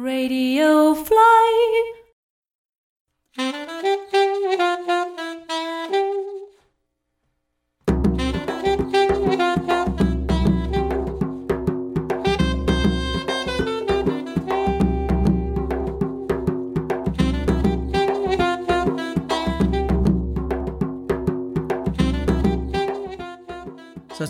Radio 0.00 0.94
Fly. 0.94 1.29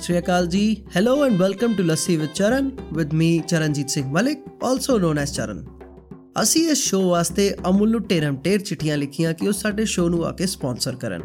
ਸਤਿ 0.00 0.04
ਸ਼੍ਰੀ 0.04 0.18
ਅਕਾਲ 0.18 0.46
ਜੀ। 0.46 0.60
Hello 0.96 1.24
and 1.24 1.36
welcome 1.36 1.74
to 1.74 1.82
Lassi 1.82 2.16
with 2.16 2.28
Charan 2.34 2.70
with 2.92 3.14
me 3.14 3.26
Charanjeet 3.48 3.90
Singh 3.90 4.06
Malik 4.12 4.38
also 4.64 4.98
known 4.98 5.18
as 5.18 5.32
Charan 5.34 5.64
ਅਸੀਂ 6.42 6.62
ਇਸ 6.68 6.78
ਸ਼ੋਅ 6.78 7.04
ਵਾਸਤੇ 7.04 7.54
ਅਮੁੱਲ 7.68 7.90
ਨੂੰ 7.90 8.00
ਟੇਰਮ 8.02 8.36
ਟੇਰ 8.36 8.60
ਚਿੱਠੀਆਂ 8.60 8.96
ਲਿਖੀਆਂ 8.96 9.32
ਕਿ 9.34 9.48
ਉਹ 9.48 9.52
ਸਾਡੇ 9.52 9.84
ਸ਼ੋਅ 9.84 10.08
ਨੂੰ 10.10 10.24
ਆ 10.26 10.30
ਕੇ 10.32 10.46
ਸਪான்ਸਰ 10.46 10.96
ਕਰਨ। 10.96 11.22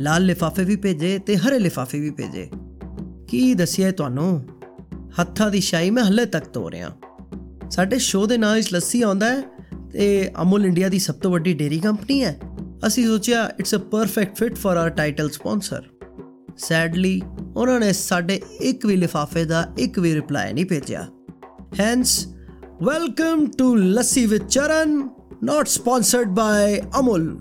ਲਾਲ 0.00 0.24
ਲਿਫਾਫੇ 0.24 0.64
ਵੀ 0.64 0.76
ਭੇਜੇ 0.76 1.18
ਤੇ 1.18 1.36
ਹਰੇ 1.36 1.58
ਲਿਫਾਫੇ 1.58 2.00
ਵੀ 2.00 2.10
ਭੇਜੇ। 2.10 2.48
ਕੀ 3.28 3.54
ਦੱਸਿਆ 3.54 3.90
ਤੁਹਾਨੂੰ? 3.90 4.44
ਹੱਥਾਂ 5.20 5.50
ਦੀ 5.50 5.60
ਸ਼ਾਈ 5.60 5.90
ਮੈਂ 5.90 6.04
ਹੱਲੇ 6.04 6.24
ਤੱਕ 6.26 6.52
ਧੋ 6.52 6.70
ਰਿਹਾ। 6.70 6.90
ਸਾਡੇ 7.70 7.98
ਸ਼ੋਅ 7.98 8.26
ਦੇ 8.26 8.38
ਨਾਂ 8.38 8.54
ਵਿੱਚ 8.54 8.72
ਲੱਸੀ 8.74 9.02
ਆਉਂਦਾ 9.02 9.30
ਹੈ 9.30 9.42
ਤੇ 9.92 10.30
ਅਮੁੱਲ 10.42 10.66
ਇੰਡੀਆ 10.66 10.88
ਦੀ 10.88 10.98
ਸਭ 10.98 11.14
ਤੋਂ 11.14 11.30
ਵੱਡੀ 11.30 11.54
ਡੇਰੀ 11.54 11.78
ਕੰਪਨੀ 11.78 12.22
ਹੈ। 12.24 12.38
ਅਸੀਂ 12.86 13.06
ਸੋਚਿਆ 13.06 13.50
it's 13.60 13.74
a 13.74 13.78
perfect 13.78 14.36
fit 14.36 14.56
for 14.56 14.76
our 14.76 14.96
title 14.96 15.30
sponsor 15.30 15.82
sadly 16.58 17.22
ਉਹਨਾਂ 17.56 17.80
ਨੇ 17.80 17.92
ਸਾਡੇ 17.92 18.40
ਇੱਕ 18.60 18.86
ਵੀ 18.86 18.96
ਲਿਫਾਫੇ 18.96 19.44
ਦਾ 19.44 19.72
ਇੱਕ 19.78 19.98
ਵੀ 19.98 20.14
ਰਿਪਲਾਈ 20.14 20.52
ਨਹੀਂ 20.52 20.66
ਭੇਜਿਆ। 20.66 21.06
Hence 21.80 22.26
welcome 22.82 23.46
to 23.58 23.74
Lassi 23.74 24.26
with 24.26 24.46
Charan 24.46 25.08
not 25.44 25.66
sponsored 25.66 26.28
ਬਾਈ 26.28 26.80
ਅਮੁਲ 27.00 27.38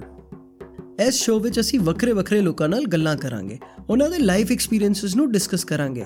ਇਸ 1.07 1.13
ਸ਼ੋਅ 1.13 1.41
ਵਿੱਚ 1.41 1.59
ਅਸੀਂ 1.59 1.79
ਵੱਖਰੇ 1.79 2.11
ਵੱਖਰੇ 2.11 2.41
ਲੋਕਾਂ 2.41 2.69
ਨਾਲ 2.69 2.85
ਗੱਲਾਂ 2.85 3.15
ਕਰਾਂਗੇ। 3.17 3.59
ਉਹਨਾਂ 3.89 4.09
ਦੇ 4.09 4.19
ਲਾਈਫ 4.19 4.51
ਐਕਸਪੀਰੀਐਂਸਸ 4.51 5.15
ਨੂੰ 5.15 5.31
ਡਿਸਕਸ 5.31 5.63
ਕਰਾਂਗੇ। 5.63 6.05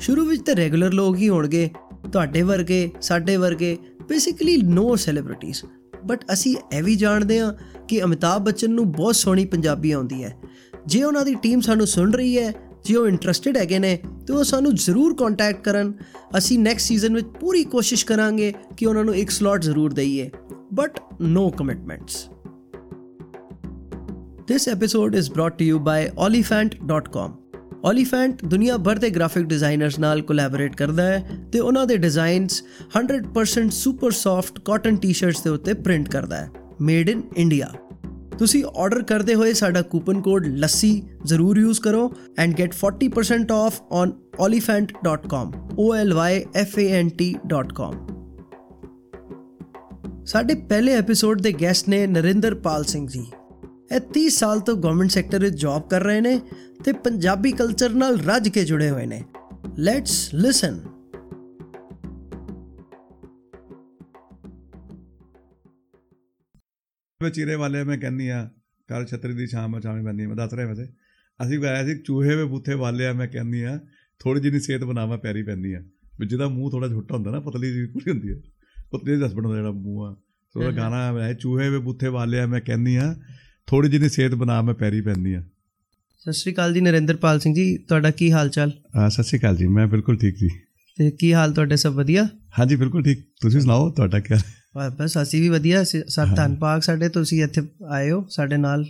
ਸ਼ੁਰੂ 0.00 0.24
ਵਿੱਚ 0.24 0.42
ਤੇ 0.42 0.56
ਰੈਗੂਲਰ 0.56 0.92
ਲੋਕ 0.92 1.16
ਹੀ 1.16 1.28
ਹੋਣਗੇ, 1.28 1.70
ਤੁਹਾਡੇ 2.12 2.42
ਵਰਗੇ, 2.42 2.90
ਸਾਡੇ 3.00 3.36
ਵਰਗੇ 3.36 3.76
ਬੇਸਿਕਲੀ 4.08 4.56
ਨੋ 4.56 4.96
ਸੈਲੀਬ੍ਰਿਟੀਜ਼ 4.96 5.64
ਬਟ 6.04 6.24
ਅਸੀਂ 6.32 6.56
ਇਹ 6.72 6.82
ਵੀ 6.82 6.94
ਜਾਣਦੇ 6.96 7.40
ਹਾਂ 7.40 7.54
ਕਿ 7.88 8.02
ਅਮਿਤਾਭ 8.02 8.42
ਬੱਚਨ 8.42 8.70
ਨੂੰ 8.70 8.92
ਬਹੁਤ 8.92 9.14
ਸੋਹਣੀ 9.14 9.44
ਪੰਜਾਬੀ 9.44 9.92
ਆਉਂਦੀ 9.92 10.24
ਹੈ। 10.24 10.36
ਜੇ 10.86 11.02
ਉਹਨਾਂ 11.02 11.24
ਦੀ 11.24 11.34
ਟੀਮ 11.34 11.60
ਸਾਨੂੰ 11.60 11.86
ਸੁਣ 11.86 12.12
ਰਹੀ 12.12 12.38
ਹੈ, 12.38 12.52
ਜੇ 12.84 12.96
ਉਹ 12.96 13.08
ਇੰਟਰਸਟਿਡ 13.08 13.56
ਹੈਗੇ 13.56 13.78
ਨੇ, 13.78 13.98
ਤੇ 14.26 14.32
ਉਹ 14.32 14.44
ਸਾਨੂੰ 14.44 14.74
ਜ਼ਰੂਰ 14.74 15.14
ਕੰਟੈਕਟ 15.14 15.64
ਕਰਨ। 15.64 15.92
ਅਸੀਂ 16.38 16.58
ਨੈਕਸਟ 16.58 16.86
ਸੀਜ਼ਨ 16.86 17.14
ਵਿੱਚ 17.14 17.26
ਪੂਰੀ 17.26 17.64
ਕੋਸ਼ਿਸ਼ 17.64 18.06
ਕਰਾਂਗੇ 18.06 18.54
ਕਿ 18.76 18.86
ਉਹਨਾਂ 18.86 19.04
ਨੂੰ 19.04 19.16
ਇੱਕ 19.16 19.30
ਸਲੋਟ 19.30 19.62
ਜ਼ਰੂਰ 19.62 19.92
ਦਈਏ। 19.92 20.30
But 20.74 21.00
no 21.20 21.50
commitments 21.50 22.26
This 24.52 24.74
episode 24.74 25.12
is 25.12 25.24
brought 25.24 25.52
to 25.52 25.72
you 25.72 25.78
by 25.78 26.14
olifant.com. 26.28 27.32
Olifant 27.68 28.48
ਦੁਨੀਆ 28.48 28.76
ਭਰ 28.76 28.96
ਦੇ 28.96 29.10
ਗ੍ਰਾਫਿਕ 29.10 29.44
ਡਿਜ਼ਾਈਨਰਸ 29.44 29.98
ਨਾਲ 29.98 30.22
ਕੋਲੈਬੋਰੇਟ 30.22 30.76
ਕਰਦਾ 30.76 31.02
ਹੈ 31.02 31.30
ਤੇ 31.52 31.60
ਉਹਨਾਂ 31.60 31.86
ਦੇ 31.86 31.96
designs 31.96 32.62
100% 32.98 33.70
super 33.70 34.10
soft 34.10 34.58
cotton 34.58 34.96
t-shirts 34.96 35.42
ਦੇ 35.42 35.50
ਉੱਤੇ 35.50 35.74
ਪ੍ਰਿੰਟ 35.74 36.08
ਕਰਦਾ 36.08 36.36
ਹੈ। 36.36 36.50
ਮੇਡ 36.80 37.08
ਇਨ 37.08 37.22
ਇੰਡੀਆ 37.36 37.72
ਤੁਸੀਂ 38.38 38.64
ਆਰਡਰ 38.76 39.02
ਕਰਦੇ 39.02 39.34
ਹੋਏ 39.34 39.52
ਸਾਡਾ 39.52 39.82
ਕੂਪਨ 39.82 40.20
ਕੋਡ 40.20 40.46
ਲੱਸੀ 40.46 41.02
ਜ਼ਰੂਰ 41.24 41.58
ਯੂਜ਼ 41.58 41.80
ਕਰੋ 41.80 42.12
and 42.38 42.58
get 42.58 42.74
40% 42.86 43.52
off 43.52 43.80
on 43.90 44.12
olifant.com 44.44 45.52
o 45.72 45.84
l 46.02 46.12
y 46.12 46.32
f 46.62 46.72
a 46.78 47.02
n 47.02 47.08
t.com 47.08 47.94
ਸਾਡੇ 50.26 50.54
ਪਹਿਲੇ 50.54 50.92
ਐਪੀਸੋਡ 50.92 51.40
ਦੇ 51.40 51.52
ਗੈਸਟ 51.52 51.88
ਨੇ 51.88 52.06
ਨਰਿੰਦਰ 52.06 52.54
ਪਾਲ 52.54 52.84
ਸਿੰਘ 52.84 53.06
ਜੀ। 53.08 53.26
ਇਹ 53.94 54.00
30 54.18 54.28
ਸਾਲ 54.28 54.60
ਤੋਂ 54.60 54.76
ਗਵਰਨਮੈਂਟ 54.76 55.10
ਸੈਕਟਰ 55.10 55.40
ਵਿੱਚ 55.40 55.54
ਜੌਬ 55.54 55.88
ਕਰ 55.88 56.02
ਰਹੇ 56.02 56.20
ਨੇ 56.20 56.40
ਤੇ 56.84 56.92
ਪੰਜਾਬੀ 56.92 57.52
ਕਲਚਰ 57.52 57.90
ਨਾਲ 57.90 58.18
ਰੱਜ 58.18 58.48
ਕੇ 58.48 58.64
ਜੁੜੇ 58.64 58.90
ਹੋਏ 58.90 59.06
ਨੇ। 59.06 59.24
ਲੈਟਸ 59.78 60.34
ਲਿਸਨ 60.34 60.80
ਮੈਂ 67.24 67.30
ਚੀਰੇ 67.30 67.54
ਵਾਲੇ 67.54 67.82
ਮੈਂ 67.84 67.96
ਕਹਿੰਦੀ 67.98 68.28
ਆ 68.28 68.48
ਕੱਲ 68.88 69.04
ਛਤਰੀ 69.06 69.34
ਦੀ 69.34 69.46
ਛਾਂ 69.46 69.68
ਮਚਾਵੇਂ 69.68 70.02
ਬੰਦੀ 70.02 70.26
ਮੈਂ 70.26 70.36
ਦੱਸ 70.36 70.54
ਰਿਹਾ 70.54 70.66
ਵੈਸੇ। 70.66 70.86
ਅਸੀਂ 71.40 71.58
ਗਾਇਆ 71.58 71.84
ਸੀ 71.86 71.94
ਚੂਹੇ 71.98 72.34
ਵੇ 72.36 72.44
ਬੁੱਥੇ 72.44 72.74
ਵਾਲੇ 72.74 73.06
ਆ 73.06 73.12
ਮੈਂ 73.12 73.26
ਕਹਿੰਦੀ 73.28 73.62
ਆ 73.62 73.78
ਥੋੜੀ 74.20 74.40
ਜਿਹੀ 74.40 74.60
ਸਿਹਤ 74.60 74.84
ਬਣਾਵਾ 74.84 75.16
ਪੈਰੀ 75.16 75.42
ਪੈਂਦੀ 75.42 75.72
ਆ 75.72 75.80
ਵੀ 76.20 76.26
ਜਿਹਦਾ 76.26 76.48
ਮੂੰਹ 76.48 76.70
ਥੋੜਾ 76.70 76.88
ਛੋਟਾ 76.88 77.14
ਹੁੰਦਾ 77.14 77.30
ਨਾ 77.30 77.40
ਪਤਲੀ 77.40 77.72
ਜਿਹੀ 77.72 77.86
ਪੂਰੀ 77.86 78.10
ਹੁੰਦੀ 78.10 78.30
ਆ 78.30 78.34
ਪਤਲੀ 78.92 79.16
ਜਿਹੀ 79.16 79.26
ਹਸਬੰਡ 79.26 79.46
ਦਾ 79.46 79.54
ਜਿਹੜਾ 79.54 79.70
ਮੂੰਹ 79.70 80.04
ਆ 80.06 80.14
ਸੋ 80.54 80.72
ਗਾਣਾ 80.76 81.22
ਹੈ 81.22 81.32
ਚੂਹੇ 81.34 81.68
ਵੇ 81.70 81.78
ਬੁੱਥੇ 81.78 82.08
ਵਾਲੇ 82.08 82.40
ਆ 82.40 82.46
ਮੈਂ 82.46 82.60
ਕਹਿੰਦੀ 82.60 82.96
ਆ 82.96 83.14
ਥੋੜੀ 83.66 83.88
ਜਿਹੀ 83.88 84.08
ਸਿਹਤ 84.08 84.34
ਬਣਾ 84.34 84.60
ਮੈਂ 84.62 84.74
ਪੈਰੀ 84.74 85.00
ਪੈਂਦੀ 85.00 85.34
ਆ 85.34 85.42
ਸਤਿ 86.18 86.32
ਸ਼੍ਰੀ 86.32 86.52
ਅਕਾਲ 86.54 86.74
ਜੀ 86.74 86.80
ਨਰਿੰਦਰ 86.80 87.16
ਪਾਲ 87.16 87.38
ਸਿੰਘ 87.40 87.54
ਜੀ 87.54 87.76
ਤੁਹਾਡਾ 87.78 88.10
ਕੀ 88.10 88.30
ਹਾਲ 88.32 88.48
ਚਾਲ? 88.48 88.72
ਆ, 88.96 89.08
ਸਤਿ 89.08 89.22
ਸ਼੍ਰੀ 89.22 89.38
ਅਕਾਲ 89.38 89.56
ਜੀ 89.56 89.66
ਮੈਂ 89.66 89.86
ਬਿਲਕੁਲ 89.86 90.16
ਠੀਕ 90.16 90.36
ਜੀ। 90.36 90.48
ਤੇ 90.98 91.10
ਕੀ 91.10 91.32
ਹਾਲ 91.32 91.52
ਤੁਹਾਡੇ 91.52 91.76
ਸਭ 91.76 91.92
ਵਧੀਆ? 91.92 92.28
ਹਾਂਜੀ 92.58 92.76
ਬਿਲਕੁਲ 92.76 93.02
ਠੀਕ। 93.02 93.18
ਤੁਸੀਂ 93.40 93.60
ਸੁਣਾਓ 93.60 93.90
ਤੁਹਾਡਾ 93.90 94.20
ਕੀ 94.20 94.34
ਹਾਲ? 94.34 94.40
ਹੈ? 94.40 94.63
ਬਸ 94.76 95.22
ਅਸੀਂ 95.22 95.40
ਵੀ 95.40 95.48
ਵਧੀਆ 95.48 95.82
ਅਸੀਂ- 95.82 96.04
ਸਾ 96.08 96.24
ਧੰਨ 96.24 96.54
ਪਾਕ 96.54 96.82
ਸਾਡੇ 96.82 97.08
ਤੁਸੀਂ 97.08 97.44
ਇੱਥੇ 97.44 97.62
ਆਏ 97.88 98.10
ਹੋ 98.10 98.26
ਸਾਡੇ 98.30 98.56
ਨਾਲ। 98.56 98.84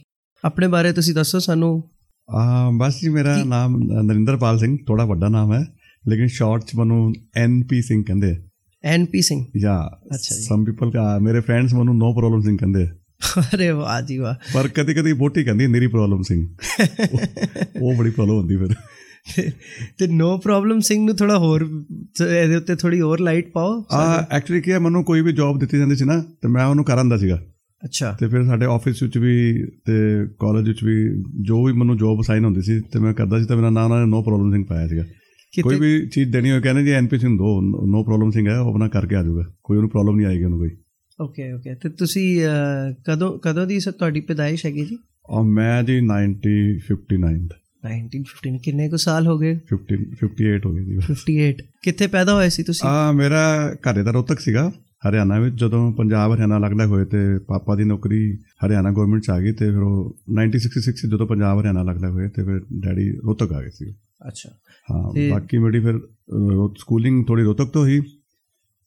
ਆਪਣੇ 0.44 0.68
ਬਾਰੇ 0.68 0.92
ਤੁਸੀਂ 0.92 1.14
ਦੱਸੋ 1.14 1.38
ਸਾਨੂੰ। 1.38 1.90
ਆ 2.30 2.70
ਬਸ 2.70 3.00
ਜੀ 3.00 3.08
ਮੇਰਾ 3.08 3.44
ਨਾਮ 3.44 3.76
ਨਰਿੰਦਰਪਾਲ 4.02 4.58
ਸਿੰਘ 4.58 4.78
ਥੋੜਾ 4.86 5.04
ਵੱਡਾ 5.04 5.28
ਨਾਮ 5.28 5.52
ਹੈ 5.52 5.66
ਲੇਕਿਨ 6.08 6.26
ਸ਼ਾਰਟ 6.26 6.64
ਚ 6.64 6.74
ਮੈਨੂੰ 6.74 7.12
ਐਨਪੀ 7.36 7.82
ਸਿੰਘ 7.82 8.04
ਕਹਿੰਦੇ 8.04 8.30
ਆ। 8.32 8.36
ਐਨਪੀ 8.84 9.22
ਸਿੰਘ 9.22 9.44
ਜਾਂ 9.60 9.96
ਅੱਛਾ 10.14 10.36
ਜੀ। 10.36 10.42
ਸਮ 10.42 10.64
ਪੀਪਲ 10.64 10.90
ਮੇਰੇ 11.20 11.40
ਫਰੈਂਡਸ 11.40 11.74
ਮੈਨੂੰ 11.74 11.98
ਨੋ 11.98 12.14
ਪ੍ਰੋਬਲਮ 12.14 12.40
ਸਿੰਘ 12.40 12.58
ਕਹਿੰਦੇ। 12.58 12.88
ਅਰੇ 13.40 13.70
ਵਾਹ 13.70 14.02
ਜੀ 14.02 14.18
ਵਾਹ। 14.18 14.34
ਪਰ 14.54 14.68
ਕਦੀ 14.68 14.94
ਕਦੀ 14.94 15.12
ਬੋਟੀ 15.12 15.44
ਕਹਿੰਦੀ 15.44 15.66
ਨਿਰੀ 15.66 15.86
ਪ੍ਰੋਬਲਮ 15.86 16.22
ਸਿੰਘ 16.22 16.56
ਉਹ 17.80 17.94
ਬੜੀ 17.94 18.10
ਪ੍ਰੋਬਲਮ 18.10 18.36
ਹੁੰਦੀ 18.36 18.56
ਫਿਰ। 18.56 18.68
ਤੇ- 19.98 20.08
ਨੋ 20.10 20.38
ਪ੍ਰੋਬਲਮ 20.38 20.80
ਸਿੰਘ 20.80 21.06
ਨੂੰ 21.06 21.16
ਥੋੜਾ 21.16 21.38
ਹੋਰ 21.38 21.84
ਇਹਦੇ 22.42 22.56
ਉੱਤੇ 22.56 22.76
ਥੋੜੀ 22.76 23.00
ਹੋਰ 23.00 23.20
ਲਾਈਟ 23.20 23.50
ਪਾਓ 23.52 23.84
ਆ 23.92 24.26
ਐਕਚੁਅਲੀ 24.32 24.60
ਕੀ 24.62 24.72
ਹੈ 24.72 24.78
ਮੈਨੂੰ 24.78 25.04
ਕੋਈ 25.04 25.20
ਵੀ 25.20 25.32
ਜੌਬ 25.32 25.58
ਦਿੱਤੀ 25.58 25.78
ਜਾਂਦੀ 25.78 25.96
ਸੀ 25.96 26.04
ਨਾ 26.04 26.20
ਤੇ 26.42 26.48
ਮੈਂ 26.48 26.66
ਉਹਨੂੰ 26.66 26.84
ਕਰ 26.84 26.98
ਆਂਦਾ 26.98 27.16
ਸੀਗਾ। 27.16 27.38
ਅੱਛਾ। 27.84 28.16
ਤੇ 28.20 28.28
ਫਿਰ 28.28 28.44
ਸਾਡੇ 28.44 28.66
ਆਫਿਸ 28.66 29.02
ਵਿੱਚ 29.02 29.18
ਵੀ 29.18 29.54
ਤੇ 29.86 30.26
ਕਾਲਜ 30.40 30.68
ਵਿੱਚ 30.68 30.84
ਵੀ 30.84 31.22
ਜੋ 31.42 31.64
ਵੀ 31.64 31.72
ਮੈਨੂੰ 31.72 31.96
ਜੌਬ 31.96 32.20
ਅਸਾਈਨ 32.20 32.44
ਹੁੰਦੀ 32.44 32.62
ਸੀ 32.62 32.80
ਤੇ 32.80 32.98
ਮੈਂ 32.98 33.14
ਕਰਦਾ 33.14 33.38
ਸੀ 33.38 33.44
ਤਾਂ 33.46 33.56
ਮੇਰਾ 33.56 33.70
ਨਾਮ 33.70 33.84
ਉਹਨਾਂ 33.84 34.04
ਨੇ 34.04 34.10
ਨੋ 34.10 34.22
ਪ੍ਰੋਬਲਮ 34.22 34.52
ਸਿੰਘ 34.52 34.64
ਪਾਇਆ 34.64 34.88
ਸੀਗਾ। 34.88 35.02
ਕੋਈ 35.54 35.78
ਵੀ 35.80 36.08
ਚੀਜ਼ 36.08 36.30
ਦੇਣੀ 36.30 36.50
ਹੋਏ 36.50 36.60
ਕਹਿੰਦੇ 36.60 36.82
ਜੀ 36.84 36.90
ਐਨਪੀ 36.90 37.18
ਸਿੰਘ 37.18 37.38
ਦੋ 37.38 37.60
ਨੋ 37.86 38.04
ਪ੍ਰੋਬਲਮ 38.04 38.30
ਸਿੰਘ 38.30 38.48
ਹੈ 38.48 38.58
ਉਹ 38.58 38.70
ਆਪਣਾ 38.70 38.88
ਕਰਕੇ 38.88 39.16
ਆ 39.16 39.22
ਜਾਊਗਾ। 39.22 39.42
ਕੋਈ 39.62 39.76
ਉਹਨੂੰ 39.76 39.90
ਪ੍ਰੋਬਲਮ 39.90 40.16
ਨਹੀਂ 40.16 40.26
ਆਏਗੀ 40.26 40.44
ਉਹਨੂੰ 40.44 40.58
ਕੋਈ। 40.58 40.70
ਓਕੇ 41.20 41.52
ਓਕੇ 41.52 41.74
ਤੇ 41.74 41.88
ਤੁਸੀਂ 41.88 42.40
ਕਦੋਂ 43.06 43.38
ਕਦੋਂ 43.38 43.66
ਦੀ 43.66 43.78
ਤੁਹਾਡੀ 43.78 44.20
ਪੈਦਾਇਸ਼ 44.20 44.66
ਹੈਗੀ 44.66 44.84
ਜੀ? 44.86 44.98
ਔਰ 45.30 45.42
ਮੈਂ 45.42 45.82
ਜੀ 45.82 46.00
90 46.00 46.54
59 46.88 47.48
1915 47.84 48.58
ਕਿੰਨੇ 48.64 48.88
ਕੁ 48.88 48.96
ਸਾਲ 48.96 49.26
ਹੋ 49.26 49.38
ਗਏ? 49.38 49.52
50 49.70 49.98
58 50.20 50.66
ਹੋ 50.66 50.72
ਗਈ 50.74 50.84
ਜੀ। 50.84 50.96
58 51.10 51.62
ਕਿੱਥੇ 51.82 52.06
ਪੈਦਾ 52.06 52.34
ਹੋਏ 52.34 52.48
ਸੀ 52.48 52.62
ਤੁਸੀਂ? 52.62 52.88
ਆ 52.88 53.12
ਮੇਰਾ 53.12 53.44
ਘਰੇ 53.86 54.02
ਦਾ 54.02 54.10
ਰੋਤਕ 54.10 54.40
ਸੀਗਾ 54.40 54.72
ਹਰਿਆਣਾ 55.08 55.38
ਵਿੱਚ। 55.38 55.54
ਜਦੋਂ 55.60 55.92
ਪੰਜਾਬ 55.92 56.34
ਹਰਿਆਣਾ 56.34 56.58
ਲੱਗਦਾ 56.58 56.86
ਹੋਏ 56.86 57.04
ਤੇ 57.04 57.18
ਪਾਪਾ 57.48 57.74
ਦੀ 57.76 57.84
ਨੌਕਰੀ 57.84 58.20
ਹਰਿਆਣਾ 58.66 58.92
ਗਵਰਨਮੈਂਟ 58.92 59.22
ਚ 59.22 59.30
ਆ 59.30 59.40
ਗਈ 59.40 59.52
ਤੇ 59.52 59.70
ਫਿਰ 59.70 59.82
ਉਹ 59.82 60.16
1966 60.32 60.92
ਚ 60.92 61.10
ਜਦੋਂ 61.10 61.26
ਪੰਜਾਬ 61.26 61.60
ਹਰਿਆਣਾ 61.60 61.82
ਲੱਗਦਾ 61.82 62.10
ਹੋਏ 62.10 62.28
ਤੇ 62.28 62.44
ਫਿਰ 62.44 62.60
ਡੈਡੀ 62.86 63.10
ਰੋਤਕ 63.24 63.52
ਆ 63.52 63.62
ਗਏ 63.62 63.70
ਸੀ। 63.70 63.90
ਅੱਛਾ। 64.28 64.50
ਹਾਂ 64.90 65.30
ਬਾਕੀ 65.30 65.58
ਮੇਰੀ 65.58 65.80
ਫਿਰ 65.80 65.98
ਸਕੂਲਿੰਗ 66.78 67.24
ਥੋੜੀ 67.26 67.42
ਰੋਤਕ 67.42 67.64
ਤੋਂ 67.64 67.82
ਹੋਈ 67.82 68.00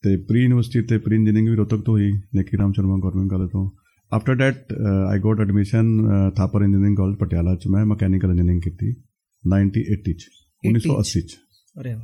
ਤੇ 0.03 0.15
ਪ੍ਰੀ 0.17 0.41
ਯੂਨੀਵਰਸਿਟੀ 0.41 0.81
ਤੇ 0.81 0.97
ਪ੍ਰੀ 0.97 1.15
ਇੰਜੀਨੀਅਰਿੰਗ 1.15 1.49
ਵੀ 1.49 1.55
ਰੋਤਕ 1.55 1.81
ਤੋਂ 1.81 1.93
ਹੋਈ। 1.93 2.11
ਨੇਕੀ 2.35 2.57
ਰਾਮ 2.57 2.71
ਸ਼ਰਮਾ 2.71 2.97
ਗਵਰਨਮੈਂਟ 3.03 3.29
ਕਾਲਜ 3.29 3.49
ਤੋਂ। 3.51 3.69
After 4.11 4.35
that 4.35 4.73
I 5.09 5.19
got 5.19 5.39
admission 5.41 6.01
Thapar 6.35 6.61
engineering 6.61 6.97
college 6.97 7.17
Patiala 7.17 7.55
ਚ 7.55 7.67
ਮੈਂ 7.67 7.85
ਮਕੈਨੀਕਲ 7.85 8.29
ਇੰਜੀਨੀਅਰਿੰਗ 8.29 8.61
ਕੀਤੀ। 8.61 8.95
1980 9.43 10.13
ਚ 10.13 10.25
1980 10.63 11.21
ਚ 11.21 11.35
ਅਰੇ 11.81 11.95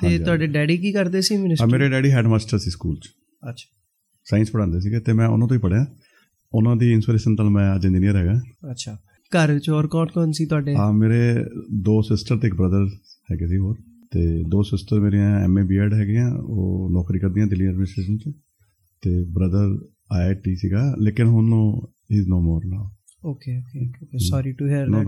ਤੇ 0.00 0.18
ਤੁਹਾਡੇ 0.18 0.46
ਡੈਡੀ 0.46 0.76
ਕੀ 0.78 0.92
ਕਰਦੇ 0.92 1.20
ਸੀ 1.20 1.36
ਮਿਨਿਸਟਰ 1.36 1.66
ਮੇਰੇ 1.66 1.88
ਡੈਡੀ 1.88 2.10
ਹੈਡਮਾਸਟਰ 2.10 2.58
ਸੀ 2.58 2.70
ਸਕੂਲ 2.70 2.96
ਚ। 2.96 3.08
ਅੱਛਾ। 3.50 3.68
ਸਾਇੰਸ 4.24 4.50
ਪੜ੍ਹਾਉਂਦੇ 4.50 4.80
ਸੀਗੇ 4.80 5.00
ਤੇ 5.00 5.12
ਮੈਂ 5.12 5.26
ਉਹਨਾਂ 5.26 5.48
ਤੋਂ 5.48 5.56
ਹੀ 5.56 5.60
ਪੜ੍ਹਿਆ। 5.60 5.86
ਉਹਨਾਂ 6.54 6.76
ਦੀ 6.76 6.92
ਇਨਸਪੀਰੇਸ਼ਨ 6.92 7.36
ਤੋਂ 7.36 7.50
ਮੈਂ 7.50 7.74
ਅੱਜ 7.74 7.84
ਇੰਜੀਨੀਅਰ 7.84 8.16
ਹੈਗਾ। 8.16 8.40
ਅੱਛਾ। 8.70 8.96
ਘਰ 9.32 9.52
ਵਿੱਚ 9.52 9.70
ਹੋਰ 9.70 9.86
ਕੌਣ 9.86 10.06
ਕੌਣ 10.06 10.30
ਸੀ 10.30 10.46
ਤੁਹਾਡੇ? 10.46 10.74
ਆ 10.78 10.92
ਮੇਰੇ 10.92 11.44
ਦੋ 11.82 12.02
ਸਿਸਟਰ 12.02 12.36
ਤੇ 12.36 12.48
ਇੱਕ 12.48 12.56
ਬ੍ਰਦਰ 12.56 12.86
ਹੈਗੇ 13.32 13.46
ਸੀ 13.46 13.58
ਹੋਰ। 13.58 13.76
ਤੇ 14.10 14.42
ਦੋ 14.48 14.62
ਸਿਸਟਰ 14.62 15.00
ਮੇਰੀਆਂ 15.00 15.40
ਐਮਏ 15.40 15.62
ਬੀਐਡ 15.62 15.94
ਹੈਗੀਆਂ 15.94 16.30
ਉਹ 16.30 16.90
ਨੌਕਰੀ 16.92 17.18
ਕਰਦੀਆਂ 17.18 17.46
ਦਿੱਲੀ 17.46 17.66
ਐਡਮਿਨਿਸਟ੍ਰੇਸ਼ਨ 17.66 18.18
ਚ। 18.18 18.32
ਤੇ 19.02 19.24
ਬ੍ਰਦਰ 19.24 19.78
ਆਈਆਈਟੀ 20.12 20.56
ਸੀਗਾ 20.56 20.94
ਲੇਕਿਨ 20.98 21.26
ਹੁਣ 21.26 21.52
ਉਹ 21.52 21.94
is 22.10 22.28
no 22.28 22.40
more 22.40 22.66
now 22.66 22.90
okay 23.24 23.58
okay 23.58 24.18
sorry 24.18 24.52
to 24.52 24.66
hear 24.66 24.86
that 24.90 25.06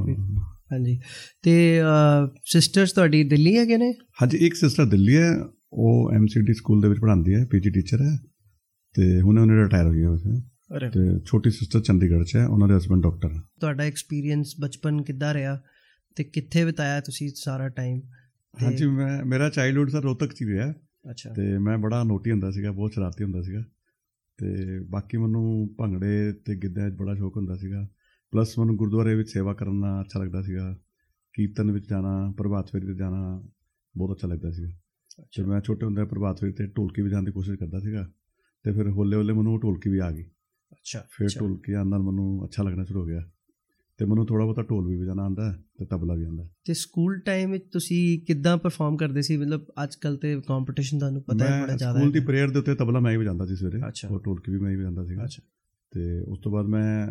ਹਾਂਜੀ। 0.73 1.01
ਤੇ 1.43 1.81
ਸਿਸਟਰਸ 2.45 2.93
ਤੁਹਾਡੀ 2.93 3.25
ਦਿੱਲੀ 3.25 3.57
ਹੈਗੇ 3.59 3.77
ਨੇ? 3.77 3.95
ਹਾਂਜੀ 4.23 4.39
ਇੱਕ 4.39 4.55
ਸਿਸਟਰ 4.55 4.85
ਦਿੱਲੀ 4.85 5.17
ਹੈ 5.17 5.37
ਉਹ 5.73 6.13
ਐਮਸੀਡੀ 6.15 6.55
ਸਕੂਲ 6.55 6.81
ਦੇ 6.81 6.89
ਵਿੱਚ 6.89 7.01
ਪੜ੍ਹਾਉਂਦੀ 7.01 7.35
ਹੈ 7.35 7.45
ਪੀਜੀ 7.45 7.71
ਟੀਚਰ 7.71 8.03
ਹੈ 8.03 8.17
ਤੇ 8.95 9.21
ਹੁਣੇ 9.21 9.41
ਉਹਨੇ 9.41 9.63
ਰਿਟਾਇਰ 9.63 9.87
ਹੋ 9.87 10.11
ਵੈਸੇ 10.11 10.41
ਅਰੇ 10.77 10.91
ਤੇ 10.91 11.21
ਛੋਟੀ 11.27 11.51
ਸਿਸਟਰ 11.51 11.81
ਚੰਡੀਗੜ੍ਹ 11.81 12.25
'ਚ 12.25 12.37
ਹੈ 12.37 12.47
ਉਹਨਾਂ 12.47 12.69
ਦੇ 12.69 12.77
ਹਸਬੰਡ 12.77 13.03
ਡਾਕਟਰ 13.03 13.29
ਤੁਹਾਡਾ 13.61 13.85
ਐਕਸਪੀਰੀਅੰਸ 13.85 14.55
ਬਚਪਨ 14.61 15.03
ਕਿੱਦਾਂ 15.03 15.35
ਰਿਹਾ? 15.35 15.61
ਤੇ 16.17 16.25
ਕਿੱਥੇ 16.25 16.65
ਬਿਤਾਇਆ 16.65 17.01
ਤੁਸੀਂ 17.01 17.31
ਸਾਰਾ 17.35 17.69
ਟਾਈਮ 17.69 18.01
ਹਾਂਜੀ 18.63 18.87
ਮੈਂ 18.87 19.25
ਮੇਰਾ 19.25 19.49
ਚਾਈਲਡਹੂਡ 19.49 19.91
ਸਰ 19.91 20.03
ਰੋਹਤਕ 20.03 20.33
'ਚ 20.33 20.43
ਰਿਹਾ। 20.43 20.75
ਅੱਛਾ। 21.11 21.33
ਤੇ 21.33 21.59
ਮੈਂ 21.59 21.79
ਬੜਾ 21.79 22.05
ਨੋਟੀ 22.05 22.31
ਹੁੰਦਾ 22.31 22.51
ਸੀਗਾ 22.51 22.73
ਬਹੁਤ 22.73 22.93
ਸ਼ਰਾਰਤੀ 22.93 23.25
ਹੁੰਦਾ 23.25 23.43
ਸੀਗਾ। 23.43 23.65
ਤੇ 24.43 24.81
ਬਾਕੀ 24.81 25.17
ਮੈਨੂੰ 25.17 25.75
ਭੰਗੜੇ 25.79 26.33
ਤੇ 26.33 26.57
ਗਿੱਧੇ 26.57 26.91
'ਚ 26.91 26.95
ਬੜਾ 26.95 27.15
ਸ਼ੌਕ 27.15 27.37
ਹੁੰਦਾ 27.37 27.57
ਸੀਗਾ। 27.57 27.89
ਪਲੱਸ 28.33 28.59
ਮੈਨੂੰ 28.59 28.77
ਗੁਰਦੁਆਰੇ 28.77 29.15
ਵਿੱਚ 29.15 29.31
ਸੇਵਾ 29.31 29.55
ਕਰਨਾ 29.55 30.01
ਅੱਛਾ 30.01 30.21
ਲੱਗਦਾ 30.21 30.43
ਸੀਗਾ। 30.43 30.79
ਕੀਰਤਨ 31.33 31.71
ਵਿੱਚ 31.71 31.89
ਜਾਣਾ 31.89 32.35
ਪ੍ਰਭਾਤ 32.37 32.71
ਫੇਰੀ 32.73 32.87
ਤੇ 32.87 32.95
ਜਾਣਾ 32.95 33.49
ਬਹੁਤ 33.97 34.13
ਅੱਛਾ 34.13 34.29
ਲੱਗਦਾ 34.29 34.51
ਸੀਗਾ। 34.51 34.71
ਤੇ 35.37 35.43
ਮੈਂ 35.43 35.61
ਛੋਟੇ 35.61 35.87
ਹੁੰਦੇ 35.87 36.05
ਪ੍ਰਭਾਤ 36.05 36.41
ਫੇਰੀ 36.41 36.53
ਤੇ 36.53 36.67
ਢੋਲਕੀ 36.67 37.03
ਵਜਾਉਣ 37.03 37.25
ਦੀ 37.25 37.33
ਕੋਸ਼ਿਸ਼ 37.33 37.59
ਕਰਦਾ 37.59 37.81
ਸੀਗਾ। 37.81 38.11
ਤੇ 38.65 38.73
ਫਿਰ 38.73 38.89
ਹੌਲੇ 38.91 39.17
ਹੌਲੇ 39.17 39.33
ਮੈਨੂੰ 39.33 39.61
ਢੋਲਕੀ 39.61 39.91
ਵੀ 39.91 39.99
ਆ 39.99 40.11
ਗਈ। 40.11 40.23
ਅੱਛਾ 40.73 41.07
ਫਿਰ 41.11 41.29
ਢੋਲਕੀ 41.41 41.73
ਆਉਣ 41.73 41.89
ਨਾਲ 41.89 42.03
ਮੈਨੂੰ 42.03 42.45
ਅੱਛਾ 42.45 42.63
ਲੱਗਣਾ 42.63 42.85
ਸ਼ੁਰੂ 42.85 43.01
ਹੋ 43.01 43.07
ਗਿਆ। 43.07 43.31
ਤੇ 43.99 44.05
ਮੈਨੂੰ 44.05 44.27
ਥੋੜਾ 44.27 44.45
ਬਹੁਤਾ 44.45 44.63
ਢੋਲ 44.63 44.89
ਵੀ 44.89 44.97
ਵਜਾਉਣਾ 44.97 45.23
ਆਉਂਦਾ 45.23 45.53
ਹੈ 45.53 45.57
ਤੇ 45.79 45.85
ਤਬਲਾ 45.85 46.15
ਵੀ 46.15 46.25
ਆਉਂਦਾ 46.25 46.45
ਹੈ। 46.45 46.51
ਤੇ 46.65 46.75
ਸਕੂਲ 46.75 47.19
ਟਾਈਮ 47.19 47.51
ਵਿੱਚ 47.51 47.65
ਤੁਸੀਂ 47.73 48.21
ਕਿੱਦਾਂ 48.21 48.57
ਪਰਫਾਰਮ 48.57 48.97
ਕਰਦੇ 48.97 49.23
ਸੀ? 49.23 49.37
ਮਤਲਬ 49.37 49.67
ਅੱਜ 49.83 49.95
ਕੱਲ 49.95 50.17
ਤੇ 50.17 50.41
ਕੰਪੀਟੀਸ਼ਨ 50.49 50.99
ਤੁਹਾਨੂੰ 50.99 51.23
ਪਤਾ 51.23 51.45
ਹੈ 51.45 51.59
ਬੜਾ 51.59 51.67
ਮੈਂ 51.67 51.77
ਜ਼ਿਆਦਾ 51.77 51.99
ਸਕੂਲ 51.99 52.13
ਦੀ 52.13 52.19
ਹੈ 52.19 52.25
ਪ੍ਰੇਅਰ 52.25 52.51
ਦੇ 52.51 52.59
ਉੱਤੇ 52.59 52.75
ਤਬਲਾ 52.75 53.01
ਮੈਂ 53.01 53.13
ਹੀ 53.13 53.17
ਵਜਾਉਂਦਾ 53.17 53.47
ਸੀ 53.47 53.57
ਸਵੇਰੇ। 53.57 53.81
ਉਹ 54.11 54.21
ਢੋਲਕੀ 54.27 54.53
ਵੀ 54.53 54.59
ਮੈਂ 54.59 54.71
ਹੀ 54.71 54.77
ਵਜਾਉਂਦਾ 54.77 55.05
ਸੀਗਾ। 55.05 55.25
ਅੱਛਾ। 55.25 55.43
ਤੇ 55.91 56.21
ਉਸ 56.21 56.39
ਤੋਂ 56.39 56.53
ਬਾਅਦ 56.53 56.67
ਮੈਂ 56.67 57.09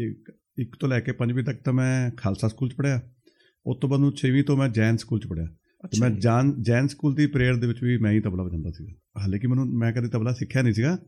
ਇੱਕ 0.00 0.32
ਇੱਕ 0.58 0.76
ਤੋਂ 0.80 0.88
ਲੈ 0.88 1.00
ਕੇ 1.00 1.12
ਪੰਜਵੀਂ 1.12 1.44
ਤੱਕ 1.44 1.62
ਤਾਂ 1.64 1.72
ਮੈਂ 1.72 2.10
ਖਾਲਸਾ 2.16 2.48
ਸਕੂਲ 2.48 2.68
ਚ 2.68 2.74
ਪੜ੍ਹਿਆ। 2.74 3.02
ਉਸ 3.66 3.76
ਤੋਂ 3.78 3.88
ਬਾਅਦ 3.88 4.00
ਨੂੰ 4.00 4.12
6ਵੀਂ 4.16 4.44
ਤੋਂ 4.44 4.56
ਮੈਂ 4.56 4.68
ਜੈਨ 4.68 4.96
ਸਕੂਲ 4.96 5.20
ਚ 5.20 5.26
ਪੜ੍ਹਿਆ। 5.26 5.46
ਤੇ 5.90 6.00
ਮੈਂ 6.00 6.10
ਜਾਨ 6.10 6.62
ਜੈਨ 6.62 6.86
ਸਕੂਲ 6.86 7.14
ਦੀ 7.14 7.26
ਪ੍ਰੇਅਰ 7.26 7.56
ਦੇ 7.56 7.66
ਵਿੱਚ 7.66 7.82
ਵੀ 7.82 7.98
ਮੈਂ 7.98 8.12
ਹੀ 8.12 8.20
ਤਬਲਾ 8.20 8.42
ਵਜਾਉਂਦਾ 8.42 8.70
ਸੀਗਾ। 8.70 9.20
ਹਾਲੇ 9.20 9.38
ਕਿ 9.38 9.46
ਮੈਨੂੰ 9.46 9.66
ਮੈਂ 9.66 9.92
ਕਦੇ 9.92 10.08
ਤਬਲਾ 10.08 10.32
ਸਿੱਖਿਆ 10.32 10.62
ਨਹੀਂ 10.62 10.74
ਸੀਗਾ। 10.74 10.98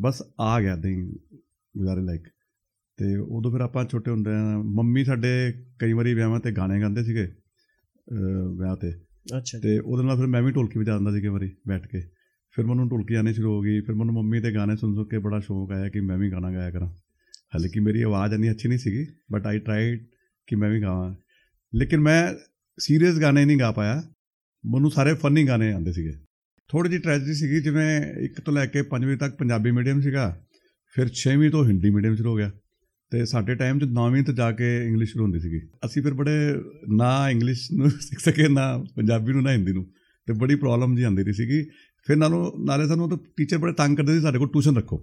ਬਸ 0.00 0.22
ਆ 0.40 0.60
ਗਿਆ 0.60 0.76
ਹੀ 0.86 1.12
ਗੁਜ਼ਾਰੇ 1.76 2.00
ਲਾਇਕ। 2.00 2.22
ਤੇ 3.00 3.16
ਉਦੋਂ 3.16 3.50
ਫਿਰ 3.52 3.60
ਆਪਾਂ 3.60 3.84
ਛੋਟੇ 3.84 4.10
ਹੁੰਦੇ 4.10 4.30
ਆ 4.30 4.58
ਮੰਮੀ 4.58 5.04
ਸਾਡੇ 5.04 5.52
ਕਈ 5.78 5.92
ਵਾਰੀ 5.92 6.14
ਵਿਆਹਾਂ 6.14 6.40
ਤੇ 6.40 6.50
ਗਾਣੇ 6.52 6.80
ਗਾਉਂਦੇ 6.80 7.04
ਸੀਗੇ 7.04 7.26
ਵਿਆਹ 8.58 8.76
ਤੇ। 8.76 8.90
ਅੱਛਾ 9.38 9.58
ਜੀ। 9.58 9.62
ਤੇ 9.62 9.78
ਉਹਦੇ 9.78 10.04
ਨਾਲ 10.04 10.16
ਫਿਰ 10.16 10.26
ਮੈਂ 10.26 10.42
ਵੀ 10.42 10.52
ਢੋਲਕੀ 10.52 10.78
ਵਜਾਉਂਦਾ 10.78 11.12
ਸੀ 11.12 11.20
ਕਈ 11.20 11.28
ਵਾਰੀ 11.28 11.50
ਬੈਠ 11.68 11.86
ਕੇ। 11.86 12.00
ਫਿਰ 12.56 12.66
ਮੈਨੂੰ 12.66 12.88
ਢੋਲਕੀ 12.88 13.14
ਆਣੀ 13.14 13.32
ਸ਼ੁਰੂ 13.32 13.52
ਹੋ 13.52 13.60
ਗਈ 13.60 13.80
ਫਿਰ 13.80 13.94
ਮੈਨੂੰ 13.94 14.14
ਮੰਮੀ 14.14 14.40
ਦੇ 14.40 14.54
ਗਾਣੇ 14.54 14.76
ਸੁਣ 14.76 14.94
ਸੁਣ 14.94 15.04
ਕੇ 15.04 15.18
ਬੜਾ 15.18 15.40
ਸ਼ੌਕ 15.40 15.72
ਆਇਆ 15.72 15.88
ਕਿ 15.88 16.00
ਮੈਂ 16.00 16.18
ਵੀ 16.18 16.30
ਗਾਣਾ 16.32 16.52
ਗਾਇਆ 16.52 16.70
ਕਰਾਂ। 16.70 16.88
ਹਾਲੇ 17.54 17.68
ਕਿ 17.68 17.80
ਮੇਰੀ 17.80 18.02
ਆਵਾਜ਼ 18.02 18.34
ਇੰਨੀ 18.34 18.50
ਅੱਛੀ 18.50 18.68
ਨਹੀਂ 18.68 18.78
ਸੀਗੀ 18.78 19.06
ਬਟ 19.32 19.46
ਆਈ 19.46 19.58
ਟਰਾਈਡ 19.58 20.04
ਕਿ 20.46 20.56
ਮੈਂ 20.56 20.70
ਵੀ 20.70 20.82
ਗਾਵਾਂ। 20.82 21.14
ਲੇਕਿਨ 21.74 22.00
ਮੈਂ 22.00 22.34
ਸੀਰੀਅਸ 22.78 23.20
ਗਾਣੇ 23.20 23.44
ਨਹੀਂ 23.44 23.58
ਗਾ 23.60 23.72
ਪਾਇਆ। 23.72 24.02
ਮੈਨੂੰ 24.64 24.90
ਸਾਰੇ 24.90 25.14
ਫਨੀ 25.14 25.46
ਗਾਣੇ 25.48 25.72
ਆਉਂਦੇ 25.72 25.92
ਸੀਗੇ। 25.92 26.12
ਥੋੜੀ 26.68 26.88
ਜਿਹੀ 26.88 27.00
ਟ੍ਰੈਜਡੀ 27.00 27.34
ਸੀਗੀ 27.34 27.60
ਜਿਵੇਂ 27.60 28.00
ਇੱਕ 28.24 28.40
ਤੋਂ 28.40 28.54
ਲੈ 28.54 28.66
ਕੇ 28.66 28.82
ਪੰਜਵੀਂ 28.82 29.16
ਤੱਕ 29.16 29.36
ਪੰਜਾਬੀ 29.36 29.70
ਮੀਡੀਅਮ 29.70 30.00
ਸੀਗਾ 30.00 30.26
ਫਿਰ 30.94 31.10
6ਵੀਂ 31.16 31.50
ਤੋਂ 31.50 31.64
ਹਿੰਦੀ 31.64 31.90
ਮੀਡੀਅਮ 31.90 32.14
ਸ਼ੁਰੂ 32.14 32.30
ਹੋ 32.30 32.36
ਗਿਆ। 32.36 32.50
ਤੇ 33.10 33.24
ਸਾਡੇ 33.24 33.54
ਟਾਈਮ 33.54 33.78
'ਚ 33.78 33.82
9ਵੀਂ 33.82 34.22
ਤੋਂ 34.22 34.34
ਜਾ 34.34 34.52
ਕੇ 34.52 34.86
ਇੰਗਲਿਸ਼ 34.86 35.10
ਸ਼ੁਰੂ 35.10 35.24
ਹੁੰਦੀ 35.24 35.40
ਸੀਗੀ। 35.40 35.60
ਅਸੀਂ 35.84 36.02
ਫਿਰ 36.02 36.14
ਬੜੇ 36.14 36.54
ਨਾ 36.88 37.30
ਇੰਗਲਿਸ਼ 37.30 37.72
ਨੂੰ 37.72 37.90
ਸਿੱਖ 38.00 38.20
ਸਕੇ 38.20 38.48
ਨਾ 38.48 38.84
ਪੰਜਾਬੀ 38.96 39.32
ਨੂੰ 39.32 39.42
ਨਾ 39.42 39.50
ਹਿੰਦੀ 39.50 39.72
ਨੂੰ। 39.72 39.86
ਤੇ 40.26 40.32
ਬੜੀ 40.32 40.54
ਪ੍ਰੋਬਲਮ 40.54 40.96
ਜੀ 40.96 41.02
ਆਉਂਦੀ 41.02 41.22
ਰਹੀ 41.22 41.32
ਸੀਗੀ। 41.32 41.64
ਫਿਰ 42.06 42.16
ਨਾਲੋਂ 42.16 42.64
ਨਾਲੇ 42.64 42.86
ਸਾਨੂੰ 42.86 43.10
ਤਾਂ 43.10 43.18
ਟੀਚਰ 43.36 43.58
ਬੜੇ 43.58 43.72
ਤੰਗ 43.72 43.96
ਕਰਦੇ 43.96 44.14
ਸੀ 44.14 44.20
ਸਾਡੇ 44.20 44.38
ਕੋਲ 44.38 44.48
ਟਿਊਸ਼ਨ 44.48 44.76
ਰੱਖੋ। 44.76 44.98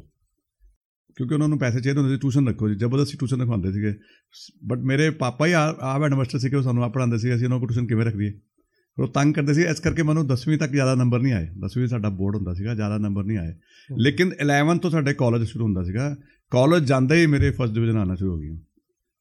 ਕਿਉਂਕਿ 1.15 1.33
ਉਹਨਾਂ 1.33 1.47
ਨੂੰ 1.47 1.59
ਪੈਸੇ 1.59 1.79
ਚਾਹੀਦੇ 1.79 2.01
ਹੁੰਦੇ 2.01 2.15
ਸੀ 2.15 2.19
ਟਿਊਸ਼ਨ 2.19 2.47
ਰੱਖੋ 2.47 2.69
ਜੀ। 2.69 2.75
ਜ਼ਬਰਦਸਤੀ 2.75 3.17
ਟਿਊਸ਼ਨ 3.17 3.41
ਰਖਵਾਉਂਦੇ 3.41 3.71
ਸੀਗੇ। 3.71 3.93
ਬਟ 4.65 4.77
ਮੇਰੇ 4.77 5.09
ਪਾਪਾ 5.09 5.47
ਹੀ 5.47 5.51
ਆਪ 5.51 6.03
ਹੈਡਮਾਸਟਰ 6.03 6.39
ਸੀਗੇ 6.39 6.55
ਉਹ 6.55 6.61
ਸਾਨੂੰ 6.61 6.83
ਆਪ 6.83 6.93
ਪੜ੍ਹਾਉਂਦੇ 6.93 7.17
ਸੀ 7.17 7.35
ਅਸੀਂ 7.35 7.45
ਉਹਨਾਂ 7.45 7.59
ਕੋਲ 7.59 7.67
ਟਿਊਸ਼ਨ 7.67 7.87
ਕਿਵੇਂ 7.87 8.05
ਰੱਖੀਏ 8.05 8.31
ਫਿਰ 8.31 9.03
ਉਹ 9.03 9.07
ਤੰਗ 9.07 9.33
ਕਰਦੇ 9.33 9.53
ਸੀ। 9.53 9.61
ਇਸ 9.61 9.79
ਕਰਕੇ 9.79 10.03
ਮੈਨੂੰ 10.03 10.27
10ਵੀਂ 10.27 10.57
ਤੱਕ 10.57 10.71
ਜ਼ਿਆਦਾ 10.71 10.95
ਨੰਬਰ 10.95 11.19
ਨਹੀਂ 11.19 11.33
ਆਏ। 11.33 11.47
10ਵੀਂ 11.47 11.87
ਸਾਡਾ 11.87 12.09
ਬੋਰਡ 12.09 12.35
ਹੁੰਦਾ 12.35 12.53
ਸੀਗਾ 12.53 12.75
ਜ਼ਿਆਦਾ 12.75 12.97
ਨੰਬਰ 12.97 13.23
ਨਹੀਂ 13.23 13.37
ਆਏ। 13.37 13.53
ਲੇਕਿਨ 13.97 14.31
11 14.41 14.77
ਤੋਂ 14.77 14.91
ਸਾਡੇ 14.91 15.13
ਕਾਲਜ 15.13 15.47
ਸ਼ੁਰੂ 15.47 15.65
ਹੁੰਦਾ 15.65 15.83
ਸੀਗਾ। 15.83 16.17
ਕਾਲਜ 16.51 16.83
ਜਾਂਦੇ 16.83 17.15
ਹੀ 17.15 17.25
ਮੇਰੇ 17.25 17.51
ਫਸਟ 17.51 17.73
ਡਿਵੀਜ਼ਨ 17.73 17.97
ਆਉਣਾ 17.97 18.15
ਸ਼ੁਰੂ 18.15 18.31
ਹੋ 18.31 18.39
ਗਈਆਂ। 18.39 18.57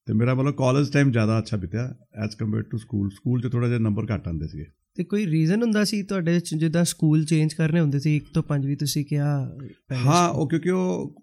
ਤੇ 0.06 0.12
ਮੇਰਾ 0.12 0.34
ਮਤਲਬ 0.34 0.55
ਕਾਲਜ 0.55 0.93
ਟਾਈਮ 0.93 1.11
ਜ਼ਿਆਦਾ 1.12 1.38
ਅੱਛਾ 1.38 1.56
ਬੀਤਿਆ 1.56 1.94
as 2.25 2.37
compare 2.37 2.62
to 2.62 2.78
school 2.78 3.11
school 3.11 3.40
'ਚ 3.43 3.52
ਥੋੜਾ 3.52 3.69
ਜਿਹਾ 3.69 3.78
ਨੰਬਰ 3.78 4.06
ਘੱਟ 4.14 4.28
ਆਉਂਦੇ 4.28 4.49
ਸੀਗੇ। 4.49 4.64
ਤੇ 4.94 5.05
ਕੋਈ 5.05 5.26
ਰੀਜ਼ਨ 5.26 5.62
ਹੁੰਦਾ 5.62 5.84
ਸੀ 5.84 6.02
ਤੁਹਾਡੇ 6.02 6.38
ਚ 6.40 6.55
ਜਿੱਦਾਂ 6.55 6.84
ਸਕੂਲ 6.84 7.25
ਚੇਂਜ 7.25 7.55
ਕਰਨੇ 7.55 7.81
ਹੁੰਦੇ 7.81 7.99
ਸੀ 7.99 8.17
ਇੱਕ 8.17 8.26
ਤੋਂ 8.34 8.43
ਪੰਜਵੀਂ 8.43 8.76
ਤੁਸੀਂ 8.76 9.05
ਕਿਹਾ 9.05 9.56
ਹਾਂ 10.05 10.28
ਉਹ 10.28 10.49
ਕਿਉਂਕਿ 10.49 10.70
ਉਹ 10.70 11.17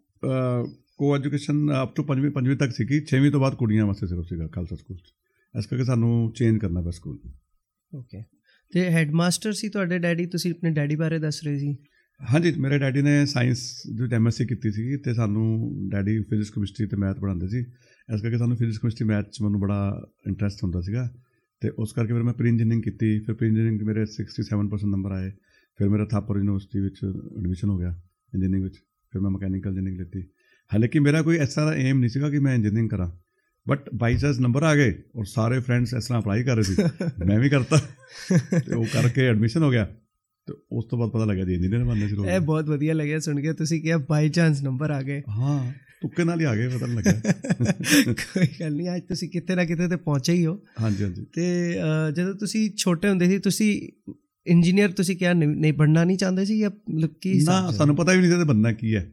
ਕੋ 0.98 1.16
ਐਜੂਕੇਸ਼ਨ 1.16 1.84
ਅਪ 1.84 1.96
ਟੂ 1.96 2.04
ਪੰਜਵੀਂ 2.04 2.32
ਪੰਜਵੀਂ 2.32 2.58
ਤੱਕ 2.58 2.72
ਸੀਗੀ 2.72 3.00
ਛੇਵੀਂ 3.02 3.32
ਤੋਂ 3.32 3.40
ਬਾਅਦ 3.40 3.56
ਕੁੜੀਆਂ 3.56 3.86
ਵਾਸਤੇ 3.86 4.08
ਸਿਰਫ 4.08 4.26
ਸੀਗਾ 4.26 4.48
ਖਾਲਸਾ 4.48 4.76
ਸਕੂਲ 4.76 4.98
ਇਸ 5.56 5.66
ਕਰਕੇ 5.66 5.84
ਸਾਨੂੰ 5.84 6.32
ਚੇਂਜ 6.36 6.58
ਕਰਨਾ 6.58 6.82
ਪਿਆ 6.82 6.92
ਸਕੂਲ 6.92 7.20
ਓਕੇ 7.94 8.24
ਤੇ 8.74 8.90
ਹੈਡਮਾਸਟਰ 8.92 9.54
ਸੀ 9.54 9.70
ਤੁਹਾਡੇ 9.70 9.98
ਡੈਡੀ 10.00 10.26
ਤੁਸੀਂ 10.26 10.52
ਆਪਣੇ 10.52 10.72
ਡੈਡੀ 10.72 10.96
ਬਾਰੇ 10.96 11.20
ਦੱਸ 11.20 11.44
ਰਹੇ 11.44 11.60
ਸੀ? 11.60 11.76
ਹਾਂਜੀ 12.32 12.52
ਮੇਰੇ 12.52 12.80
ਡੈਡੀ 12.80 13.02
ਨੇ 13.02 13.26
ਸਾਇੰਸ 13.26 13.82
ਦੀ 13.88 14.16
ਐਮਐਸਸੀ 14.16 14.46
ਕੀਤੀ 14.46 14.72
ਸੀਗੀ 14.72 14.98
ਤੇ 14.98 15.14
ਸਾਨੂੰ 15.14 15.72
ਡੈਡੀ 15.90 16.20
ਫਿਜ਼ਿਕਸ 16.20 16.50
ਕੈਮਿਸਟਰੀ 16.50 16.88
ਤੇ 16.88 16.98
ਮੈਥ 16.98 17.20
ਪੜ੍ਹਾਉਂਦੇ 17.20 17.48
ਸੀ। 17.48 17.60
ਇਸ 18.14 18.22
ਕਰਕੇ 18.22 18.38
ਸਾਨੂੰ 18.38 18.58
ਫਿਜ਼ਿਕਸ 18.58 18.78
ਕੈਮਿਸਟਰੀ 18.78 19.08
ਮੈਥ 19.08 19.30
'ਚ 19.30 19.42
ਮੈਨੂੰ 19.42 19.60
ਬੜਾ 19.60 20.08
ਇੰਟਰਸਟ 20.28 20.64
ਹੁੰਦਾ 20.64 20.82
ਸੀਗਾ 20.82 21.12
ਤੇ 21.62 21.70
ਉਸ 21.70 21.94
ਕਰਕੇ 21.94 22.14
ਫਿਰ 22.14 22.24
ਮੈਂ 22.24 22.34
ਪ੍ਰੀ 22.34 22.50
ਇੰਜੀਨੀਅਰਿੰਗ 22.50 22.84
ਕੀਤੀ। 22.84 23.20
ਫਿਰ 23.20 23.36
ਪ੍ਰੀ 23.36 23.48
ਇੰਜੀਨੀਅਰਿੰਗ 23.48 23.82
ਮੇਰੇ 23.82 24.06
67% 24.06 24.92
ਨੰਬਰ 24.92 25.12
ਆਏ। 25.12 25.32
ਫਿਰ 25.78 25.90
ਮੇਰਾ 25.90 26.06
ਥਾਪਰ 26.06 26.36
ਯੂਨੀਵਰਸਿਟੀ 26.38 26.80
ਵਿੱਚ 26.80 26.96
ਐਡਮਿਸ਼ਨ 27.40 27.70
ਹੋ 27.70 27.78
ਗਿਆ 27.78 28.02
ਇੰਜੀਨੀਅਰਿੰਗ 28.34 28.64
ਵਿੱਚ। 28.64 28.76
ਫਿਰ 29.12 29.22
ਮੈਂ 29.22 29.32
ਮਕੈਨੀਕਲ 29.32 29.70
ਇੰਜੀਨੀਅਰਿੰਗ 29.70 30.00
ਲਿੱਤੀ। 30.00 30.22
ਹਾਲਾਂਕਿ 30.74 31.00
ਮੇਰਾ 31.00 31.22
ਕੋਈ 31.22 31.38
ਐਸਾ 31.38 31.74
ਏਮ 31.74 32.00
ਨਹੀਂ 32.00 32.10
ਸੀਗਾ 32.10 32.30
ਕਿ 32.30 32.40
ਮੈਂ 32.40 32.56
ਇੰਜੀਨੀਅਰਿੰਗ 32.56 32.90
ਕਰਾਂ। 32.90 33.12
ਬਟ 33.70 33.90
ਬਾਈ 33.96 34.18
ਚਾਂਸ 34.18 34.40
ਨੰਬਰ 34.40 34.64
ਆ 34.64 34.76
ਗਏ 34.76 34.94
ਔਰ 35.16 35.26
ਸਾਰੇ 35.26 35.60
ਫਰੈਂਡਸ 35.60 35.94
ਇਸ 35.94 36.06
ਤਰ੍ਹਾਂ 36.06 36.22
ਅਪਲਾਈ 36.22 36.44
ਕਰ 36.44 36.56
ਰਹੇ 36.56 36.64
ਸੀ। 36.64 36.76
ਮੈਂ 37.28 37.40
ਵੀ 37.40 37.50
ਕਰਤਾ। 37.50 37.78
ਤੇ 38.60 38.76
ਉਹ 38.76 38.86
ਕਰਕੇ 38.94 39.28
ਐਡਮਿਸ਼ਨ 39.28 39.64
ਹੋ 39.64 39.72
ਗਿਆ। 39.72 39.96
ਤੇ 40.48 40.54
ਉਸ 40.72 40.86
ਤੋਂ 40.86 40.98
ਬਾਅਦ 41.00 41.12
ਪਤਾ 41.12 41.26
ਲੱਗਿਆ 41.26 41.46
ਜੀ 41.46 41.54
ਇੰਜੀਨੀਅਰ 41.54 41.84
ਬਣਨਾ 41.84 42.08
ਸ਼ੁਰੂ 42.08 42.22
ਹੋ 42.22 42.26
ਇਹ 42.26 42.32
ਗਿਆ 42.32 42.40
ਬਹੁਤ 42.40 42.70
ਵਧੀਆ 42.70 42.94
ਲੱਗਿਆ 42.94 43.20
ਸੁਣ 43.20 43.42
ਕੇ 43.42 43.54
ਤੁਸੀਂ 43.54 43.82
ਕਿਹਾ 43.82 43.98
ਬਾਈ 44.10 44.30
ਚਾਂਸ 44.30 44.62
ਨੰਬਰ 44.64 44.92
ਆ 44.92 45.02
ਗਏ। 45.02 45.22
ਹਾਂ 45.30 45.72
ਤੁੱਕੇ 46.02 46.24
ਨਾਲ 46.24 46.40
ਹੀ 46.40 46.46
ਆ 46.46 46.56
ਗਏ 46.56 46.68
ਪਤਾ 46.68 46.86
ਲੱਗਾ 46.86 47.12
ਕੋਈ 48.14 48.48
ਗੱਲ 48.60 48.76
ਨਹੀਂ 48.76 48.88
ਅੱਜ 48.96 49.02
ਤੁਸੀਂ 49.10 49.30
ਕਿਤੇ 49.30 49.56
ਨਾ 49.56 49.66
ਕਿਤੇ 49.66 49.88
ਤੇ 49.88 49.96
ਪਹੁੰਚੇ 49.96 50.34
ਹੀ 50.34 50.46
ਹੋ। 50.46 50.56
ਹਾਂਜੀ 50.82 51.04
ਹਾਂਜੀ। 51.04 51.26
ਤੇ 51.36 51.74
ਜਦੋਂ 52.16 52.34
ਤੁਸੀਂ 52.34 52.70
ਛੋਟੇ 52.78 53.10
ਹੁੰਦੇ 53.10 53.28
ਸੀ 53.28 53.38
ਤੁਸੀਂ 53.40 53.72
ਇੰਜੀਨੀਅਰ 54.46 54.92
ਤੁਸੀਂ 54.92 55.16
ਕਿਹਾ 55.18 55.34
ਨਹੀਂ 55.34 55.74
ਬਣਨਾ 55.74 56.04
ਨਹੀਂ 56.04 56.18
ਚਾਹੁੰਦੇ 56.18 56.46
ਸੀ 56.46 56.60
ਜਾਂ 56.60 56.70
ਮਤਲਬ 56.92 57.10
ਕੀ 57.22 57.34
ਨਾ? 57.44 57.72
ਸਾਨੂੰ 57.72 57.96
ਪਤਾ 57.96 58.12
ਵੀ 58.12 58.22
ਨਹੀਂ 58.22 58.32
ਸੀ 58.32 58.38
ਤੇ 58.38 58.44
ਬੰਨਾ 58.44 58.72
ਕੀ 58.72 58.96
ਹੈ। 58.96 59.12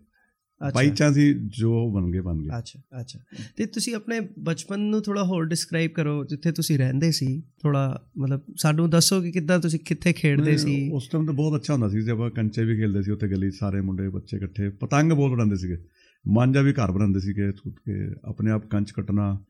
ਬਾਈ 0.75 0.91
ਚਾਂਸ 0.91 1.17
ਹੀ 1.17 1.35
ਜੋ 1.35 1.91
ਬਣ 1.91 2.11
ਗਏ 2.11 2.21
ਬਣ 2.21 2.43
ਗਏ। 2.43 2.59
ਅੱਛਾ 2.59 3.01
ਅੱਛਾ। 3.01 3.19
ਤੇ 3.57 3.67
ਤੁਸੀਂ 3.67 3.95
ਆਪਣੇ 3.95 4.21
ਬਚਪਨ 4.39 4.81
ਨੂੰ 4.81 5.03
ਥੋੜਾ 5.03 5.25
ਹੋਰ 5.25 5.45
ਡਿਸਕ੍ਰਾਈਬ 5.45 5.91
ਕਰੋ 5.91 6.25
ਜਿੱਥੇ 6.25 6.53
ਤੁਸੀਂ 6.53 6.79
ਰਹਿੰਦੇ 6.79 7.11
ਸੀ। 7.11 7.43
ਥੋੜਾ 7.63 8.09
ਮਤਲਬ 8.19 8.41
ਸਾਨੂੰ 8.57 8.91
ਦੱਸੋ 8.91 9.23
ਕਿ 9.23 9.33
ਕਿੱਦਾਂ 9.33 9.59
ਤੁਸੀਂ 9.59 9.81
ਕਿੱਥੇ 9.81 10.13
ਖੇਡਦੇ 10.13 10.57
ਸੀ। 10.57 10.91
ਉਸ 10.93 11.09
ਟਾਈਮ 11.09 11.27
ਤਾਂ 11.27 11.35
ਬਹੁਤ 11.35 11.61
ਅੱਛਾ 11.61 11.73
ਹੁੰਦਾ 11.73 11.89
ਸੀ 11.89 12.01
ਜੇ 12.01 12.11
ਆਪਾਂ 12.11 12.31
ਕੰਚੇ 12.31 12.65
ਵੀ 12.65 12.77
ਖੇਲਦੇ 12.77 13.03
ਸੀ 13.03 13.11
ਉੱਥੇ 13.11 13.29
ਗਲੀ 13.29 13.51
ਸਾਰੇ 13.51 13.81
ਮੁੰਡੇ 13.81 14.09
ਬੱਚੇ 14.09 14.37
ਇਕੱਠੇ। 14.37 14.69
ਪਤੰਗ 14.69 15.13
ਬਹੁਤ 15.13 15.31
ਬਣਾਉਂਦੇ 15.31 15.57
ਸੀਗੇ। 15.57 15.77
ਮਾਂਜਾ 16.29 16.61
ਵੀ 16.61 16.73
ਘਰ 16.73 16.93
ਬਣਾਉਂਦੇ 16.93 17.21
ਸੀਗੇ 17.21 17.53
ਸੁੱਟ 17.53 17.77
ਕੇ 17.77 18.15
ਆਪਣੇ 18.25 18.51
ਆਪ 18.51 18.67
ਕੰਚ 18.67 18.91
ਕੱਟਣਾ 18.91 19.41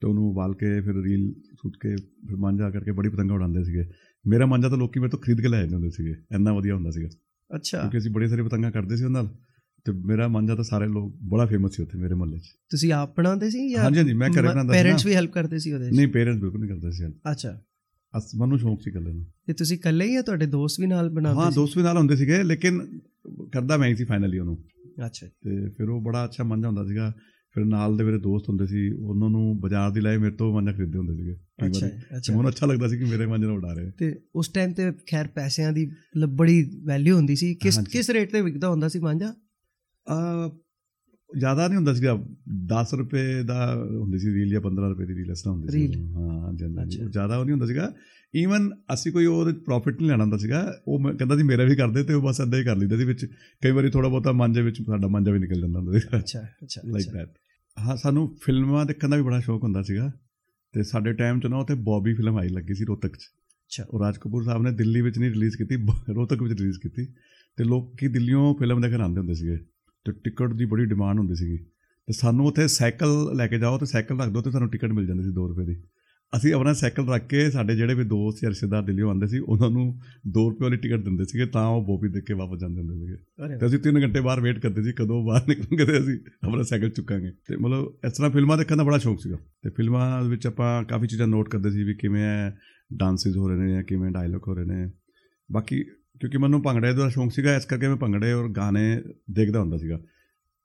ਤੇ 0.00 0.06
ਉਹਨੂੰ 0.06 0.30
ਉਬਾਲ 0.30 0.54
ਕੇ 0.54 0.80
ਫਿਰ 0.80 0.94
ਰੀਲ 1.02 1.34
ਸੁੱਟ 1.54 1.74
ਕੇ 1.80 1.96
ਫਿਰ 1.96 2.36
ਮਾਂਜਾ 2.36 2.70
ਕਰਕੇ 2.70 2.92
ਬੜੀ 2.92 3.08
ਪਤੰਗਾਂ 3.08 3.36
ਉਡਾਉਂਦੇ 3.36 3.64
ਸੀਗੇ। 3.64 3.84
ਮੇਰਾ 4.26 4.46
ਮਾਂਜਾ 4.46 4.68
ਤਾਂ 4.68 4.78
ਲੋਕੀ 4.78 5.00
ਮੇਰੇ 5.00 5.10
ਤੋਂ 5.10 5.18
ਖਰੀਦ 5.18 5.40
ਕੇ 5.40 5.48
ਲੈ 5.48 5.60
ਜਾਂਦੇ 5.60 5.74
ਹੁੰਦੇ 5.74 5.90
ਸੀਗੇ। 5.90 6.14
ਇੰਨਾ 6.34 6.52
ਵਧੀਆ 6.52 6.74
ਹੁੰਦਾ 6.74 6.90
ਸੀਗਾ। 6.90 7.08
ਅੱਛਾ। 7.56 7.78
ਕਿਉਂਕਿ 7.80 7.98
ਅਸੀਂ 7.98 8.10
ਬੜੀ 8.10 8.28
ਸਾਰੀ 8.28 8.42
ਪਤੰਗਾਂ 8.42 8.72
ਕੱਢਦੇ 8.72 8.96
ਸੀ 8.96 9.04
ਉਹਨਾਂ 9.04 9.22
ਨਾਲ। 9.22 9.32
ਤੇ 9.86 9.92
ਮੇਰਾ 9.92 10.28
ਮਾਂਜਾ 10.28 10.54
ਤਾਂ 10.54 10.64
ਸਾਰੇ 10.64 10.86
ਲੋਕ 10.86 11.14
ਬੜਾ 11.22 11.46
ਫੇਮਸ 11.46 11.76
ਸੀ 11.76 11.82
ਉੱਥੇ 11.82 11.98
ਮੇਰੇ 11.98 12.14
ਮੁਹੱਲੇ 12.14 12.38
'ਚ। 12.38 12.42
ਤੁਸੀਂ 12.70 12.92
ਆਪ 12.92 13.16
ਬਣਾਉਂਦੇ 13.16 13.50
ਸੀ 13.50 13.68
ਜਾਂ 13.70 13.84
ਹਾਂਜੀ 13.84 13.98
ਹਾਂਜੀ 13.98 14.12
ਮੈਂ 14.12 14.28
ਘਰੇ 14.30 14.42
ਬਣਾਉਂਦਾ 14.42 14.72
ਸੀ 14.74 14.78
ਪੇਰੈਂਟਸ। 14.78 15.06
ਵੀ 15.06 15.14
ਹੈਲਪ 15.14 15.32
ਕਰਦੇ 15.32 15.58
ਸੀ 15.58 15.72
ਉਹਦੇ 15.72 15.90
'ਚ? 15.90 15.94
ਨਹੀਂ 15.94 16.08
ਪੇਰੈਂਟਸ 16.08 16.40
ਬਿਲਕੁਲ 16.40 16.60
ਨਹੀਂ 16.60 16.70
ਕਰਦੇ 16.70 16.90
ਸੀ 16.90 17.04
ਅੱਛਾ। 17.30 17.60
ਅਸ 18.18 18.34
ਮੈਨੂੰ 18.34 18.58
ਸ਼ੌਂਕ 18.58 18.80
ਸੀ 18.82 18.90
ਕੱਲੇ 18.90 19.12
ਨੂੰ। 19.12 19.26
ਤੇ 19.46 19.52
ਤੁਸੀਂ 19.52 19.76
ਇਕੱਲੇ 19.76 20.06
ਹੀ 20.06 20.12
ਜਾਂ 20.12 20.22
ਤੁਹਾਡੇ 20.22 20.46
ਦੋਸਤ 20.46 20.80
ਵੀ 20.80 20.86
ਨਾਲ 20.86 21.10
ਬਣਾਉਂਦੇ 21.10 21.40
ਹਾਂ 21.40 21.50
ਸੀ? 21.50 21.54
ਦੋਸਤ 21.54 21.76
ਵੀ 21.76 21.82
ਨਾਲ 21.82 21.96
ਹੁੰਦੇ 21.98 22.16
ਸੀਗੇ 22.16 22.42
ਲੇਕਿਨ 22.42 22.80
ਕਰਦਾ 23.52 23.76
ਮੈਂ 23.76 23.88
ਹੀ 23.88 23.94
ਸੀ 23.94 24.04
ਫਾਈਨਲੀ 24.04 24.38
ਉਹਨੂੰ। 24.38 24.58
ਅੱਛਾ 25.06 25.26
ਤੇ 25.26 25.68
ਫਿਰ 25.68 25.88
ਉਹ 25.88 26.00
ਬੜਾ 26.00 26.24
ਅੱਛਾ 26.24 26.44
ਮੰਜਾ 26.44 26.68
ਹੁੰਦਾ 26.68 26.84
ਸੀਗਾ। 26.84 27.12
ਫਿਰ 27.54 27.64
ਨਾਲ 27.64 27.96
ਦੇ 27.96 28.04
ਮੇਰੇ 28.04 28.18
ਦੋਸਤ 28.18 28.48
ਹੁੰਦੇ 28.48 28.66
ਸੀ 28.66 28.90
ਉਹਨਾਂ 28.90 29.30
ਨੂੰ 29.30 29.60
ਬਾਜ਼ਾਰ 29.60 29.90
ਦੀ 29.90 30.00
ਲਾਏ 30.00 30.16
ਮੇਰੇ 30.16 30.34
ਤੋਂ 30.34 30.54
ਮੰਜਾ 30.54 30.72
ਖਰੀਦਦੇ 30.72 30.98
ਹੁੰਦੇ 30.98 31.14
ਸੀਗੇ। 31.14 31.34
ਅੱਛਾ 31.66 31.86
ਅੱਛਾ। 32.16 32.36
ਮੈਨੂੰ 32.36 32.50
ਅੱਛਾ 32.50 32.66
ਲੱਗਦਾ 32.66 32.88
ਸੀ 32.88 32.98
ਕਿ 32.98 33.04
ਮੇਰੇ 33.04 33.26
ਮੰਜੇ 33.26 33.46
ਨਾਲ 33.46 33.56
ਉਡਾ 33.56 33.72
ਰਹੇ। 33.72 33.90
ਤੇ 33.98 34.20
ਉਸ 34.34 34.48
ਟਾਈਮ 34.48 34.72
ਤੇ 34.72 34.92
ਖੈਰ 35.10 35.26
ਪੈਸਿਆਂ 35.26 35.72
ਦੀ 35.72 35.90
ਬੜੀ 36.28 36.70
ਵੈਲਿਊ 36.84 37.16
ਹੁੰਦੀ 37.16 37.36
ਸੀ। 37.36 37.54
ਕਿਸ। 37.54 37.78
ਕਿਸ 37.78 38.10
ਰੇਟ 38.10 38.32
ਤੇ 38.32 38.40
ਵਿਕਦਾ 38.40 38.68
ਹੁੰਦਾ 38.68 38.88
ਸੀ 38.88 38.98
ਮਾਂਜਾ 38.98 39.34
ਆ 40.08 40.50
ਜ਼ਿਆਦਾ 41.38 41.68
ਨਹੀਂ 41.68 41.76
ਹੁੰਦਾ 41.76 41.94
ਸੀਗਾ। 41.94 42.24
10 42.66 42.94
ਰੁਪਏ 42.94 43.42
ਦਾ 43.42 43.84
ਹੁੰਦੀ 44.00 44.18
ਸੀ 44.18 44.34
ਰੀਲ 44.34 44.48
ਜਾਂ 44.48 44.60
15 44.60 44.88
ਰੁਪਏ 44.88 45.06
ਦੀ 45.06 45.14
ਰੀਲ 45.14 45.34
ਤਰ੍ਹਾਂ 45.34 45.54
ਹੁੰਦੀ 45.54 45.68
ਸੀ। 45.68 45.92
ਹਾਂ। 46.14 46.48
ਉਹ 47.04 47.10
ਜ਼ਿਆਦਾ 47.10 47.36
ਉਹ 47.36 47.44
ਨਹੀਂ 47.44 47.52
ਹੁੰਦਾ 47.52 47.66
ਸੀਗਾ। 47.66 47.94
ਈਵਨ 48.36 48.70
ਅਸੀਂ 48.94 49.12
ਕੋਈ 49.12 49.26
ਉਹਦੇ 49.26 49.52
ਪ੍ਰੋਫਿਟ 49.52 50.00
ਨਹੀਂ 50.00 50.10
ਲੈਣਾ 50.10 50.24
ਹੁੰਦਾ 50.24 50.36
ਸੀਗਾ। 50.36 50.80
ਉਹ 50.88 51.12
ਕਹਿੰਦਾ 51.12 51.36
ਸੀ 51.36 51.42
ਮੇਰਾ 51.42 51.64
ਵੀ 51.64 51.76
ਕਰਦੇ 51.76 52.02
ਤੇ 52.04 52.14
ਉਹ 52.14 52.22
ਬਸ 52.22 52.40
ਏਦਾਂ 52.40 52.58
ਹੀ 52.58 52.64
ਕਰ 52.64 52.76
ਲਈਦਾ 52.76 52.96
ਸੀ 52.96 53.04
ਵਿੱਚ। 53.04 53.26
ਕਈ 53.62 53.70
ਵਾਰੀ 53.70 53.90
ਥੋੜਾ 53.90 54.08
ਬਹੁਤਾ 54.08 54.32
ਮਾਂਜੇ 54.32 54.62
ਵਿੱਚ 54.62 54.82
ਸਾਡਾ 54.82 55.08
ਮਾਂਜਾ 55.08 55.32
ਵੀ 55.32 55.38
ਨਿਕਲ 55.38 55.60
ਜਾਂਦਾ 55.60 55.78
ਹੁੰਦਾ 55.78 55.98
ਸੀ 55.98 56.16
ਅੱਛਾ 56.18 56.40
ਅੱਛਾ 56.40 56.80
ਲਾਈਕ। 56.84 57.12
ਦੈਟ 57.12 57.28
ਹਾਂ 57.78 57.96
ਸਾਨੂੰ 57.96 58.36
ਫਿਲਮਾਂ 58.42 58.86
ਦੇਖਣ 58.86 59.08
ਦਾ 59.08 59.16
ਵੀ 59.16 59.22
ਬੜਾ 59.22 59.40
ਸ਼ੌਕ 59.40 59.62
ਹੁੰਦਾ 59.62 59.82
ਸੀਗਾ। 59.82 60.12
ਤੇ 60.72 60.82
ਸਾਡੇ 60.82 61.12
ਟਾਈਮ 61.12 61.40
'ਚ 61.40 61.46
ਨਾ 61.46 61.56
ਉੱਥੇ 61.56 61.74
ਬੌਬੀ 61.74 62.14
ਫਿਲਮ 62.14 62.36
ਆਈ 62.36 62.48
ਲੱਗੀ 62.48 62.74
ਸੀ 62.74 62.84
ਰੋਤਕ 62.84 63.16
'ਚ। 63.16 63.20
ਅੱਛਾ। 63.20 63.84
ਉਹ 63.90 64.00
ਰਾਜ 64.00 64.18
ਕਪੂਰ 64.18 64.44
ਸਾਹਿਬ 64.44 64.62
ਨੇ 64.62 64.72
ਦਿੱਲੀ 64.72 65.00
ਵਿੱਚ 65.00 65.18
ਨਹੀਂ 65.18 65.30
ਰਿਲੀਜ਼ 65.30 65.56
ਕੀਤੀ 65.56 65.76
ਰੋਹਤਕ 66.14 66.42
ਵਿੱਚ 66.42 66.60
ਰਿਲੀਜ਼ 66.60 66.78
ਕੀਤੀ। 66.78 67.06
ਤੇ 67.56 67.64
ਲੋਕੀ 67.64 68.08
ਦਿੱਲੀੋਂ 68.08 68.54
ਫਿਲਮ 68.54 68.80
ਦੇਖਣ 68.80 69.00
ਆਉਂਦੇ 69.00 69.18
ਹੁੰਦੇ 69.18 69.34
ਸੀਗੇ। 69.34 69.58
ਤੇ 70.06 70.12
ਟਿਕਟ 70.24 70.52
ਦੀ 70.52 70.64
ਬੜੀ 70.64 70.84
ਡਿਮਾਂਡ 70.84 71.18
ਹੁੰਦੀ 71.18 71.34
ਸੀਗੀ। 71.34 71.56
ਤੇ 72.08 72.12
ਸਾਨੂੰ 72.12 72.46
ਉੱਥੇ 72.46 72.68
ਸਾਈਕਲ 72.68 73.36
ਲੈ 73.36 73.46
ਕੇ 73.46 73.58
ਜਾਓ 73.58 73.78
ਤੇ 73.78 73.86
ਸਾਈਕਲ 73.86 74.20
ਰੱਖ 74.20 74.28
ਦਿਓ 74.28 74.42
ਤੇ 74.42 74.50
ਸਾਨੂੰ 74.50 74.68
ਟਿਕਟ 74.68 74.92
ਮਿਲ 74.92 75.06
ਜਾਂਦੀ 75.06 75.22
ਸੀ 75.22 75.30
2 75.30 75.46
ਰੁਪਏ 75.48 75.64
ਦੀ। 75.64 75.76
ਅਸੀਂ 76.32 76.52
ਆਪਣਾ 76.54 76.72
ਸਾਈਕਲ 76.72 77.08
ਰੱਖ 77.08 77.26
ਕੇ 77.26 77.50
ਸਾਡੇ 77.50 77.76
ਜਿਹੜੇ 77.76 77.94
ਵੀ 77.94 78.04
ਦੋਸਤ 78.04 78.42
ਜਾਂ 78.42 78.50
ਰਿਸ਼ਤੇਦਾਰ 78.50 78.82
ਦਿੱਲੀੋਂ 78.82 79.08
ਆਉਂਦੇ 79.08 79.26
ਸੀ 79.26 79.38
ਉਹਨਾਂ 79.38 79.70
ਨੂੰ 79.70 79.84
2 80.28 80.44
ਰੁਪਏ 80.50 80.64
ਵਾਲੀ 80.64 80.76
ਟਿਕਟ 80.76 81.04
ਦਿੰਦੇ 81.04 81.24
ਸੀਗੇ 81.24 81.46
ਤਾਂ 81.46 81.66
ਉਹ 81.66 81.84
ਬੋਬੀ 81.86 82.08
ਦੇਖ 82.08 82.24
ਕੇ 82.24 82.34
ਵਾਪਸ 82.34 82.60
ਜਾਂਦੇ 82.60 82.80
ਹੁੰਦੇ 82.80 82.94
ਸੀਗੇ। 82.94 83.58
ਤੇ 83.58 83.66
ਅਸੀਂ 83.66 83.78
3 83.78 84.02
ਘੰਟੇ 84.02 84.20
ਬਾਹਰ 84.20 84.40
ਵੇਟ 84.40 84.58
ਕਰਦੇ 84.58 84.82
ਸੀ 84.82 84.92
ਕਦੋਂ 84.92 85.24
ਬਾਹਰ 85.24 85.48
ਨਿਕਲਣਗੇ 85.48 85.84
ਤੇ 85.84 85.98
ਅਸੀਂ 85.98 86.18
ਆਪਣਾ 86.44 86.62
ਸਾਈਕਲ 86.62 86.90
ਚੁੱਕਾਂਗੇ। 86.90 87.30
ਤੇ 87.48 87.56
ਮਤਲਬ 87.56 88.06
ਇਸ 88.06 88.12
ਤਰ੍ਹਾਂ 88.12 88.30
ਫਿਲਮਾਂ 88.30 88.58
ਦੇਖਣ 88.58 88.76
ਦਾ 88.76 88.84
ਬੜਾ 88.84 88.98
ਸ਼ੌਕ 88.98 89.20
ਸੀਗਾ। 89.20 89.36
ਤੇ 89.36 89.70
ਫਿਲਮਾਂ 89.70 90.22
ਵਿੱਚ 90.22 90.46
ਆਪਾਂ 90.46 90.84
ਕਾਫੀ 90.84 91.06
ਚੀਜ਼ਾਂ 91.06 91.26
ਨੋਟ 91.26 91.48
ਕਰਦੇ 91.48 91.70
ਸੀ 91.70 91.84
ਵੀ 91.84 91.94
ਕਿਵੇਂ 91.94 92.52
ਡਾਂਸਿਸ 92.96 93.36
ਹੋ 93.36 93.48
ਰਹੇ 93.48 93.56
ਨੇ 93.56 93.72
ਜਾਂ 93.72 93.82
ਕਿਵੇਂ 93.82 94.10
ਡਾਇਲੌਗ 94.10 94.48
ਹੋ 94.48 94.54
ਰਹੇ 94.54 94.64
ਨੇ। 94.64 94.90
ਬਾਕੀ 95.52 95.84
ਕਿਉਂਕਿ 96.20 96.38
ਮੈਨੂੰ 96.38 96.62
ਭੰਗੜੇ 96.62 96.92
ਦਾ 96.92 97.08
ਸ਼ੌਕ 97.08 97.32
ਸੀਗਾ 97.32 97.56
ਇਸ 97.56 97.64
ਕਰਕੇ 97.64 97.88
ਮੈਂ 97.88 97.96
ਭੰਗੜੇ 97.96 98.32
ਔਰ 98.32 98.48
ਗਾਣੇ 98.48 99.02
ਦੇਖਦਾ 99.30 99.60
ਹੁੰਦਾ 99.60 99.76
ਸੀਗਾ। 99.76 99.96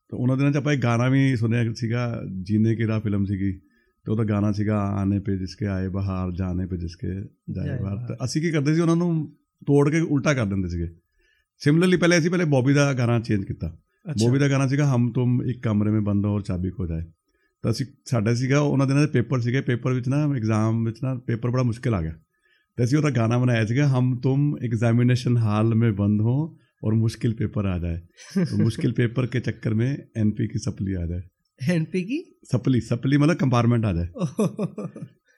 ਤਾਂ 0.10 0.20
ਉਹਨਾਂ 0.20 0.38
ਦਿਨਾਂ 0.38 0.52
'ਚ 0.52 0.58
ਆਪਾਂ 0.58 0.74
ਇੱਕ 0.74 0.84
ਗਾਣਾ 0.84 1.10
ਵੀ 1.10 1.36
ਸੁਣਿਆ 1.36 1.74
ਸੀਗਾ 1.74 2.22
ਜੀਨੇ 2.42 2.76
ਕੀ 2.76 2.88
ਰਾਹ 2.88 3.00
ਫਿਲਮ 3.00 3.26
ਸੀਗੀ। 3.26 3.60
ਤੇ 4.06 4.12
ਉਹਦਾ 4.12 4.24
ਗਾਣਾ 4.24 4.52
ਸੀਗਾ 4.52 4.80
ਆਨੇ 4.80 5.20
ਪੇ 5.20 5.38
ਜਿਸਕੇ 5.38 5.66
ਆਏ 5.66 5.88
ਬਹਾਰ 5.88 6.32
ਜਾਣੇ 6.32 6.66
ਪੇ 6.66 6.78
ਜਿਸਕੇ 6.78 7.08
ਜਾਏ 7.54 7.80
ਬਹਾਰ। 7.80 8.08
ਤਾਂ 8.08 8.26
ਅਸੀਂ 8.26 8.42
ਕੀ 8.42 8.52
ਕਰਦੇ 8.52 8.76
ਸੀ 8.76 8.82
ਉਹਨਾਂ 8.82 8.96
ਨੂੰ 8.96 9.30
ਤੋੜ 9.68 9.90
ਕੇ 9.90 10.00
ਉਲਟਾ 10.00 10.34
ਕਰ 10.34 10.46
ਦਿੰਦੇ 10.46 10.68
ਸੀਗੇ। 10.68 10.90
ਸਿਮਿਲਰਲੀ 11.58 11.98
ਪਹਿਲੇ 11.98 12.18
ਅਸੀਂ 12.18 12.30
ਪਹਿਲੇ 12.30 12.46
ਬੌਬੀ 12.46 12.74
ਦਾ 12.74 12.94
ਗਾਣਾ 12.94 13.20
ਚੇਂਜ 13.20 13.44
ਕੀਤਾ। 13.44 13.78
ਬੋਬੀ 14.20 14.40
ਦਾ 14.40 14.48
ਗਾਣਾ 14.48 14.68
ਸੀਗਾ 14.68 14.96
ਹਮ 14.96 15.12
ਤੁਮ 15.12 15.44
ਇੱਕ 15.44 15.64
ਕਮਰੇ 15.64 15.92
ਮੇਂ 15.92 16.02
ਬੰਦ 16.02 16.26
ਹੋ 16.26 16.36
ਔਰ 16.36 16.42
ਚਾਬੀ 16.42 16.70
ਖੋ 16.70 16.88
ਜਾਏ। 16.88 17.04
ਤਾਂ 17.62 17.72
ਅਸੀਂ 17.72 17.86
ਸਾਡਾ 18.06 18.34
ਸੀਗਾ 18.34 18.60
ਉਹਨਾਂ 18.60 18.88
ਦਿਨਾਂ 18.88 19.02
ਦੇ 19.02 19.08
ਪੇਪਰ 19.08 19.40
ਸੀਗੇ 19.40 19.62
ਪੇਪਰ 19.62 19.94
ਵਿੱਚ 19.94 20.08
ਨਾ 20.08 20.34
ਐਗਜ਼ਾਮ 20.36 20.86
ਵਿੱਚ 20.86 20.98
ਨਾ 21.04 21.16
ਪੇਪਰ 21.16 21.50
ਬੜਾ 21.50 21.64
ਮੁਸ਼ਕਿਲ 21.64 21.96
ਆ 21.96 22.02
ਗਿਆ। 22.02 22.16
ਤੇ 22.79 22.85
ਅਸੀਂ 22.85 22.97
ਉਹਦਾ 22.99 23.11
ਗਾਣਾ 23.11 23.39
ਬਣਾਇਆ 23.39 23.67
ਸੀਗਾ 23.67 23.87
ਹਮ 23.89 24.15
ਤੁਮ 24.21 24.43
एग्जामिनेशन 24.67 25.37
हाल 25.39 25.75
में 25.75 25.91
बंद 25.97 26.21
हो 26.21 26.37
और 26.83 26.95
मुश्किल 26.97 27.35
पेपर 27.35 27.67
आ 27.67 27.77
जाए 27.79 28.47
तो 28.47 28.59
मुश्किल 28.59 28.93
पेपर 28.93 29.27
के 29.27 29.41
चक्कर 29.41 29.75
में 29.75 29.89
एनपी 30.23 30.47
की 30.47 30.63
सप्ली 30.67 30.95
आ 30.95 31.05
जाए 31.07 31.23
ਐਨਪੀ 31.61 32.03
ਕੀ 32.05 32.17
सप्ली 32.53 32.81
सप्ली 32.81 33.19
मतलब 33.19 33.37
कंपार्टमेंट 33.37 33.87
आ 33.87 33.93
जाए 33.93 34.09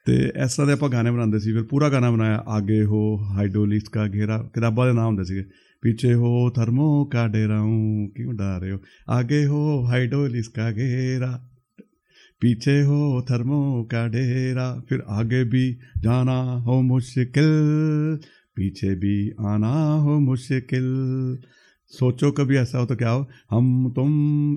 ਤੇ 0.06 0.14
ਇਸ 0.44 0.54
ਤਰ੍ਹਾਂ 0.56 0.66
ਦੇ 0.66 0.72
ਆਪਾਂ 0.72 0.88
ਗਾਣੇ 0.88 1.10
ਬਣਾਉਂਦੇ 1.10 1.38
ਸੀ 1.38 1.52
ਫਿਰ 1.52 1.62
ਪੂਰਾ 1.62 1.88
ਗਾਣਾ 1.88 2.10
ਬਣਾਇਆ 2.10 2.42
ਆਗੇ 2.48 2.82
ਹੋ 2.84 3.00
ਹਾਈਡੋਲਿਸਟ 3.30 3.88
ਕਾ 3.88 4.06
ਘੇਰਾ 4.08 4.38
ਕਿਤਾਬਾਂ 4.54 4.86
ਦੇ 4.86 4.92
ਨਾਮ 4.92 5.06
ਹੁੰਦੇ 5.06 5.24
ਸੀਗੇ 5.24 5.42
ਪਿੱਛੇ 5.82 6.12
ਹੋ 6.14 6.50
ਥਰਮੋ 6.50 7.04
ਕਾ 7.04 7.26
ਡੇਰਾਉਂ 7.28 8.08
ਕਿਉਂ 8.16 8.34
ਡਰ 8.34 8.60
ਰਹੇ 8.60 8.70
ਹੋ 8.70 8.78
ਆਗੇ 9.08 9.44
ਹੋ 9.46 9.60
ਹਾਈਡੋਲਿਸਟ 9.86 10.54
ਕਾ 10.54 10.70
ਘੇਰਾ 10.72 11.30
पीछे 12.43 12.81
हो 12.81 13.25
थर्मो 13.31 13.83
का 13.83 14.07
डेरा 14.07 14.67
फिर 14.89 15.03
आगे 15.09 15.43
भी 15.43 15.65
जाना 15.97 16.37
हो 16.61 16.81
मुश्किल 16.81 17.51
पीछे 18.55 18.95
भी 18.95 19.31
आना 19.39 19.73
हो 19.97 20.19
मुश्किल। 20.19 20.87
सोचो 21.93 22.31
कभी 22.31 22.57
ऐसा 22.57 22.77
हो 22.77 22.85
तो 22.85 22.95
क्या 22.95 23.09
हो? 23.09 23.27
हम 23.51 23.91
तुम 23.91 24.11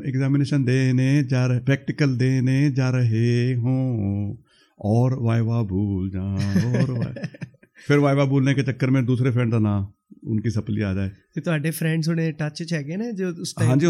एग्जामिनेशन 0.07 0.65
देने 0.65 1.25
जा 1.25 1.47
रहे 1.47 1.61
प्रैक्टिकल 1.61 2.17
देने 2.17 2.71
जा 2.71 2.89
रहे 2.91 3.53
हो 3.55 3.75
और 4.81 5.19
वाइवा 5.23 5.63
भूल 5.63 6.11
जा 6.11 6.27
और 6.77 7.15
ਫਿਰ 7.87 7.99
ਵਾਈਵਾ 7.99 8.25
ਬੋਲਨੇ 8.25 8.55
ਕੇ 8.55 8.63
ਚੱਕਰ 8.63 8.91
ਮੇ 8.91 9.03
ਦੂਸਰੇ 9.03 9.31
ਫਰੈਂਡ 9.31 9.51
ਦਾ 9.51 9.59
ਨਾਂ 9.59 9.87
ਉਨਕੀ 10.25 10.51
ਸਪਲੀ 10.51 10.81
ਆ 10.81 10.95
ਜਾਏ 10.95 11.11
ਤੇ 11.35 11.41
ਤੁਹਾਡੇ 11.41 11.71
ਫਰੈਂਡਸ 11.71 12.09
ਹੁਣੇ 12.09 12.33
ਟੱਚ 12.33 12.63
ਚ 12.63 12.73
ਹੈਗੇ 12.73 12.97
ਨੇ 12.97 13.13
ਜੋ 13.13 13.29
ਉਸ 13.29 13.55
ਟਾਈਮ 13.59 13.71
ਹਾਂਜੀ 13.71 13.87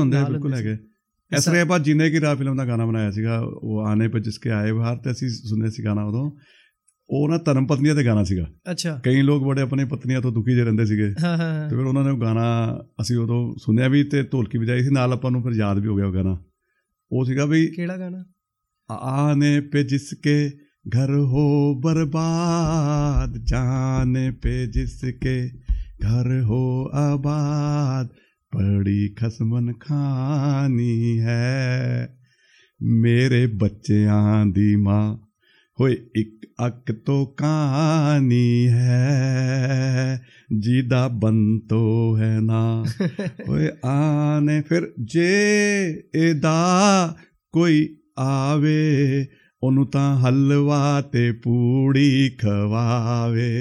ਇਸ 1.32 1.46
ਤਰ੍ਹਾਂ 1.46 1.62
ਆਪਾਂ 1.62 1.80
ਜਿੰਨੇ 1.80 2.10
ਕੀ 2.10 2.20
ਰਾਹ 2.22 2.36
ਫਿਲਮ 2.36 2.58
ਦਾ 2.58 2.66
ਗਾਣਾ 2.66 2.86
ਬਣਾਇਆ 2.86 3.12
ਸੀਗਾ 3.12 3.40
ਉਹ 3.40 3.86
ਆਨੇ 3.88 4.08
ਪੇ 4.08 4.20
ਜਿਸਕੇ 4.20 4.50
ਆਏ 4.50 4.72
ਬਾਹਰ 4.72 4.98
ਤੇ 4.98 5.12
ਅਸੀਂ 5.12 5.30
ਸੁਣਿਆ 5.30 5.70
ਸੀ 5.70 5.84
ਗਾਣਾ 5.84 6.04
ਉਦੋਂ 6.04 6.32
ਉਹ 7.10 7.30
ਨਾ 7.30 7.38
ਧਰਮ 7.38 7.68
ਪਤਨੀਆਂ 7.68 7.96
ਤੇ 7.96 8.06
ਗਾਣਾ 8.06 8.24
ਸੀਗਾ 8.24 8.46
ਅੱਛਾ 8.72 9.00
ਕਈ 9.04 9.22
ਲੋਕ 9.22 9.44
ਬੜੇ 9.44 9.62
ਆਪਣੀ 9.62 9.86
ਪਤਨੀਆਂ 9.86 10.22
ਤੋਂ 10.22 10.32
ਦੁਖੀ 10.32 10.56
ਜੇ 10.56 10.64
ਰਹਿੰਦੇ 10.64 10.86
ਸੀਗੇ 10.86 11.14
ਹਾਂ 11.24 11.38
ਹਾਂ 11.38 11.70
ਤੇ 11.70 11.76
ਫਿਰ 11.76 11.86
ਉਹਨਾਂ 11.86 12.04
ਨੇ 12.04 12.10
ਉਹ 12.10 12.20
ਗਾਣਾ 12.20 12.44
ਅਸੀਂ 13.02 13.18
ਉਦੋਂ 13.18 13.56
ਸੁਣਿਆ 13.58 13.88
ਵੀ 13.88 14.04
ਤੇ 14.04 14.24
ਢੋਲਕੀ 14.24 14.58
ਵਜਾਈ 14.58 14.84
ਸੀ 14.84 14.90
ਨਾਲ 14.90 15.14
ਆਪਾਂ 15.14 15.32
ਨੂੰ 15.32 15.44
ਫਿਰ 15.44 15.54
ਯਾਦ 15.54 15.80
ਵੀ 15.80 15.88
ਹੋ 15.88 15.96
ਗਿਆ 15.96 16.06
ਉਹ 16.06 16.14
ਗਾਣਾ 16.14 16.38
ਉਹ 17.12 17.26
ਸੀਗਾ 17.26 17.46
ਵੀ 17.46 17.68
ਕਿਹੜਾ 17.68 17.98
ਗਾਣਾ 17.98 18.24
आने 18.90 19.60
पे 19.62 19.84
जिसके 19.84 20.50
घर 20.88 21.12
हो 21.26 21.76
बर्बाद 21.76 23.38
जाने 23.46 24.32
पे 24.32 24.68
जिसके 24.68 25.36
घर 26.02 26.40
हो 26.42 26.64
आबाद 26.94 28.10
ਬੜੀ 28.55 29.15
ਖਸਮਨ 29.15 29.73
ਖਾਨੀ 29.73 31.21
ਹੈ। 31.21 32.09
ਮੇਰੇ 32.83 33.47
ਬੱਚਿਆਂ 33.47 34.47
ਦੀ 34.47 34.77
ਮਾਂ 34.77 35.17
ਹੋਏ 35.81 35.97
ਇੱਕ 36.17 36.47
ਅੱਕ 36.67 36.93
ਤੋਂ 36.93 37.27
ਕਹਾਣੀ 37.27 38.69
ਹੈ। 38.69 40.21
ਜਿਹਦਾ 40.59 41.09
ਬੰਤੋ 41.09 42.17
ਹੈ 42.19 42.41
ਨਾ। 42.41 42.85
ਹੋਏ 43.49 43.69
ਆਨੇ 43.85 44.63
ਫਿਰ 44.69 44.93
ਜੇ 45.05 45.37
ਇਹਦਾ 46.15 47.17
ਕੋਈ 47.53 47.97
ਆਵੇ 48.19 49.27
ਉਹਨੂੰ 49.63 49.87
ਤਾਂ 49.87 50.21
ਹਲਵਾ 50.21 51.01
ਤੇ 51.01 51.33
ਪੂੜੀ 51.33 52.31
ਖਵਾਵੇ। 52.31 53.53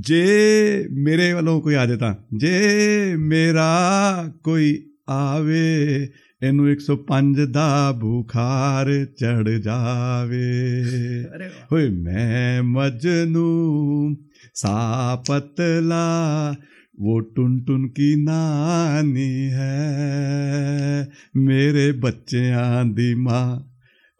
ਜੇ 0.00 0.88
ਮੇਰੇ 0.92 1.32
ਵੱਲੋਂ 1.32 1.60
ਕੋਈ 1.60 1.74
ਆ 1.74 1.86
ਜਾਏ 1.86 1.96
ਤਾਂ 1.96 2.14
ਜੇ 2.34 3.16
ਮੇਰਾ 3.16 3.68
ਕੋਈ 4.44 4.82
ਆਵੇ 5.08 6.08
ਇਹਨੂੰ 6.42 6.70
105 6.72 7.46
ਦਾ 7.46 7.92
ਬੁਖਾਰ 7.92 9.04
ਚੜ 9.04 9.48
ਜਾਵੇ 9.48 10.52
ਅਰੇ 11.36 11.44
ਵਾਹ 11.44 11.66
ਹੋਏ 11.72 11.88
ਮੈਂ 11.88 12.62
ਮਜਨੂ 12.62 13.48
सा 14.56 15.14
पतला 15.28 16.04
वो 16.98 17.18
टुन 17.18 17.58
टुन 17.60 17.88
की 17.88 18.14
नानी 18.16 19.30
है 19.52 19.76
ਮੇਰੇ 21.36 21.92
ਬੱਚਿਆਂ 21.92 22.84
ਦੀ 22.84 23.14
ਮਾਂ 23.14 23.60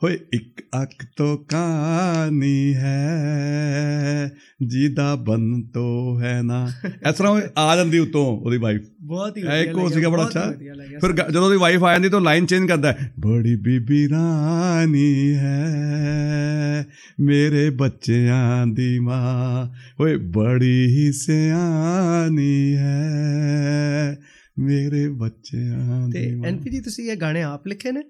ਹੋਏ 0.04 0.18
ਇੱਕ 0.34 0.62
ਅੱਖ 0.82 1.06
ਤੋਂ 1.18 1.38
ਕਹਾਣੀ 1.38 2.76
ਹੈ 2.76 4.32
ਜਿਹਦਾ 4.68 5.16
ਬੰਤੋ 5.16 6.20
ਹੈ 6.22 6.42
ਨਾ। 6.42 6.68
ਇਸ 7.10 7.16
ਤਰ੍ਹਾਂ 7.16 7.42
ਆ 7.58 7.76
ਜਾਂਦੀ 7.76 8.00
ਉਤੋਂ 8.00 8.26
ਉਹਦੀ 8.26 8.58
ਵਾਈਫ 8.58 8.82
ਬਹੁਤ 9.02 9.38
ਹੀ 9.38 9.42
ਇੱਕ 9.42 9.50
ਲੱਗਿਆ, 9.50 9.90
ਸੀਗਾ 9.90 10.10
ਬੜਾ 10.10 10.24
ਹੀ 10.24 10.28
ਅੱਛਾ। 10.28 10.54
ਫਿਰ 11.02 11.14
ਜਦੋਂ 11.32 11.46
ਉਹਦੀ 11.46 11.58
ਵਾਈਫ 11.58 11.84
ਆ 11.84 11.92
ਜਾਂਦੀ 11.92 12.10
ਤਾਂ 12.10 12.22
ਲਾਈਨ 12.22 12.46
ਚੇਂਜ 12.46 12.68
ਕਰਦਾ 12.68 12.92
ਹੈ 12.92 13.14
ਬੜੀ 13.20 13.56
ਬੀਬੀ 13.56 14.10
ਰਾਣੀ 14.10 15.36
ਹੈ 15.36 16.88
ਮੇਰੇ 17.20 17.70
ਬੱਚਿਆਂ 17.70 18.68
ਦੀ 18.68 19.00
ਮਾਂ। 19.00 19.68
ਓਏ 20.04 20.16
ਬੜੀ 20.16 20.86
ਹੀ 20.88 21.12
ਸਿਆਣੀ 21.12 22.76
ਹੈ 22.76 24.18
ਮੇਰੇ 24.60 25.08
ਬੱਚਿਆਂ 25.10 26.10
ਤੇ 26.10 26.26
ਦੀ 26.26 26.36
ਮਾਂ। 26.36 26.50
ਐਨਪੀ 26.50 26.70
ਜੀ 26.70 26.80
ਤੁਸੀਂ 26.80 27.12
ਇਹ 27.12 27.18
ਗਾਣੇ 27.18 27.42
ਆਪ 27.42 27.68
ਲਿਖੇ 27.68 27.92
ਨੇ? 27.92 28.04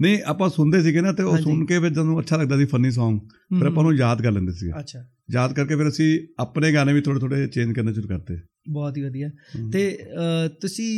ਨਹੀਂ 0.00 0.18
ਆਪਾਂ 0.26 0.48
ਸੁਣਦੇ 0.50 0.82
ਸੀਗੇ 0.82 1.00
ਨਾ 1.00 1.12
ਤੇ 1.12 1.22
ਉਹ। 1.22 1.36
ਸੁਣ 1.36 1.64
ਕੇ 1.66 1.78
ਫਿਰ 1.80 1.90
ਜਦੋਂ 1.90 2.18
ਅੱਛਾ 2.20 2.36
ਲੱਗਦਾ 2.36 2.58
ਸੀ 2.58 2.64
ਫਨੀ 2.64 2.88
Song 2.88 3.18
ਫਿਰ 3.58 3.66
ਆਪਾਂ 3.66 3.84
ਨੂੰ 3.84 3.94
ਯਾਦ 3.94 4.22
ਕਰ 4.22 4.32
ਲੈਂਦੇ 4.32 4.52
ਸੀਗੇ। 4.52 4.72
ਅੱਛਾ। 4.78 5.04
ਯਾਦ 5.32 5.52
ਕਰਕੇ 5.52 5.76
ਫਿਰ 5.76 5.88
ਅਸੀਂ 5.88 6.18
ਆਪਣੇ 6.38 6.72
ਗਾਣੇ 6.72 6.92
ਵੀ 6.92 7.00
ਥੋੜੇ 7.00 7.20
ਥੋੜੇ 7.20 7.46
ਚੇਂਜ 7.46 7.72
ਕਰਨੇ 7.72 7.92
ਸ਼ੁਰੂ 7.92 8.08
ਕਰਤੇ। 8.08 8.38
ਬਹੁਤ 8.70 8.96
ਹੀ 8.96 9.02
ਵਧੀਆ। 9.02 9.30
ਤੇ 9.72 9.98
ਤੁਸੀਂ 10.60 10.90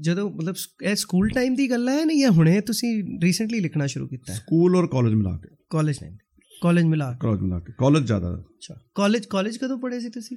ਜਦੋਂ 0.00 0.30
ਮਤਲਬ 0.30 0.54
ਇਹ 0.82 0.94
ਸਕੂਲ 0.94 1.28
ਟਾਈਮ 1.28 1.54
ਦੀ 1.54 1.70
ਗੱਲ 1.70 1.88
ਹੈ 1.88 2.04
ਨਾ 2.04 2.14
ਜਾਂ 2.20 2.30
ਹੁਣੇ 2.30 2.60
ਤੁਸੀਂ 2.60 2.92
ਰੀਸੈਂਟਲੀ 3.22 3.60
ਲਿਖਣਾ 3.60 3.86
ਸ਼ੁਰੂ 3.86 4.06
ਕੀਤਾ 4.08 4.32
ਹੈ? 4.32 4.38
ਸਕੂਲ 4.38 4.76
ਔਰ 4.76 4.86
ਕਾਲਜ 4.86 5.14
ਮਿਲਾ 5.14 5.36
ਕੇ। 5.36 5.54
ਕਾਲਜ 5.70 5.98
ਟਾਈਮ 5.98 6.16
ਕਾਲਜ 6.62 6.84
ਮਿਲਾ 6.84 7.10
ਕੇ। 7.12 7.18
ਕਾਲਜ 7.20 7.40
ਮਿਲਾ 7.40 7.58
ਕੇ। 7.58 7.72
ਕਾਲਜ 7.78 8.06
ਜ਼ਿਆਦਾ। 8.06 8.32
ਅੱਛਾ। 8.38 8.74
ਕਾਲਜ 8.94 9.26
ਕਾਲਜ 9.26 9.56
ਕਦੋਂ 9.56 9.78
ਪੜ੍ਹੇ 9.78 10.00
ਸੀ 10.00 10.08
ਤੁਸੀਂ? 10.08 10.36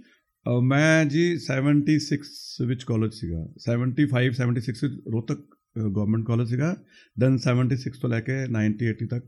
ਮੈਂ 0.64 1.06
ਜੀ 1.06 1.24
76 1.40 2.68
ਵਿੱਚ 2.68 2.84
ਕਾਲਜ 2.84 3.14
ਸੀਗਾ। 3.14 3.42
75 3.66 4.32
76 4.38 4.72
ਵਿੱਚ 4.72 4.84
ਰੋਹਤਕ 5.14 5.44
ਗਵਰਨਮੈਂਟ 5.78 6.26
ਕਾਲਜ 6.26 6.50
ਸੀਗਾ 6.50 6.76
ਦੈਨ 7.20 7.38
76 7.38 8.02
ਤੋਂ 8.02 8.10
ਲੈ 8.10 8.20
ਕੇ 8.22 8.36
90 8.56 8.90
80 8.90 9.08
ਤੱਕ 9.10 9.26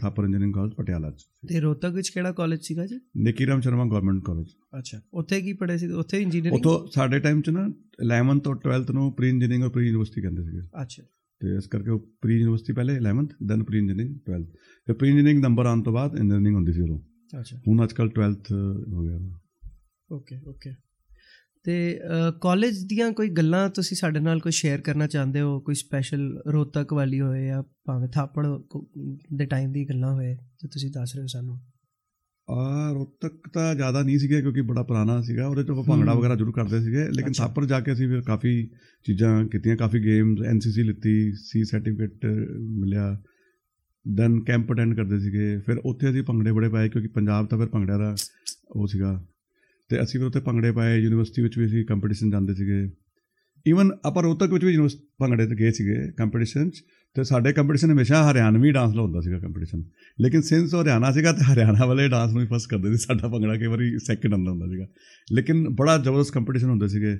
ਥਾਪਰ 0.00 0.24
ਇੰਜੀਨੀਅਰਿੰਗ 0.24 0.54
ਕਾਲਜ 0.54 0.74
ਪਟਿਆਲਾ 0.74 1.10
ਚ 1.10 1.24
ਤੇ 1.48 1.60
ਰੋਹਤਕ 1.60 1.92
ਵਿੱਚ 1.94 2.08
ਕਿਹੜਾ 2.08 2.32
ਕਾਲਜ 2.32 2.60
ਸੀਗਾ 2.62 2.86
ਜੀ? 2.86 3.00
ਨਿਕੀਰਾਮ 3.16 3.60
ਸ਼ਰਮਾ 3.60 3.84
ਗਵਰਨਮੈਂਟ 3.84 4.22
ਕਾਲਜ 4.24 4.46
ਅੱਛਾ 4.78 5.00
ਉੱਥੇ 5.14 5.40
ਕੀ 5.40 5.52
ਪੜ੍ਹੇ 5.52 5.76
ਸੀ? 5.78 5.86
ਉੱਥੇ 5.86 6.22
ਇੰਜੀਨੀਅਰਿੰਗ 6.22 6.60
ਉਥੋਂ 6.60 6.86
ਸਾਡੇ 6.94 7.18
ਟਾਈਮ 7.18 7.40
ਚ 7.40 7.50
ਨਾ 7.50 7.66
11th 8.06 8.40
ਤੋਂ 8.40 8.54
12th 8.54 8.92
ਨੂੰ 8.92 9.12
ਪ੍ਰੀ 9.12 9.28
ਇੰਜੀਨੀਅਰਿੰਗ 9.28 9.64
ਔਰ 9.64 9.70
ਪ੍ਰੀ 9.70 9.86
ਯੂਨੀਵਰਸਿਟੀ 9.86 10.22
ਕਹਿੰਦੇ 10.22 10.42
ਸੀਗੇ। 10.42 10.60
ਅੱਛਾ। 10.82 11.02
ਤੇ 11.40 11.56
ਇਸ 11.56 11.66
ਕਰਕੇ 11.66 11.90
ਉਹ 11.90 12.00
ਪ੍ਰੀ 12.20 12.34
ਯੂਨੀਵਰਸਿਟੀ 12.34 12.72
ਪਹਿਲੇ 12.72 12.96
11th 12.98 13.46
then 13.46 13.64
pre 13.64 13.78
engineering 13.78 14.16
12th 14.30 14.50
ਫਿਰ 14.86 14.94
ਪ੍ਰੀ 14.94 15.08
ਇੰਜੀਨੀਅਰਿੰਗ 15.08 15.42
ਨੰਬਰ 15.42 15.66
ਆਉਣ 15.66 15.82
ਤੋਂ 15.82 15.92
ਬਾਅਦ 15.92 16.16
ਇੰਜੀਨੀਅਰਿੰਗ 16.16 16.56
ਹੁੰਦੀ 16.56 16.72
ਸੀ 16.72 16.80
ਉਦੋਂ। 16.80 16.98
ਅੱਛਾ। 17.40 17.58
ਹੁਣ 17.68 17.84
ਅੱਜਕੱਲ 17.84 18.06
12th 18.06 18.56
ਹੋ 18.92 19.02
ਗਿਆ। 19.02 19.38
ਓਕੇ 20.12 20.40
ਓਕੇ 20.48 20.70
ਤੇ 21.66 22.00
ਕਾਲਜ 22.42 22.78
ਦੀਆਂ 22.86 23.10
ਕੋਈ 23.12 23.28
ਗੱਲਾਂ 23.28 23.68
ਤੁਸੀਂ 23.68 23.96
ਸਾਡੇ 23.96 24.20
ਨਾਲ 24.20 24.40
ਕੋਈ 24.40 24.52
ਸ਼ੇਅਰ 24.52 24.80
ਕਰਨਾ 24.80 25.06
ਚਾਹੁੰਦੇ 25.06 25.40
ਹੋ? 25.40 25.58
ਕੋਈ 25.60 25.74
ਸਪੈਸ਼ਲ 25.74 26.42
ਰੋਹਤਕ 26.52 26.92
ਵਾਲੀ 26.92 27.20
ਹੋਏ 27.20 27.46
ਜਾਂ 27.46 27.62
ਭਾਵੇਂ 27.86 28.08
ਥਾਪੜ 28.08 28.46
ਦੇ 29.36 29.46
ਟਾਈਮ 29.46 29.72
ਦੀ 29.72 29.88
ਗੱਲਾਂ 29.88 30.12
ਹੋਏ 30.14 30.34
ਤੇ 30.34 30.68
ਤੁਸੀਂ 30.68 30.90
ਦੱਸ 30.90 31.14
ਰਹੇ 31.14 31.22
ਹੋ 31.22 31.26
ਸਾਨੂੰ। 31.26 31.58
ਆ 32.50 32.92
ਰੋਤਕ 32.94 33.48
ਤਾਂ 33.54 33.74
ਜ਼ਿਆਦਾ 33.74 34.02
ਨਹੀਂ 34.02 34.18
ਸੀਗਾ 34.18 34.40
ਕਿਉਂਕਿ 34.40 34.62
ਬੜਾ 34.62 34.82
ਪੁਰਾਣਾ 34.82 35.20
ਸੀਗਾ। 35.22 35.46
ਉਹਦੇ 35.48 35.62
ਆਪਾਂ 35.62 35.84
ਭੰਗੜਾ। 35.84 36.14
ਵਗੈਰਾ 36.14 36.34
ਜ਼ਰੂਰ 36.34 36.52
ਕਰਦੇ 36.52 36.80
ਸੀਗੇ। 36.80 37.04
ਲੇਕਿਨ। 37.12 37.32
ਥਾਪਰ 37.32 37.64
ਜਾ 37.66 37.80
ਕੇ 37.80 37.92
ਅਸੀਂ 37.92 38.08
ਫਿਰ 38.08 38.20
ਕਾਫੀ 38.20 38.66
ਚੀਜ਼ਾਂ 39.06 39.44
ਕੀਤੀਆਂ 39.46 39.76
ਕਾਫੀ 39.76 40.04
ਗੇਮਸ 40.04 40.38
ਐਨਸੀਸੀ 40.46 40.82
ਲਿੱਤੀ 40.82 41.32
ਸੀ 41.32 41.64
ਸਰਟੀਫਿਕੇਟ 41.64 42.26
ਮਿਲਿਆ। 42.80 43.22
ਦੈਨ 44.06 44.40
ਕੈਂਪ 44.40 44.72
ਅਟੈਂਡ 44.72 44.96
ਕਰਦੇ 44.96 45.18
ਸੀਗੇ। 45.20 45.58
ਫਿਰ 45.58 45.78
ਉੱਥੇ 45.84 46.10
ਅਸੀਂ 46.10 46.22
ਭੰਗੜੇ 46.22 46.52
ਬੜੇ 46.52 46.68
ਪਾਏ 46.68 46.88
ਕਿਉਂਕਿ 46.88 47.08
ਪੰਜਾਬ 47.08 47.46
ਤਾਂ 47.46 47.58
ਫਿਰ 47.58 47.66
ਭੰਗੜਿਆਂ 47.66 47.98
ਦਾ 47.98 48.14
ਉਹ 48.70 48.86
ਸੀਗਾ। 48.86 49.24
ਤੇ 49.88 50.02
ਅਸੀਂ 50.02 50.20
ਫਿਰ 50.20 50.26
ਉੱਥੇ 50.26 50.40
ਭੰਗੜੇ 50.40 50.72
ਪਾਏ, 50.72 50.98
ਯੂਨੀਵਰਸਿਟੀ 50.98 51.42
ਵਿੱਚ 51.42 51.58
ਵੀ 51.58 51.66
ਅਸੀਂ 51.66 51.84
ਕੰਪੀਟੀਸ਼ਨ 51.84 52.30
ਜਾਂਦੇ 52.30 52.54
ਸੀਗੇ। 52.54 52.90
ਈਵਨ 53.68 53.90
ਆਪਾਂ 54.04 54.22
ਰੋਹਤਕ 54.22 54.52
ਵਿੱਚ 54.52 54.64
ਵੀ 54.64 54.72
ਯੂਨੀਵਰਸਿਟੀ 54.72 55.06
ਭੰਗੜੇ 55.18 55.46
ਤੇ 55.46 55.54
ਗਏ 55.54 55.70
ਸੀਗੇ 55.70 56.12
ਕੰਪੀਟੀਸ਼ਨ 56.18 56.70
'ਚ, 56.70 56.82
ਤੇ 57.14 57.24
ਸਾਡੇ 57.24 57.52
ਕੰਪੀਟੀਸ਼ਨ 57.52 57.90
ਹਮੇਸ਼ਾ 57.90 58.32
ਹਰਿਆਣਵੀ 58.32 58.72
ਡਾਂਸ 58.72 58.94
ਨਾਲ 58.94 59.04
ਹੁੰਦਾ 59.04 59.20
ਸੀਗਾ 59.20 59.38
ਕੰਪੀਟੀਸ਼ਨ 59.38 59.84
ਲੇਕਿਨ 60.20 60.40
ਸਿੰਸ 60.40 60.74
ਉਹ 60.74 60.82
ਹਰਿਆਣਾ 60.82 61.12
ਸੀਗਾ 61.12 61.32
ਤੇ 61.32 61.44
ਹਰਿਆਣਾ 61.44 61.86
ਵਾਲੇ 61.86 62.08
ਡਾਂਸ 62.08 62.32
ਨੂੰ 62.32 62.42
ਹੀ 62.42 62.46
ਫਸਟ 62.46 62.70
ਕਰਦੇ 62.70 62.90
ਸੀ, 62.90 62.96
ਸਾਡਾ 62.96 63.28
ਭੰਗੜਾ 63.28 63.56
ਕਈ 63.56 63.66
ਵਾਰੀ 63.66 63.98
ਸੈਕਿੰਡ 63.98 64.34
ਆਉਂਦਾ 64.34 64.50
ਹੁੰਦਾ 64.50 64.66
ਸੀਗਾ। 64.66 64.86
ਲੇਕਿਨ 65.32 65.68
ਬੜਾ 65.68 65.98
ਜ਼ਬਰਦਸਤ 65.98 66.32
ਕੰਪੀਟੀਸ਼ਨ 66.32 66.70
ਹੁੰਦੇ 66.70 66.88
ਸੀਗੇ। 66.88 67.16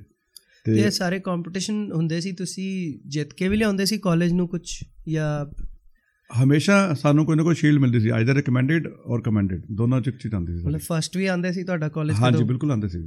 ਤੇ 0.65 0.75
ਤੇ 0.75 0.81
ਇਹ 0.81 0.91
ਸਾਰੇ 0.91 1.19
ਕੰਪੀਟੀਸ਼ਨ 1.19 1.93
ਹੁੰਦੇ 1.93 2.21
ਸੀ, 2.21 2.33
ਤੁਸੀਂ 2.33 2.99
ਜਿੱਤ 3.09 3.33
ਕੇ 3.33 3.49
ਵੀ 3.49 3.57
ਲਿਆਉਂਦੇ 3.57 3.85
ਸੀ 3.85 3.99
ਕਾਲਜ 3.99 4.33
ਨੂੰ 4.33 4.49
ਕੁਝ 4.49 4.85
ਜਾਂ 5.09 5.63
ਹਮੇਸ਼ਾ 6.30 6.95
ਸਾਨੂੰ 6.95 7.25
ਕੋਈ 7.26 7.37
ਨਾ 7.37 7.42
ਕੋਈ 7.42 7.54
ਸ਼ੀਲਡ 7.54 7.80
ਮਿਲਦੀ 7.80 8.00
ਸੀ 8.00 8.09
ਆਈਦਰ 8.09 8.35
ਰਿਕਮੈਂਡਡ 8.35 8.87
ਔਰ 9.06 9.21
ਕਮੈਂਡਡ 9.21 9.62
ਦੋਨਾਂ 9.73 10.00
ਚ 10.00 10.11
ਚੀਜ਼ 10.11 10.35
ਆਉਂਦੀ 10.35 10.56
ਸੀ 10.56 10.64
ਮਤਲਬ। 10.64 10.80
ਫਰਸਟ 10.80 11.16
ਵੀ 11.16 11.26
ਆਉਂਦੇ 11.26 11.52
ਸੀ 11.52 11.62
ਤੁਹਾਡਾ 11.64 11.88
ਕਾਲਜ 11.88 12.14
ਹਾਂਜੀ 12.21 12.45
ਬਿਲਕੁਲ 12.45 12.71
ਆਉਂਦੇ 12.71 12.88
ਸੀ। 12.88 12.99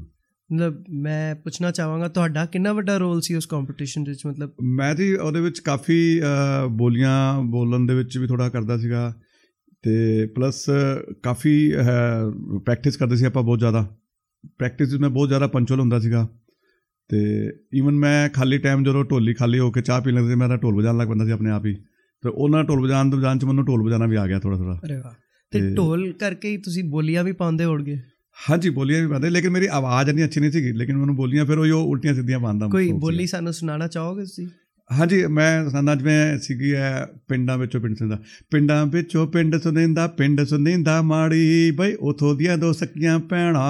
ਮਤਲਬ 0.50 0.84
ਮੈਂ 1.02 1.36
ਪੁੱਛਣਾ 1.36 1.72
ਚਾਹਾਂਗਾ 1.72 2.08
ਤੁਹਾਡਾ 2.08 2.46
ਕਿੰਨਾ 2.46 2.74
ਵੱਡਾ 2.74 2.98
ਰੋਲ 2.98 3.22
ਸੀ 3.22 3.36
ਉਸ 3.36 3.46
ਕੰਪੀਟੀਸ਼ਨ 3.46 4.04
ਵਿੱਚ 4.04 4.26
ਮਤਲਬ? 4.26 4.52
ਮੈਂ 4.64 4.94
ਜੀ 4.96 5.14
ਉਹਦੇ 5.16 5.42
ਵਿੱਚ 5.42 5.60
ਕਾਫੀ 5.60 6.00
ਬੋਲੀਆਂ 6.72 7.42
ਬੋਲਣ 7.42 7.86
ਦੇ 7.86 7.96
ਵਿੱਚ 7.96 8.18
ਵੀ 8.18 8.28
ਥੋੜਾ 8.28 8.50
ਕਰਦਾ 8.50 8.78
ਸੀਗਾ 8.78 9.14
ਤੇ 9.84 10.26
ਪਲੱਸ 10.26 10.66
ਕਾਫੀ 11.24 11.72
ਪ੍ਰੈਕਟਿਸ 12.66 12.98
ਕਰਦੇ 12.98 13.16
ਸੀ 13.16 13.26
ਆਪਾਂ 13.26 13.44
ਬਹੁਤ 13.44 13.60
ਜ਼ਿਆਦਾ। 13.60 13.88
ਪ੍ਰੈਕਟਿਸ 14.60 14.90
ਵਿੱਚ 14.90 15.02
ਮੈਂ 15.02 15.10
ਬਹੁਤ 15.10 15.28
ਜ਼ਿਆਦਾ 15.28 15.48
ਪੰਚੁਅਲ 15.48 15.80
ਹੁੰਦਾ 15.80 16.00
ਸੀਗਾ 16.00 16.28
ਤੇ 17.10 17.20
ਈਵਨ 17.74 17.96
ਮੈਂ 17.96 18.30
ਖਾਲੀ 18.30 18.58
ਟਾਈਮ 18.58 18.84
ਜਦੋਂ 18.84 19.04
ਢੋਲੀ 19.06 19.34
ਖਾਲੀ 19.34 19.60
ਹੋ 19.60 19.72
ਕੇ 19.72 19.82
ਚਾਹ 19.82 20.02
ਪੀ 20.02 20.12
ਲੈਂਦੇ 20.12 20.30
ਸੀ 20.30 20.36
ਮੈਂ 20.36 20.48
ਤਾਂ 20.50 20.58
ਢੋਲ 20.58 20.76
ਵਜਾਉਣ 20.76 20.98
ਲੱਗ 20.98 21.08
ਪੈਂਦਾ 21.08 21.26
ਸੀ 21.26 21.32
ਆਪਣੇ 21.32 21.50
ਆਪ 21.50 21.66
ਹੀ। 21.66 21.76
ਤੇ 22.24 22.30
ਉਹਨਾਂ 22.30 22.64
ਢੋਲ 22.64 22.82
ਵਜਾਉਣ 22.82 23.10
ਤੋਂ 23.10 23.20
ਵਜਾਉਣ 23.20 23.40
ਚ 23.40 23.46
ਮੈਨੂੰ 23.46 23.66
ਢੋਲ 23.66 23.84
ਵਜਾਉਣਾ 23.84 24.06
ਵੀ 24.06 24.16
ਆ 24.16 24.28
ਗਿਆ 24.28 24.40
ਥੋੜਾ 24.40 24.58
ਥੋੜਾ 24.58 24.80
ਅਰੇ 24.86 24.96
ਵਾਹ। 24.96 25.14
ਤੇ 25.52 25.74
ਢੋਲ 25.74 26.12
ਕਰਕੇ 26.12 26.50
ਹੀ 26.50 26.58
ਤੁਸੀਂ 26.58 26.84
ਬੋਲੀਆਂ 26.84 27.24
ਵੀ 27.24 27.32
ਪਾਉਂਦੇ 27.32 27.66
ਹੋਣਗੇ। 27.66 27.98
ਹਾਂਜੀ 28.50 28.70
ਬੋਲੀਆਂ 28.70 29.02
ਵੀ 29.02 29.08
ਪਾਉਂਦੇ 29.08 29.30
ਲੇਕਿਨ 29.30 29.52
ਮੇਰੀ 29.52 29.68
ਆਵਾਜ਼ 29.72 30.10
ਇੰਨੀ 30.10 30.24
ਅੱਛੀ 30.24 30.40
ਨਹੀਂ 30.40 30.52
ਸੀਗੀ 30.52 30.72
ਲੇਕਿਨ 30.72 30.98
ਮੈਨੂੰ 30.98 31.16
ਬੋਲੀਆਂ 31.16 31.46
ਫਿਰ 31.46 31.58
ਉਹ 31.58 31.66
ਉਲਟੀਆਂ 31.66 32.14
ਸਿੱਧੀਆਂ 32.14 32.40
ਪਾਉਂਦਾ 32.40 32.68
ਕੋਈ। 32.68 32.92
ਬੋਲੀ 32.92 33.28
ਸਾਨੂੰ 33.28 33.54
ਸੁਣਾਉਣਾ 33.54 33.88
ਚਾਹੋਗੇ 33.88 34.22
ਤੁਸੀਂ? 34.22 34.48
ਹਾਂਜੀ 34.98 35.26
ਮੈਂ 35.26 35.70
ਸੁਣਦਾ 35.70 35.96
ਜਿਵੇਂ 35.96 36.40
ਸੀਗੀ 36.40 36.76
ਹੈ 36.76 37.08
ਪਿੰਡਾਂ 37.28 37.58
ਵਿੱਚੋਂ 37.58 37.82
ਪਿੰਡ 37.82 37.98
ਸੁਣਦਾ। 37.98 38.18
ਪਿੰਡਾਂ 38.52 38.86
ਵਿੱਚੋਂ 38.86 39.28
ਪਿੰਡ 39.28 39.58
ਸੁਣਿੰਦਾ 39.58 40.08
ਪਿੰਡ 40.08 40.44
ਸੁਣਿੰਦਾ 40.44 41.02
ਮਾੜੀ 41.02 41.72
ਬਈ 41.72 41.94
ਉਥੋਂ 41.94 42.36
ਦੀਆਂ 42.36 42.58
ਦੋ 42.58 42.74
ਸਕੀਆਂ 42.74 43.20
ਪੈਣਾ 43.20 43.62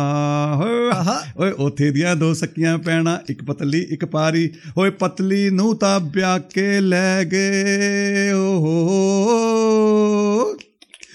ਓਏ 1.38 1.51
ਉਥੇ 1.51 1.91
ਦੀਆਂ 1.91 2.15
ਦੋ 2.15 2.33
ਸਕੀਆਂ 2.33 2.77
ਪੈਣਾ 2.77 3.21
ਇੱਕ 3.29 3.43
ਪਤਲੀ 3.43 3.79
ਇੱਕ 3.81 4.05
ਪਾਰੀ 4.05 4.49
ਓਏ 4.77 4.89
ਪਤਲੀ 4.89 5.49
ਨੂੰ 5.49 5.77
ਤਾਂ 5.77 5.99
ਵਿਆਹ 5.99 6.39
ਕੇ 6.39 6.81
ਲੈ 6.81 7.23
ਗਏ 7.25 8.31
ਓਹ। 8.31 8.67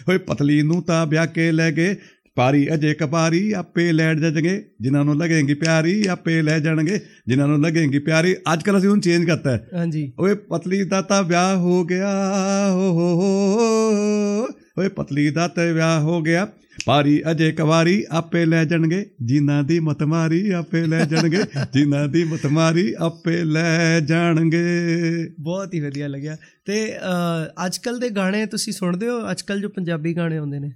ਓਏ 0.09 0.19
ਪਤਲੀ 0.19 0.63
ਨੂੰ 0.63 0.83
ਤਾਂ 0.83 1.07
ਵਿਆਹ 1.07 1.27
ਕੇ 1.27 1.53
ਲੈ 1.53 1.71
ਗਏ 1.73 1.97
ਪਾਰੀ 2.35 2.75
ਅਜੇ 2.75 2.95
ਕਪਾਰੀ 2.95 3.53
ਆਪੇ 3.53 3.93
ਲੈਣ 3.93 4.21
ਜਾਣਗੇ 4.21 4.65
ਜਿਨ੍ਹਾਂ 4.81 5.05
ਨੂੰ 5.05 5.17
ਲੱਗੇਗੀ 5.19 5.55
ਪਿਆਰੀ 5.55 6.07
ਆਪੇ 6.07 6.43
ਲੈ 6.43 6.59
ਜਾਣਗੇ। 6.59 7.01
ਜਿਨ੍ਹਾਂ 7.27 7.49
ਨੂੰ 7.49 7.61
ਲੱਗੇਗੀ 7.63 7.99
ਪਿਆਰੀ 7.99 8.37
ਅੱਜ 8.53 8.63
ਕੱਲ੍ਹ 8.63 8.79
ਅਸੀਂ 8.79 8.89
ਉਹਨੂੰ 8.89 9.03
ਚੇਂਜ 9.03 9.25
ਕਰਤਾ 9.25 9.51
ਹੈ। 9.51 9.69
ਹਾਂਜੀ। 9.75 10.13
ਓਏ 10.21 10.35
ਪਤਲੀ 10.35 10.85
ਦਾ 10.85 11.03
ਤਾਂ 11.03 11.23
ਵਿਆਹ 11.23 11.57
ਹੋ 11.57 11.85
ਗਿਆ 11.85 12.11
ਹੋ 12.73 12.93
ਹੋ 12.93 14.49
ਓਏ 14.79 14.89
ਪਤਲੀ 14.89 15.31
ਦਾ 15.31 15.49
ਤਾਂ 15.49 15.73
ਵਿਆਹ 15.73 16.01
ਹੋ 16.01 16.23
ਗਿਆ। 16.23 16.49
ਪਾਰੀ 16.87 17.23
ਅਜੇ 17.31 17.53
ਕਵਾਰੀ 17.53 18.05
ਆਪੇ 18.11 18.45
ਲੈ 18.45 18.65
ਜਾਣਗੇ। 18.65 19.07
ਜਿਨ੍ਹਾਂ 19.23 19.63
ਦੀ 19.65 19.81
ਮਤ 19.81 20.03
ਮਾਰੀ 20.03 20.51
ਆਪੇ 20.51 20.87
ਲੈ 20.87 21.05
ਜਾਣਗੇ। 21.05 21.39
ਜਿਨ੍ਹਾਂ 21.73 22.09
ਦੀ 22.09 22.25
ਮਤ 22.25 22.47
ਮਾਰੀ 22.47 22.95
ਆਪੇ 22.99 23.45
ਲੈ 23.45 24.01
ਜਾਣਗੇ। 24.01 24.65
ਬਹੁਤ 25.41 25.75
ਹੀ 25.75 25.81
ਵਧੀਆ 25.81 26.09
ਲੱਗਿਆ। 26.09 26.37
ਤੇ 26.65 26.93
ਅੱਜ 27.67 27.79
ਕੱਲ 27.79 27.99
ਦੇ 27.99 28.09
ਗਾਣੇ 28.09 28.47
ਤੁਸੀਂ 28.47 28.73
ਸੁਣਦੇ 28.73 29.09
ਹੋ? 29.09 29.31
ਅੱਜ 29.31 29.43
ਕੱਲ 29.43 29.61
ਜੋ 29.61 29.69
ਪੰਜਾਬੀ 29.69 30.17
ਗਾਣੇ 30.17 30.37
ਆਉਂਦੇ 30.37 30.59
ਨੇ। 30.59 30.73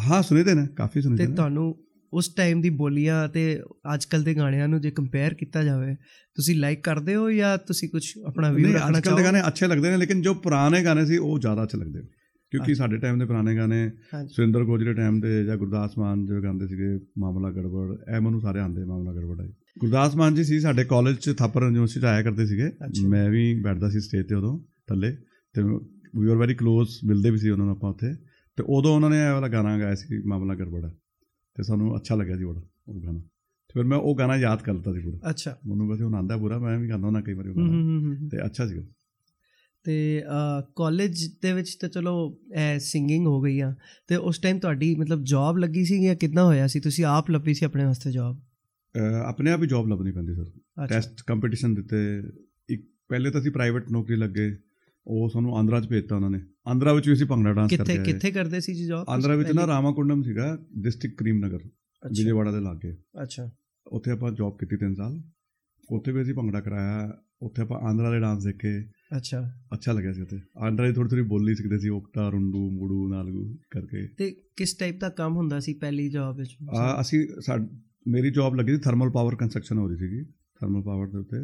ਹਾਂ 0.00 0.22
ਸੁਣੀਦੇ 0.22 0.54
ਨੇ 0.54 0.66
ਕਾਫੀ 0.76 0.92
ਤੇ 0.94 1.00
ਸੁਣੀਦੇ 1.00 1.26
ਨੇ। 1.26 1.34
ਤੁਹਾਨੂੰ 1.34 1.84
ਉਸ 2.12 2.34
ਟਾਈਮ 2.34 2.60
ਦੀ 2.60 2.70
ਬੋਲੀਆਂ 2.70 3.28
ਤੇ 3.28 3.62
ਅੱਜ 3.94 4.04
ਕੱਲ 4.04 4.22
ਦੇ 4.22 4.34
ਗਾਣਿਆਂ 4.34 4.68
ਨੂੰ 4.68 4.80
ਜੇ 4.80 4.90
ਕੰਪੇਅਰ 4.90 5.34
ਕੀਤਾ 5.34 5.62
ਜਾਵੇ 5.62 5.94
ਤੁਸੀਂ 6.34 6.56
ਲਾਈਕ 6.56 6.80
ਕਰਦੇ 6.82 7.14
ਹੋ 7.14 7.30
ਜਾਂ 7.30 7.58
ਤੁਸੀਂ 7.58 7.88
ਕੁਝ 7.88 8.04
ਆਪਣਾ 8.26 8.50
ਵਿਊ 8.50 8.74
ਰੱਖਣਾ 8.74 8.98
ਅੱਜ 8.98 9.04
ਕੱਲ੍ਹ 9.04 9.16
ਦੇ 9.16 9.22
ਚਾਹੋ? 9.22 9.32
ਗਾਣੇ 9.32 9.48
ਅੱਛੇ 9.48 9.66
ਲੱਗਦੇ 9.66 9.90
ਨੇ 9.90 9.96
ਲੇਕਿਨ 9.96 10.22
ਜੋ 10.22 10.34
ਪੁਰਾਣੇ 10.34 10.84
ਗਾਣੇ 10.84 11.06
ਸੀ 11.06 11.16
ਉਹ 11.16 11.38
ਜ਼ਿਆਦਾ 11.38 11.62
ਅੱਛੇ 11.62 11.78
ਲੱਗਦੇ 11.78 12.00
ਨੇ। 12.00 12.06
ਕਿਉਂਕਿ। 12.50 12.74
ਸਾਡੇ 12.74 12.96
ਟਾਈਮ 12.96 13.18
ਦੇ 13.18 13.24
ਪੁਰਾਣੇ 13.24 13.56
ਗਾਣੇ 13.56 13.90
ਸੁਰਿੰਦਰ 14.26 14.64
ਗੋਜ 14.64 14.84
ਦੇ 14.84 14.94
ਟਾਈਮ 14.94 15.20
ਦੇ 15.20 15.44
ਜਾਂ 15.44 15.56
ਗੁਰਦਾਸ 15.56 15.90
ਮਾਨ 15.98 16.26
ਜੋ 16.26 16.42
ਗਾਉਂਦੇ 16.42 16.66
ਸੀਗੇ 16.66 17.04
ਮਾਮਲਾ 17.18 17.50
ਗੜਬੜ 17.50 18.16
ਇਹ 18.16 18.20
ਮੈਨੂੰ 18.20 18.40
ਸਾਰੇ 18.40 18.60
ਆਉਂਦੇ 18.60 18.84
ਮਾਮਲਾ 18.84 19.12
ਗੜਬੜ 19.12 19.40
ਹੈ 19.40 19.46
ਗੁਰਦਾਸ 19.78 20.16
ਮਾਨ 20.16 20.34
ਜੀ 20.34 20.44
ਸੀ 20.44 20.60
ਸਾਡੇ 20.60 20.84
ਕਾਲਜ 20.84 21.16
ਚ 21.16 21.34
ਥਾਪਰ 21.38 21.62
ਯੂਨੀਵਰਸਿਟੀ 21.62 22.06
ਆਇਆ 22.06 22.22
ਕਰਦੇ 22.22 22.46
ਸੀਗੇ। 22.46 22.70
ਮੈਂ 23.08 23.30
ਵੀ 23.30 23.60
ਬੈਠਦਾ 23.62 23.90
ਸੀ 23.90 24.00
ਸਟੇਜ 24.00 24.28
ਤੇ 24.28 24.34
ਉਦੋਂ 24.34 24.60
ਥੱਲੇ। 24.88 25.16
ਤੇ 25.54 25.62
ਵੀ 26.20 26.30
ਆਰ 26.30 26.36
ਵੈਰੀ 26.36 26.52
ক্লোਜ਼ 26.54 26.90
ਮਿਲਦੇ 27.04 27.30
ਵੀ 27.30 27.38
ਸੀ 27.38 27.50
ਉਹਨਾਂ 27.50 27.66
ਨੂੰ 27.66 27.74
ਆਪਾਂ 27.74 27.90
ਉੱਥੇ। 27.90 28.27
ਤੇ 28.58 28.64
ਉਦੋਂ 28.66 28.94
ਉਹਨਾਂ 28.94 29.10
ਨੇ 29.10 29.26
ਇਹ 29.26 29.32
ਵਾਲਾ 29.32 29.48
ਗਾਣਾ 29.48 29.78
ਗਾਇਆ 29.78 29.94
ਸੀ 29.94 30.22
ਮਾਮਲਾ 30.22 30.54
ਗੜਬੜ। 30.54 30.90
ਤੇ 31.54 31.62
ਸਾਨੂੰ 31.62 31.96
ਅੱਛਾ 31.96 32.14
ਲੱਗਿਆ 32.14 32.36
ਸੀ 32.36 32.44
ਬੜਾ 32.44 32.62
ਉਹ 32.88 33.02
ਗਾਣਾ। 33.02 33.18
ਤੇ 33.68 33.72
ਫਿਰ 33.74 33.84
ਮੈਂ 33.84 33.98
ਉਹ 33.98 34.16
ਗਾਣਾ 34.16 34.36
ਯਾਦ 34.36 34.62
ਕਰ 34.62 34.72
ਲਿੱਤਾ 34.72 34.92
ਸੀ 34.92 35.00
ਪੂਰਾ। 35.00 35.30
ਅੱਛਾ। 35.30 35.58
ਮੈਨੂੰ 35.66 35.88
ਵੈਸੇ 35.88 36.04
ਹੁਣ 36.04 36.14
ਆਂਦਾ 36.14 36.36
ਪੂਰਾ 36.36 36.58
ਮੈਂ 36.58 36.78
ਵੀ 36.78 36.88
ਗਾਉਂਦਾ 36.88 37.06
ਹੁੰਦਾ 37.06 37.20
ਕਈ 37.20 37.32
ਵਾਰੀ 37.32 37.48
ਉਹ 37.48 37.54
ਗਾਣਾ। 37.54 38.28
ਤੇ 38.28 38.46
ਅੱਛਾ 38.46 38.66
ਸੀਗਾ। 38.66 38.82
ਤੇ 39.84 40.24
ਕਾਲਜ 40.76 41.26
ਦੇ 41.42 41.52
ਵਿੱਚ 41.52 41.74
ਤਾਂ 41.74 41.88
ਚਲੋ 41.88 42.38
ਇਹ 42.54 42.78
ਸਿੰਗਿੰਗ 42.78 43.26
ਹੋ 43.26 43.40
ਗਈ 43.40 43.60
ਆ। 43.60 43.74
ਤੇ 44.08 44.16
ਉਸ 44.16 44.38
ਟਾਈਮ 44.38 44.58
ਤੁਹਾਡੀ 44.58 44.94
ਮਤਲਬ 44.94 45.22
ਜੌਬ 45.22 45.58
ਲੱਗੀ 45.58 45.84
ਸੀ 45.84 46.04
ਜਾਂ 46.04 46.16
ਕਿੱਦਾਂ 46.16 46.44
ਹੋਇਆ 46.44 46.66
ਸੀ? 46.66 46.80
ਤੁਸੀਂ 46.80 47.04
ਆਪ 47.04 47.30
ਲੱਭੀ 47.30 47.54
ਸੀ 47.54 47.64
ਆਪਣੇ 47.64 47.84
ਵਾਸਤੇ 47.84 48.12
ਜੌਬ 48.12 48.40
ਆਪਣੇ 49.26 49.50
ਆਪ 49.50 49.62
ਹੀ 49.62 49.66
ਜੌਬ 49.66 49.88
ਲੱਭਣੀ 49.88 50.12
ਪੈਂਦੀ 50.12 50.34
ਸਰ। 50.34 50.86
ਟੈਸਟ 50.86 51.22
ਕੰਪੀਟੀਸ਼ਨ 51.26 51.74
ਦਿੱਤੇ। 51.74 52.22
ਇੱਕ 52.68 52.88
ਪਹਿਲੇ 53.08 53.30
ਤਾਂ 53.30 53.40
ਅਸੀਂ 53.40 53.50
ਪ੍ਰਾਈਵੇਟ 53.50 53.90
ਨੌਕਰੀ 53.90 54.16
ਲੱਗੇ। 54.16 54.56
ਉਹ 55.08 55.28
ਸਾਨੂੰ 55.28 55.58
ਆਂਧਰਾ 55.58 55.80
ਚ 55.80 55.88
ਭੇਜਤਾ 55.88 56.16
ਉਹਨਾਂ 56.16 56.30
ਨੇ। 56.30 56.40
ਆਂਧਰਾ 56.68 56.92
ਵਿੱਚ 56.92 57.08
ਵੀ 57.08 57.14
ਅਸੀਂ 57.14 57.26
ਭੰਗੜਾ 57.26 57.52
ਡਾਂਸ 57.52 57.70
ਕਿੱਥੇ 57.70 57.84
ਕਰਕੇ 57.84 57.98
ਆਏ। 57.98 58.04
ਕਿੱਥੇ 58.04 58.30
ਕਰਦੇ 58.30 58.60
ਸੀ 58.60 58.74
ਜੀ 58.74 58.86
ਜੌਬ 58.86 59.08
ਆਂਧਰਾ 59.08 59.34
ਵਿੱਚ 59.36 59.52
ਨਾ 59.52 59.66
ਰਾਮਾਕੁੰਡਮ 59.66 60.22
ਸੀਗਾ 60.22 60.58
ਡਿਸਟ੍ਰਿਕਟ 60.78 61.16
ਕਰੀਮਨਗਰ 61.18 61.58
ਵਿਜੇਵਾੜਾ 61.58 62.52
ਦੇ 62.52 62.60
ਲਾਗੇ। 62.60 62.92
ਅੱਛਾ। 63.22 63.50
ਉੱਥੇ 63.86 64.10
ਆਪਾਂ 64.10 64.32
ਜੌਬ 64.32 64.58
ਕੀਤੀ 64.58 64.76
3 64.76 64.94
ਸਾਲ। 64.94 65.22
ਉੱਥੇ 65.90 66.12
ਵੀ 66.12 66.22
ਅਸੀਂ 66.22 66.34
ਭੰਗੜਾ 66.34 66.60
ਕਰਾਇਆ। 66.60 67.18
ਉੱਥੇ 67.42 67.62
ਆਪਾਂ 67.62 67.80
ਆਂਧਰਾ 67.80 68.10
ਦੇ 68.10 68.20
ਡਾਂਸ 68.20 68.44
ਦੇਖੇ। 68.44 68.80
ਅੱਛਾ। 69.16 69.52
ਅੱਛਾ 69.74 69.92
ਲੱਗਿਆ 69.92 70.12
ਸੀ 70.12 70.22
ਉੱਥੇ। 70.22 70.38
ਆਂਧਰਾ 70.58 70.86
ਦੀ 70.86 70.92
ਥੋੜੀ 70.92 71.08
ਥੋੜੀ 71.08 71.22
ਬੋਲੀ 71.22 71.54
ਸਿੱਖਦੇ 71.54 71.78
ਸੀ 71.78 71.88
ਓਕਟਾ 71.88 72.28
ਰੁੰਡੂ 72.28 72.70
ਮੁੜੂ 72.70 73.08
ਨਾਲਗੂ 73.08 73.56
ਕਰਕੇ। 73.70 74.08
ਤੇ 74.18 74.30
ਕਿਸ 74.56 74.76
ਟਾਈਪ 74.76 75.00
ਦਾ 75.00 75.08
ਕੰਮ 75.08 75.36
ਹੁੰਦਾ 75.36 75.60
ਸੀ 75.60 75.74
ਪਹਿਲੀ 75.74 76.08
ਜੌਬ 76.10 76.36
ਵਿੱਚ? 76.36 76.56
ਅਸੀਂ 77.00 77.28
ਮੇਰੀ 78.08 78.30
ਜੌਬ 78.30 78.54
ਲੱਗੀ 78.54 78.72
ਸੀ 78.72 78.78
ਥਰਮਲ 78.78 79.10
ਪਾਵਰ 79.10 79.36
ਕੰਸਟਰਕਸ਼ਨ 79.36 79.78
ਹੋ 79.78 79.88
ਰਹੀ 79.88 79.96
ਸੀਗੀ। 79.96 80.24
ਥਰਮਲ 80.60 80.82
ਪਾਵਰ 80.82 81.06
ਦੇ 81.06 81.18
ਉੱਤੇ। 81.18 81.36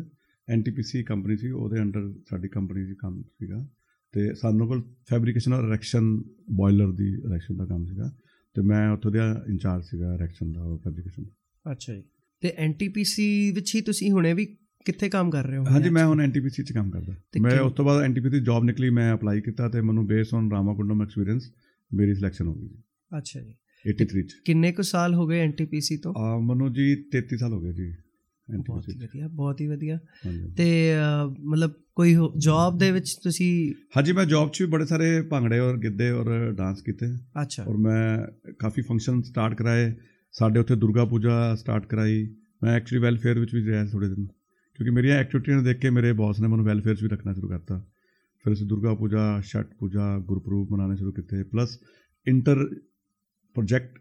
ਐਨਟੀਪੀਸੀ 0.48 1.02
ਕੰਪਨੀ 1.02 1.37
ਸੀ 1.37 1.50
ਉਹਦੇ 1.50 1.80
ਅੰਡਰ 1.80 2.14
ਸਾਡੀ 2.30 2.48
ਕੰਪਨੀ 2.48 2.87
ਦੀ 2.87 2.94
ਕੰਮ 2.94 3.22
ਸੀਗਾ। 3.22 3.68
ਤੇ 4.12 4.35
ਸਾਨੂੰ 4.35 4.68
ਕੋਲ 4.68 4.83
ਫੈਬਰੀਕੇਸ਼ਨ 5.11 5.52
ਔਰ 5.52 5.68
ਇਰੈਕਸ਼ਨ 5.68 6.22
ਬਾਇਲਰ 6.50 6.92
ਦੀ 6.92 7.12
ਇਰੈਕਸ਼ਨ 7.12 7.57
ਦਾ 7.57 7.66
ਕੰਮ 7.66 7.87
ਸੀਗਾ। 7.87 8.12
ਤੇ 8.54 8.62
ਮੈਂ 8.62 8.90
ਉੱਥੋਂ 8.90 9.11
ਦਾ 9.11 9.44
ਇੰਚਾਰਜ 9.48 9.85
ਸੀਗਾ 9.85 10.14
ਇਰੈਕਸ਼ਨ 10.14 10.52
ਦਾ 10.52 10.62
ਔਰ 10.62 10.78
ਫੈਬਰੀਕੇਸ਼ਨ 10.78 11.24
ਅੱਛਾ 11.72 11.94
ਜੀ। 11.94 12.02
ਤੇ 12.40 12.52
ਐਨਟੀਪੀਸੀ 12.57 13.50
ਵਿੱਚ 13.50 13.74
ਹੀ 13.74 13.80
ਤੁਸੀਂ 13.80 14.12
ਹੁਣੇ 14.12 14.35
ਵੀ 14.35 14.46
ਕਿੱਥੇ 14.85 15.09
ਕੰਮ 15.09 15.30
ਕਰ 15.30 15.46
ਰਹੇ 15.46 15.57
ਹੋ? 15.57 15.64
ਹਾਂਜੀ 15.70 15.90
ਮੈਂ 15.90 16.07
ਹੁਣ 16.07 16.20
ਐਨਟੀਪੀਸੀ 16.20 16.62
ਚ 16.62 16.72
ਕੰਮ 16.72 16.90
ਕਰਦਾ। 16.90 17.14
ਮੈਂ? 17.40 17.61
ਉਸ 17.61 17.72
ਤੋਂ 17.72 17.85
ਬਾਅਦ 17.85 18.02
ਐਨਟੀਪੀਸੀ 18.02 18.40
ਜੌਬ 18.40 18.64
ਨਿਕਲੀ 18.64 18.90
ਮੈਂ 18.90 19.14
ਅਪਲਾਈ 19.14 19.40
ਕੀਤਾ 19.40 19.68
ਤੇ 19.68 19.80
ਮੈਨੂੰ 19.80 20.07
ਬੇਸ 20.07 20.35
ਔਨ 20.35 20.50
ਰਾਮਾਕੁੰਡਮ 20.50 21.02
ਐਕਸਪੀਰੀਅੰਸ 21.02 21.52
ਮੇਰੀ 21.94 22.14
ਸਿਲੈਕਸ਼ਨ 22.14 22.46
ਹੋ 22.46 22.54
ਗਈ 22.54 22.68
ਅੱਛਾ 23.18 23.40
ਜੀ। 23.40 23.54
83 23.90 24.22
ਚ। 24.22 24.33
ਕਿੰਨੇ 24.44 24.72
ਕੁ 24.72 24.83
ਸਾਲ 24.83 25.14
ਹੋ 25.14 25.26
ਗਏ 25.26 25.40
ਐਨਟੀਪੀਸੀ 25.40 25.96
ਤੋਂ? 25.96 26.14
ਆ 26.16 26.38
ਮੈਨੂੰ 26.38 26.72
ਜੀ 26.72 27.04
33 27.12 27.37
ਸਾਲ 27.37 27.52
ਹੋ 27.52 27.61
ਗਏ 27.61 27.72
ਜੀ। 27.72 27.92
ਬਹੁਤ 28.50 28.88
ਹੀ 28.88 28.94
ਵਧੀਆ 28.94 29.28
ਬਹੁਤ 29.28 29.61
ਹੀ 29.61 29.66
ਵਧੀਆ। 29.66 29.98
ਤੇ 30.57 30.92
ਮਤਲਬ 31.40 31.72
ਕੋਈ 31.96 32.16
ਜੌਬ 32.38 32.78
ਦੇ 32.78 32.90
ਵਿੱਚ 32.92 33.14
ਤੁਸੀਂ 33.22 33.74
ਹਾਂਜੀ 33.96 34.12
ਮੈਂ 34.12 34.24
ਜੌਬ 34.24 34.50
'ਚ 34.50 34.62
ਵੀ 34.62 34.68
ਬੜੇ 34.68 34.87
ਸਾਰੇ 34.87 35.22
ਭੰਗੜੇ 35.22 35.59
ਔਰ 35.59 35.76
ਗਿੱਧੇ 35.76 36.11
ਔਰ 36.11 36.52
ਡਾਂਸ 36.52 36.83
ਕੀਤੇ। 36.83 37.07
ਅੱਛਾ। 37.42 37.64
ਔਰ 37.64 37.76
ਮੈਂ 37.76 38.18
ਕਾਫੀ 38.59 38.83
ਫੰਕਸ਼ਨ 38.83 39.22
ਸਟਾਰਟ 39.22 39.54
ਕਰਾਏ। 39.54 39.94
ਸਾਡੇ 40.33 40.61
ਉੱਥੇ 40.61 40.76
ਦੁਰਗਾ 40.76 41.04
ਪੂਜਾ 41.04 41.54
ਸਟਾਰਟ 41.54 41.87
ਕਰਾਈ। 41.87 42.35
ਮੈਂ 42.62 42.72
ਐਕਚੁਅਲੀ 42.72 43.02
ਵੈਲਫੇਅਰ 43.02 43.38
ਵਿੱਚ 43.38 43.54
ਵੀ 43.54 43.66
ਰਿਹਾ 43.66 43.85
ਥੋੜੇ 43.85 44.09
ਦਿਨ। 44.09 44.26
ਕਿਉਂਕਿ 44.78 44.90
ਮੇਰੀਆਂ 44.90 45.16
ਐਕਟੀਵਿਟੀਆਂ 45.16 45.57
ਨੂੰ 45.57 45.64
ਦੇਖ 45.64 45.78
ਕੇ 45.78 45.90
ਮੇਰੇ 45.90 46.12
ਬੌਸ 46.12 46.40
ਨੇ 46.40 46.48
ਮੈਨੂੰ 46.48 46.64
ਵੈਲਫੇਅਰ 46.66 46.96
'ਚ 46.96 47.02
ਵੀ 47.02 47.09
ਰੱਖਣਾ 47.09 47.33
ਸ਼ੁਰੂ 47.33 47.48
ਕਰਤਾ। 47.48 47.78
ਫਿਰ 48.44 48.52
ਅਸੀਂ 48.52 48.66
ਦੁਰਗਾ 48.66 48.94
ਪੂਜਾ 48.94 49.40
ਛਠ 49.40 49.66
ਪੂਜਾ 49.78 50.18
ਗੁਰਪੁਰਬ 50.18 50.70
ਮਨਾਉਣੇ 50.70 50.96
ਸ਼ੁਰੂ 50.96 51.12
ਕੀਤੇ। 51.12 51.42
ਪਲੱਸ 51.42 51.78
ਇੰਟਰ 52.26 52.64
ਪ੍ਰੋਜੈਕਟ 53.54 53.98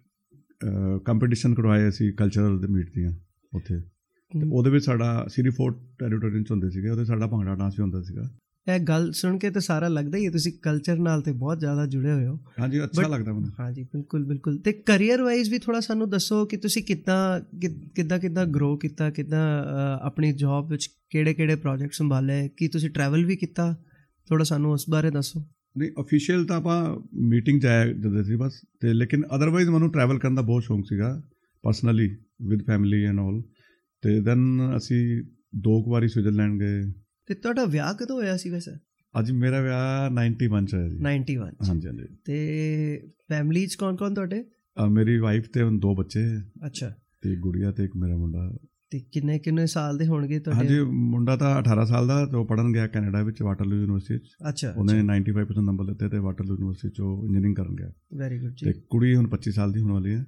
ਕੰਪੀਟੀਸ਼ਨ 1.05 1.53
ਕਰਵਾਏ 1.55 1.89
ਅਸੀਂ 1.89 2.13
ਕਲਚਰਲ 2.13 2.59
ਦੇ 2.61 2.67
ਮੀਟ 2.67 2.93
ਦੀਆਂ 2.95 3.11
ਉੱਥੇ। 3.53 3.81
ਉਹਦੇ 4.51 4.69
ਵਿੱਚ 4.69 4.85
ਸਾਡਾ 4.85 5.25
ਸਿਰੀ 5.29 5.49
ਫੋਰਟ 5.49 5.75
ਟੈਰੀਟੋਰੀ 5.99 6.43
'ਚ 6.43 6.51
ਹੁੰਦੇ 6.51 6.69
ਸੀਗੇ 6.69 6.89
ਉਹਦੇ 6.89 7.05
ਸਾਡਾ 7.05 7.27
ਭੰਗੜਾ 7.27 7.55
ਡਾਂਸ 7.55 7.73
ਵੀ 7.73 7.81
ਹੁੰਦਾ 7.81 8.01
ਸੀਗਾ। 8.01 8.29
ਇਹ 8.75 8.79
ਗੱਲ 8.79 9.11
ਸੁਣ 9.11 9.37
ਕੇ 9.37 9.49
ਤਾਂ 9.49 9.61
ਸਾਰਾ 9.61 9.87
ਲੱਗਦਾ 9.87 10.17
ਹੀ 10.17 10.25
ਹੈ 10.25 10.31
ਤੁਸੀਂ 10.31 10.53
ਕਲਚਰ 10.61 10.97
ਨਾਲ 10.97 11.21
ਤੇ 11.21 11.31
ਬਹੁਤ 11.31 11.59
ਜ਼ਿਆਦਾ 11.59 11.85
ਜੁੜੇ 11.85 12.11
ਹੋਏ 12.11 12.27
ਹੋ। 12.27 12.39
ਹਾਂਜੀ 12.59 12.83
ਅੱਛਾ 12.83 13.07
ਲੱਗਦਾ 13.07 13.33
ਮੈਨੂੰ। 13.33 13.49
ਹਾਂਜੀ 13.59 13.83
ਬਿਲਕੁਲ 13.83 14.25
ਬਿਲਕੁਲ। 14.25 14.57
ਤੇ 14.57 14.73
ਕੈਰੀਅਰ 14.73 15.21
ਵਾਈਜ਼ 15.21 15.49
ਵੀ 15.49 15.59
ਥੋੜਾ 15.59 15.79
ਸਾਨੂੰ 15.79 16.09
ਦੱਸੋ 16.09 16.45
ਕਿ 16.45 16.57
ਤੁਸੀਂ 16.57 16.83
ਕਿੱਦਾਂ 16.83 17.41
ਕਿੱਦਾਂ 17.95 18.19
ਕਿੱਦਾਂ 18.19 18.45
ਗਰੋ 18.45 18.77
ਕੀਤਾ 18.77 19.09
ਕਿੱਦਾਂ 19.09 19.63
ਆਪਣੀ 20.01 20.33
ਜੌਬ 20.33 20.69
ਵਿੱਚ 20.69 20.89
ਕਿਹੜੇ 21.09 21.33
ਕਿਹੜੇ 21.33 21.55
ਪ੍ਰੋਜੈਕਟ 21.55 21.93
ਸੰਭਾਲੇ 21.93 22.49
ਕੀ 22.57 22.67
ਤੁਸੀਂ 22.67 22.89
ਟਰੈਵਲ 22.89 23.25
ਵੀ 23.25 23.35
ਕੀਤਾ? 23.35 23.75
ਥੋੜਾ 24.29 24.43
ਸਾਨੂੰ 24.43 24.71
ਉਸ 24.71 24.85
ਬਾਰੇ 24.89 25.11
ਦੱਸੋ। 25.11 25.43
ਨਹੀਂ 25.77 25.91
ਅਫੀਸ਼ੀਅਲ 26.01 26.45
ਤਾਂ 26.45 26.57
ਆਪਾਂ 26.57 26.99
ਮੀਟਿੰਗ 27.13 27.61
ਚ 27.61 27.65
ਆਇਆ 27.65 27.87
ਜਦੋਂ 27.87 28.23
ਸੀ 28.23 28.35
ਬਸ 28.35 28.61
ਤੇ 28.79 28.93
ਲੇਕਿਨ 28.93 29.23
ਅਦਰਵਾਈਜ਼ 29.35 29.69
ਮੈਨੂੰ 29.69 29.91
ਟਰੈਵਲ 29.91 30.19
ਕਰਨ 30.19 30.35
ਦਾ 30.35 30.41
ਬਹੁਤ 30.41 30.63
ਸ਼ੌਂਕ 30.63 30.85
ਸੀਗਾ 30.85 31.21
personally 31.63 32.17
with 32.41 32.65
family 32.67 33.03
and 33.03 33.19
all 33.19 33.41
ਤੇ 34.03 34.19
ਦੈਨ 34.19 34.73
ਅਸੀਂ 34.77 35.23
ਦੋ 35.55 35.83
ਕੁ 35.83 35.91
ਵਾਰੀ 35.91 36.07
ਸਵਿਟਜ਼ਰਲੈਂਡ 36.07 36.59
ਗਏ। 36.59 36.91
ਤੇ 37.25 37.33
ਤੁਹਾਡਾ 37.33 37.65
ਵਿਆਹ 37.65 37.93
ਕਦੋਂ 37.93 38.15
ਹੋਇਆ 38.15 38.37
ਸੀ 38.37 38.49
ਵੈਸੇ? 38.49 38.71
ਅੱਜ 39.19 39.31
ਮੇਰਾ 39.31 39.61
ਵਿਆਹ 39.61 40.09
91 40.11 40.65
ਚ 40.65 40.73
ਹੋਇਆ 40.73 40.89
ਜੀ। 40.89 40.97
91 40.97 41.51
ਚ। 41.51 41.69
ਹਾਂਜੀ 41.69 41.87
ਹਾਂਜੀ। 41.87 42.03
ਤੇ 42.25 43.07
ਫੈਮਿਲੀ 43.29 43.67
ਚ 43.67 43.75
ਕੌਣ 43.75 43.95
ਕੌਣ 43.95 44.13
ਤੁਹਾਡੇ? 44.13 44.45
ਮੇਰੀ 44.91 45.17
ਵਾਈਫ 45.17 45.49
ਤੇ 45.53 45.63
ਹੁਣ 45.63 45.79
ਦੋ 45.79 45.95
ਬੱਚੇ 45.95 46.19
ਅੱਛਾ। 46.65 46.95
ਤੇ 47.21 47.35
ਗੁੜੀਆ 47.35 47.71
ਤੇ 47.71 47.83
ਇੱਕ 47.83 47.95
ਮੇਰਾ 47.95 48.17
ਮੁੰਡਾ। 48.17 48.57
ਤੇ 48.89 48.99
ਕਿੰਨੇ 48.99 49.39
ਕਿੰਨੇ 49.39 49.65
ਸਾਲ 49.67 49.97
ਦੇ 49.97 50.07
ਹੋਣਗੇ 50.07 50.33
ਹਾਂਜੀ 50.33 50.41
ਤੁਹਾਡੇ 50.43 50.83
ਮੁੰਡਾ 50.83 51.35
ਤਾਂ 51.35 51.59
18 51.59 51.85
ਸਾਲ 51.85 52.07
ਦਾ 52.07 52.25
ਤੇ 52.25 52.37
ਉਹ 52.37 52.45
ਪੜਨ 52.45 52.73
ਗਿਆ 52.73 52.87
ਕੈਨੇਡਾ 52.87 53.23
ਵਿੱਚ 53.23 53.41
ਵਾਟਰਲੂ 53.41 53.75
ਯੂਨੀਵਰਸਿਟੀ 53.75 54.19
ਚ। 54.19 54.31
ਅੱਛਾ 54.49 54.71
ਉਹਨੇ 54.71 55.01
95% 55.03 55.65
ਨੰਬਰ 55.65 55.85
ਲਿੱਤੇ 55.85 56.09
ਤੇ 56.09 56.17
ਵਾਟਰਲੂ 56.17 56.53
ਯੂਨੀਵਰਸਿਟੀ 56.53 56.93
ਚੋਂ 56.97 57.25
ਇੰਜੀਨੀਅਰਿੰਗ 57.25 57.55
ਕਰਨ 57.55 57.75
ਗਿਆ। 57.75 57.91
ਵੈਰੀ 58.13 58.39
ਗੁੱਡ 58.39 58.53
ਤੇ 58.53 58.73
ਜੀ 58.73 58.81
ਕੁੜੀ 58.89 59.15
ਹੁਣ 59.15 59.27
25 59.27 59.51
ਸਾਲ 59.51 59.71
ਦੀ 59.71 59.81
ਹੋਣ 59.81 59.91
ਵਾਲੀ 59.91 60.13
ਹੈ। 60.13 60.25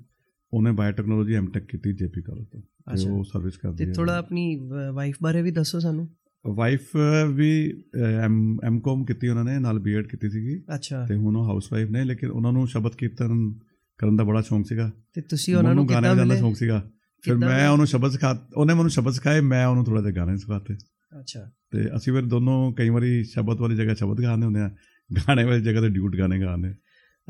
ਉਹਨੇ 0.53 0.71
ਬਾਇਓਟੈਕਨੋਲੋਜੀ 0.71 1.33
ਐਮਟੈਕ 1.33 1.63
ਕੀਤੀ 1.63 1.93
ਜੇਪੀ 1.93 2.21
ਕਾਲਜ 2.21 2.47
ਤੋਂ 2.47 2.61
ਤੇ। 2.61 2.74
ਅੱਛਾ। 2.93 3.11
ਉਹ 3.11 3.23
ਸਰਵਿਸ 3.23 3.57
ਕਰਦੀ 3.57 3.77
ਤੇ 3.77 3.89
ਹੈ 3.89 3.93
ਥੋੜਾ 3.93 4.17
ਆਪਣੀ 4.17 4.69
ਵਾਈਫ 4.93 5.15
ਬਾਰੇ 5.23 5.41
ਵੀ 5.41 5.51
ਦੱਸੋ 5.51 5.79
ਸਾਨੂੰ। 5.79 6.09
ਵਾਈਫ 6.47 6.97
ਵੀ 7.33 7.83
ਐਮ 8.23 8.57
ਐਮਕਾਮ 8.63 9.05
ਕੀਤੀ 9.05 9.27
ਉਹਨਾਂ 9.27 9.43
ਨੇ 9.43 9.59
ਨਾਲ 9.59 9.79
ਬੀਐਡ 9.79 10.07
ਕੀਤੀ 10.07 10.29
ਸੀਗੀ। 10.29 10.63
ਅੱਛਾ। 10.75 11.05
ਤੇ 11.05 11.15
ਹੁਣ 11.15 11.35
ਉਹ 11.35 11.45
ਹਾਊਸ 11.45 11.73
ਵਾਈਫ 11.73 11.89
ਨੇ 11.89 12.03
ਲੇਕਿਨ 12.03 12.29
ਉਹਨਾਂ 12.29 12.53
ਨੂੰ 12.53 12.67
ਸ਼ਬਦ 12.67 12.95
ਕੀਰਤਨ 12.95 13.53
ਕਰਨ 13.97 14.15
ਦਾ 14.15 14.23
ਬੜਾ 14.23 14.41
ਸ਼ੌਂਕ 14.41 14.67
ਸੀਗਾ। 14.67 14.91
ਤੇ 15.13 15.21
ਤੁਸੀਂ 15.21 15.55
ਉਹਨਾਂ 15.55 15.75
ਨੂੰ 15.75 15.89
ਗਾਣੇ 15.89 16.13
ਮਿਲੇ? 16.13 16.37
ਸ਼ੌਂਕ 16.37 16.55
ਸੀਗਾ। 16.55 16.91
ਫਿਰ 17.21 17.35
ਮੈਂ? 17.35 17.69
ਉਹਨੂੰ 17.69 17.87
ਸ਼ਬਦ 17.87 18.11
ਸਿਖਾ 18.11 18.47
ਉਹਨੇ 18.57 18.73
ਮੈਨੂੰ 18.73 18.89
ਸ਼ਬਦ 18.89 19.13
ਸਿਖਾਏ 19.13 19.41
ਮੈਂ 19.41 19.67
ਉਹਨੂੰ 19.67 19.85
ਥੋੜਾ 19.85 20.01
ਜਿਹਾ 20.01 20.11
ਗਾਣੇ 20.11 20.37
ਸਿਖਾਤੇ। 20.37 20.73
ਅੱਛਾ। 21.19 21.51
ਤੇ 21.71 21.97
ਅਸੀਂ 21.97 22.13
ਫਿਰ 22.13 22.21
ਦੋਨੋਂ 22.21 22.73
ਕਈ 22.73 22.89
ਵਾਰੀ 22.89 23.23
ਸ਼ਬਦ 23.23 23.57
ਵਾਲੀ 23.59 23.75
ਜਗ੍ਹਾ 23.75 23.93
ਸ਼ਬਦ 23.93 24.21
ਗਾਉਂਦੇ 24.21 24.45
ਹੁੰਦੇ 24.45 24.59
ਆ। 24.59 24.71
ਗਾਣੇ 25.17 25.43
ਵਾਲੀ 25.43 25.61
ਜਗ੍ਹਾ 25.61 25.81
ਤੇ 25.81 25.89
ਡਿਊਟ 25.89 26.15
ਗਾਣੇ 26.17 26.41
ਗਾਉਂਦੇ 26.41 26.73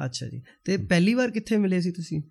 ਅੱਛਾ 0.06 0.30
ਜੀ। 0.30 0.42
ਤੇ 0.66 0.78
ਪਹਿਲੀ 0.78 1.14
ਵਾਰ 1.14 1.32
ਕਿੱਥੇ 1.32 1.58
ਮਿਲੇ 1.58 1.82
ਸੀ 1.82 1.92
ਤੁਸੀਂ? 1.92 2.22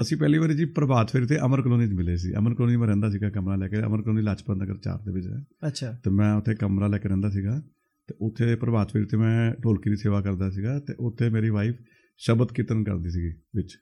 ਅਸੀਂ 0.00 0.16
ਪਹਿਲੀ 0.16 0.38
ਵਾਰੀ 0.38 0.54
ਜੀ 0.54 0.64
ਪ੍ਰਭਾਤ 0.64 1.10
ਫੇਰੀ 1.10 1.26
ਤੇ 1.26 1.38
ਅਮਰ 1.38 1.62
ਕਲੋਨੀ 1.62 1.88
'ਚ 1.88 1.92
ਮਿਲੇ 1.92 2.16
ਸੀ। 2.16 2.34
ਅਮਰ 2.34 2.54
ਕਲੋਨੀ 2.54 2.76
ਮੈਂ 2.76 2.86
ਰਹਿੰਦਾ 2.86 3.10
ਸੀਗਾ 3.10 3.30
ਕਮਰਾ 3.30 3.56
ਲੈ 3.56 3.68
ਕੇ 3.68 3.80
ਅਮਰ 3.80 4.02
ਕਲੋਨੀ 4.02 4.22
ਲਾਜਪਤ 4.22 4.56
ਨਗਰ 4.56 4.76
4 4.76 5.04
ਦੇ 5.04 5.12
ਵਿੱਚ। 5.12 5.26
ਹੈ 5.26 5.68
ਅੱਛਾ। 5.68 5.92
ਤੇ 6.04 6.10
ਮੈਂ 6.10 6.34
ਉੱਥੇ 6.34 6.54
ਕਮਰਾ 6.54 6.86
ਲੈ 6.86 6.98
ਕੇ 6.98 7.08
ਰਹਿੰਦਾ 7.08 7.30
ਸੀਗਾ। 7.30 7.62
ਤੇ 8.08 8.14
ਉੱਥੇ 8.20 8.54
ਪ੍ਰਭਾਤ 8.56 8.92
ਫੇਰੀ 8.92 9.04
ਤੇ 9.04 9.16
ਮੈਂ 9.16 9.54
ਢੋਲਕੀ 9.64 9.90
ਦੀ 9.90 9.96
ਸੇਵਾ 9.96 10.20
ਕਰਦਾ 10.20 10.50
ਸੀਗਾ 10.50 10.78
ਤੇ 10.78 10.94
ਉੱਥੇ 11.00 11.30
ਮੇਰੀ 11.30 11.50
ਵਾਈਫ 11.50 11.74
ਸ਼ਬਦ 12.16 12.52
ਕੀਰਤਨ 12.52 12.84
ਕਰਦੀ 12.84 13.10
ਸੀਗੀ 13.10 13.34
ਵਿੱਚ 13.54 13.78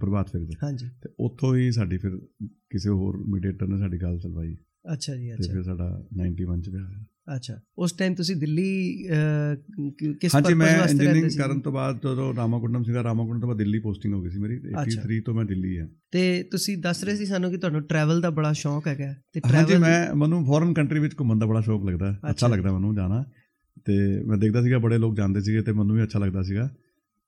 ਪ੍ਰਭਾਤ 0.00 0.30
ਫੇਰੀ 0.32 0.46
ਤੇ। 0.46 0.52
ਹਾਂਜੀ। 0.62 0.86
ਤੇ 1.02 1.08
ਉੱਥੋਂ 1.20 1.56
ਹੀ 1.56 1.70
ਸਾਡੀ 1.70 1.98
ਫਿਰ 1.98 2.16
ਕਿਸੇ 2.70 2.90
ਹੋਰ 2.90 3.16
ਮੀਡੀਏਟਰ 3.28 3.66
ਨੇ 3.66 3.78
ਸਾਡੀ 3.78 3.98
ਗੱਲ 4.02 4.18
ਚਲਵਾਈ 4.18 4.56
ਅੱਛਾ 4.92 5.16
ਜੀ 5.16 5.28
ਤੇ 5.28 5.34
ਅੱਛਾ। 5.34 5.52
ਫਿਰ 5.52 5.62
ਸਾਡਾ 5.62 6.06
91 6.16 6.60
ਚ 6.60 6.68
ਵਿਆਹ 6.68 6.84
ਹੋਇਆ। 6.86 7.04
ਅੱਛਾ 7.30 7.54
ਉਸ 7.78 7.92
ਟਾਈਮ 7.92 8.14
ਤੁਸੀਂ 8.14 8.36
ਦਿੱਲੀ 8.36 8.64
ਕਿਸ 10.20 10.34
ਹਾਂਜੀ 10.34 10.54
ਮੈਂ 10.54 10.68
ਇੰਜੀਨੀਅਰਿੰਗ 10.80 11.28
ਸੀ? 11.28 11.38
ਕਰਨ 11.38 11.60
ਤੋਂ 11.60 11.72
ਬਾਅਦ 11.72 11.96
ਜਦੋਂ 11.98 12.32
ਰਾਮਾਕੁੰਡਮ 12.34 12.82
ਸੀਗਾ 12.82 13.02
ਰਾਮਾਕੁੰਡਮ 13.02 13.40
ਤੋਂ 13.40 13.48
ਬਾਅਦ 13.48 13.58
ਦਿੱਲੀ 13.58 13.78
ਪੋਸਟਿੰਗ 13.78 14.14
ਹੋ 14.14 14.20
ਗਈ 14.22 14.30
ਸੀ 14.30 14.38
ਮੇਰੀ 14.38 14.58
ਅੱਛਾ। 14.72 15.00
83 15.02 15.20
ਤੋਂ 15.20 15.34
ਮੈਂ 15.34 15.44
ਦਿੱਲੀ 15.44 15.76
ਹਾਂ 15.78 15.86
ਤੇ 16.12 16.22
ਤੁਸੀਂ 16.52 16.76
ਦੱਸ 16.78 17.02
ਰਹੇ 17.04 17.16
ਸੀ 17.16 17.26
ਸਾਨੂੰ 17.26 17.50
ਕਿ 17.50 17.56
ਤੁਹਾਨੂੰ 17.56 17.82
ਟਰੈਵਲ 17.84 18.20
ਦਾ 18.20 18.30
ਬੜਾ 18.30 18.52
ਸ਼ੌਕ 18.56 18.86
ਹੈਗਾ 18.88 19.12
ਤੇ 19.34 19.40
ਹਾਂਜੀ 19.44 19.56
travel- 19.64 19.80
ਮੈਂ 19.80 20.14
ਮੈਨੂੰ 20.16 20.44
ਫੋਰਨ 20.46 20.72
ਕੰਟਰੀ 20.74 21.00
ਵਿੱਚ 21.00 21.14
ਘੁੰਮਣ 21.20 21.38
ਦਾ 21.38 21.46
ਬੜਾ 21.46 21.60
ਸ਼ੌਕ 21.60 21.84
ਲੱਗਦਾ। 21.84 22.14
ਅੱਛਾ। 22.30 22.48
ਲੱਗਦਾ 22.48 22.72
ਮੈਨੂੰ 22.72 22.94
ਜਾਣਾ 22.94 23.24
ਤੇ 23.86 23.96
ਮੈਂ 24.24 24.36
ਦੇਖਦਾ 24.38 24.62
ਸੀਗਾ 24.62 24.78
ਬੜੇ 24.78 24.98
ਲੋਕ 24.98 25.14
ਜਾਂਦੇ 25.16 25.40
ਸੀਗੇ 25.40 25.60
ਤੇ 25.62 25.72
ਮੈਨੂੰ 25.72 25.96
ਵੀ 25.96 26.02
ਅੱਛਾ 26.02 26.18
ਲੱਗਦਾ 26.18 26.42
ਸੀਗਾ 26.42 26.68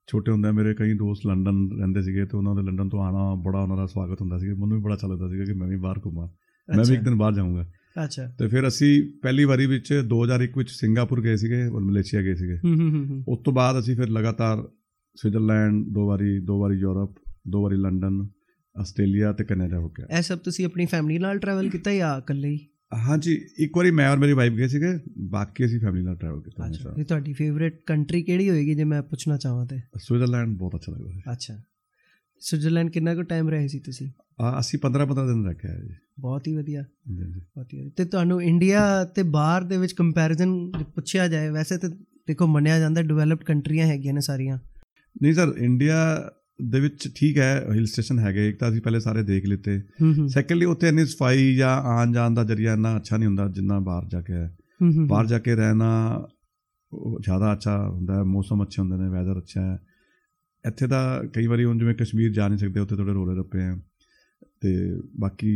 ਛੋਟੇ 0.08 0.30
ਹੁੰਦਿਆਂ 0.32 0.52
ਮੇਰੇ 0.52 0.74
ਕਈ 0.74 0.94
ਦੋਸਤ 0.94 1.26
ਲੰਡਨ 1.26 1.68
ਰਹਿੰਦੇ 1.72 2.02
ਸੀਗੇ 2.02 2.24
ਤੇ 2.24 2.36
ਉਹਨਾਂ 2.36 2.54
ਦੇ 2.54 2.62
ਲੰਡਨ 2.62 2.88
ਤੋਂ 2.88 3.02
ਆਣਾ 3.02 3.34
ਬੜਾ 3.42 3.58
ਉਹਨਾਂ 3.58 3.76
ਦਾ 3.76 3.86
ਸਵਾਗਤ 3.86 4.20
ਹੁੰਦਾ 4.20 4.38
ਸੀਗਾ 4.38 4.54
ਮੈਨੂੰ 4.54 4.76
ਵੀ 4.76 4.82
ਬੜਾ 4.82 4.94
ਅੱਛਾ 4.94 5.08
ਲੱਗਦਾ 5.08 5.28
ਸੀਗਾ 5.28 5.44
ਕਿ 5.44 5.52
ਮੈਂ 5.52 5.68
ਵੀ 5.68 5.76
ਬਾਹਰ 5.78 6.00
ਘੁੰਮਾਂ 6.04 6.26
ਮੈਂ 6.68 6.84
ਵੀ 6.84 6.94
ਇੱਕ 6.94 7.02
ਦਿਨ 7.02 7.14
ਬਾਹਰ 7.14 7.34
ਜਾਊਂਗਾ 7.34 7.64
ਅੱਛਾ। 8.04 8.26
ਤੇ 8.38 8.46
ਫਿਰ 8.48 8.68
ਅਸੀਂ 8.68 9.18
ਪਹਿਲੀ 9.22 9.44
ਵਾਰੀ 9.44 9.66
ਵਿੱਚ 9.66 10.02
2001 10.08 10.58
ਵਿੱਚ 10.58 10.70
ਸਿੰਗਾਪੁਰ 10.70 11.22
ਗਏ 11.22 11.36
ਸੀਗੇ 11.36 11.66
ਔਰ 11.66 11.80
ਮਲੇਸ਼ੀਆ 11.80 12.22
ਗਏ 12.22 12.34
ਸੀਗੇ। 12.34 12.58
ਹੂੰ 12.64 12.74
ਹੂੰ 12.76 12.90
ਹੂੰ, 12.90 13.06
ਹੂੰ। 13.08 13.24
ਉਸ 13.28 13.38
ਤੋਂ 13.44 13.52
ਬਾਅਦ 13.52 13.78
ਅਸੀਂ 13.78 13.96
ਫਿਰ 13.96 14.08
ਲਗਾਤਾਰ 14.08 14.68
ਸਵਿਟਜ਼ਰਲੈਂਡ 15.16 15.84
ਦੋ 15.88 16.06
ਵਾਰੀ 16.06 16.38
ਦੋ 16.38 16.60
ਵਾਰੀ 16.60 16.78
ਯੂਰਪ 16.78 17.14
ਦੋ 17.48 17.62
ਵਾਰੀ 17.62 17.76
ਲੰਡਨ 17.76 18.28
ਆਸਟ੍ਰੇਲੀਆ 18.76 19.32
ਤੇ 19.32 19.44
ਕੈਨੇਡਾ 19.44 19.78
ਹੋ 19.78 19.88
ਗਿਆ 19.88 20.18
ਇਹ 20.18 20.22
ਸਭ 20.22 20.38
ਤੁਸੀਂ 20.38 20.66
ਆਪਣੀ 20.66 20.86
ਫੈਮਿਲੀ 20.86 21.18
ਨਾਲ 21.18 21.38
ਟਰੈਵਲ 21.38 21.70
ਕੀਤਾ 21.70 21.92
ਜਾਂ 21.94 22.18
ਇਕੱਲੇ 22.18 22.48
ਹੀ? 22.48 22.58
ਹਾਂਜੀ 23.06 23.40
ਇੱਕ 23.58 23.76
ਵਾਰੀ 23.76 23.90
ਮੈਂ 23.90 24.08
ਔਰ 24.10 24.18
ਮੇਰੀ 24.18 24.32
ਵਾਈਫ 24.32 24.52
ਗਏ 24.52 24.68
ਸੀਗੇ 24.68 24.98
ਬਾਕੀ 25.18 25.64
ਅਸੀਂ 25.64 25.80
ਫੈਮਿਲੀ 25.80 26.04
ਨਾਲ 26.04 26.16
ਟਰੈਵਲ 26.16 26.40
ਕੀਤਾ 26.42 26.66
ਅੱਛਾ 26.66 26.90
ਤੇ 26.90 27.04
ਤੁਹਾਡੀ 27.04 27.32
ਫੇਵਰੇਟ 27.32 27.80
ਕੰਟਰੀ 27.86 28.22
ਕਿਹੜੀ 28.22 28.50
ਹੋਏਗੀ 28.50 28.74
ਜੇ 28.74 28.84
ਮੈਂ 28.84 29.02
ਪੁੱਛਣਾ 29.02 29.36
ਚਾਹਾਂ 29.36 29.66
ਤੇ? 29.66 29.80
ਸਵਿਟਜ਼ਰਲੈਂਡ 29.98 30.56
ਬਹੁਤ 30.56 30.74
ਅੱਛਾ 30.74 30.92
ਲੱਗਦਾ 30.92 31.10
ਸੀ। 31.10 31.20
ਅੱਛਾ। 31.32 31.62
ਸਵਿਟਜ਼ਰਲੈਂਡ 32.40 32.90
ਕਿੰਨਾ 32.90 33.14
ਕੁ 33.14 33.22
ਟਾਈਮ 33.22 33.48
ਰਹੇ 33.48 33.68
ਸੀ 33.68 33.78
ਤੁਸੀਂ? 33.78 34.10
ਅਸੀਂ 34.58 34.78
15 34.82 35.06
15 35.06 35.26
ਦਿਨ 35.26 35.46
ਰੱਖਿਆ 35.46 35.74
ਜੀ। 35.74 35.94
ਬਹੁਤ 36.22 36.46
ਹੀ 36.48 36.54
ਵਧੀਆ। 36.56 36.82
ਬਹੁਤ 37.08 37.72
ਹੀ 37.74 37.88
ਤੇ 37.96 38.04
ਤੁਹਾਨੂੰ 38.04 38.42
ਇੰਡੀਆ 38.42 38.82
ਤੇ 39.04 39.22
ਬਾਹਰ 39.30 39.64
ਦੇ 39.64 39.76
ਵਿੱਚ 39.76 39.92
ਕੰਪੈਰੀਜ਼ਨ 39.92 40.54
ਪੁੱਛਿਆ 40.94 41.26
ਜਾਏ 41.28 41.50
ਵੈਸੇ 41.50 41.78
ਤੇ 41.78 41.88
ਦੇਖੋ 42.28 42.46
ਮੰਨਿਆ 42.46 42.78
ਜਾਂਦਾ 42.78 43.02
ਡਿਵੈਲਪਡ 43.02 43.44
ਕੰਟਰੀਆਂ 43.44 43.86
ਹੈਗੀਆਂ 43.86 44.14
ਨੇ 44.14 44.20
ਸਾਰੀਆਂ। 44.20 44.58
ਨਹੀਂ 45.22 45.32
ਸਰ 45.34 45.52
ਇੰਡੀਆ 45.58 45.96
ਦੇ 46.70 46.80
ਵਿੱਚ 46.80 47.08
ਠੀਕ 47.16 47.38
ਹੈ 47.38 47.52
ਹਿਲ 47.74 47.86
ਸਟੇਸ਼ਨ 47.86 48.18
ਹੈਗੇ 48.18 48.48
ਇੱਕ 48.48 48.58
ਤਾਂ 48.58 48.68
ਅਸੀਂ 48.70 48.80
ਪਹਿਲੇ 48.82 49.00
ਸਾਰੇ 49.00 49.22
ਦੇਖ 49.22 49.46
ਲਿੱਤੇ। 49.46 49.80
ਸੈਕੰਡਲੀ 50.28 50.66
ਉੱਥੇ 50.66 50.88
ਇੰਨੀ 50.88 51.04
ਸਫ਼ਾਈ 51.06 51.54
ਜਾਂ 51.56 51.76
ਆਉਣ 51.92 52.12
ਜਾਣ 52.12 52.34
ਦਾ 52.34 52.44
ਜਰੀਆ 52.44 52.72
ਇੰਨਾ 52.74 52.96
ਅੱਛਾ 52.96 53.16
ਨਹੀਂ 53.16 53.26
ਹੁੰਦਾ 53.28 53.48
ਜਿੰਨਾ 53.48 53.78
ਬਾਹਰ 53.80 54.04
ਜਾ 54.08 54.20
ਕੇ 54.20 54.32
ਹੈ। 54.32 54.50
ਬਾਹਰ 55.08 55.26
ਜਾ 55.26 55.38
ਕੇ 55.38 55.54
ਰਹਿਣਾ 55.54 55.90
ਜ਼ਿਆਦਾ 57.22 57.52
ਅੱਛਾ 57.52 57.76
ਹੁੰਦਾ 57.88 58.14
ਹੈ 58.14 58.22
ਮੌਸਮ 58.24 58.62
ਅੱਛੇ 58.62 58.80
ਹੁੰਦੇ 58.82 58.96
ਨੇ 58.96 59.08
ਵੈਦਰ 59.08 59.38
ਅੱਛਾ 59.38 59.60
ਹੈ। 59.60 59.78
ਇੱਥੇ 60.64 60.86
ਤਾਂ 60.86 61.02
ਕਈ 61.34 61.46
ਵਾਰੀ 61.46 61.64
ਹੁਣ 61.64 61.78
ਜਿਵੇਂ 61.78 61.94
ਕਸ਼ਮੀਰ 61.94 62.32
ਜਾ 62.32 62.48
ਨਹੀਂ 62.48 62.58
ਸਕਦੇ 62.58 62.80
ਉੱਥੇ 62.80 62.96
ਥੋੜੇ 62.96 63.12
ਰੋਲੇ 63.12 63.38
ਰੱਪੇ 63.38 63.60
ਹੈ। 63.60 63.74
ਤੇ 64.60 64.72
ਬਾਕੀ 65.20 65.52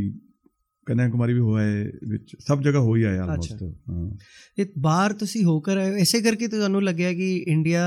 ਕੰਨਿਆ 0.87 1.09
ਕੁਮਾਰੀ 1.09 1.33
ਵੀ 1.33 1.39
ਹੋਇਆ 1.39 1.67
ਹੈ 1.67 1.85
ਵਿੱਚ 2.09 2.37
ਸਭ 2.41 2.61
ਜਗ੍ਹਾ 2.61 2.81
ਹੋਈ 2.81 3.03
ਆਇਆ 3.03 3.23
ਆਲਮੋਸਟ 3.23 3.63
ਹਾਂ। 3.63 4.11
ਇਹ 4.59 4.67
ਬਾਹਰ 4.79 5.13
ਤੁਸੀਂ 5.13 5.45
ਹੋ 5.45 5.61
ਕਰ 5.61 5.77
ਆਏ 5.77 5.91
ਹੋ, 5.91 5.97
ਇਸੇ 5.97 6.21
ਕਰਕੇ 6.21 6.49
ਤੁਹਾਨੂੰ 6.49 6.83
ਲੱਗਿਆ 6.85 7.13
ਕਿ 7.13 7.45
ਇੰਡੀਆ 7.49 7.85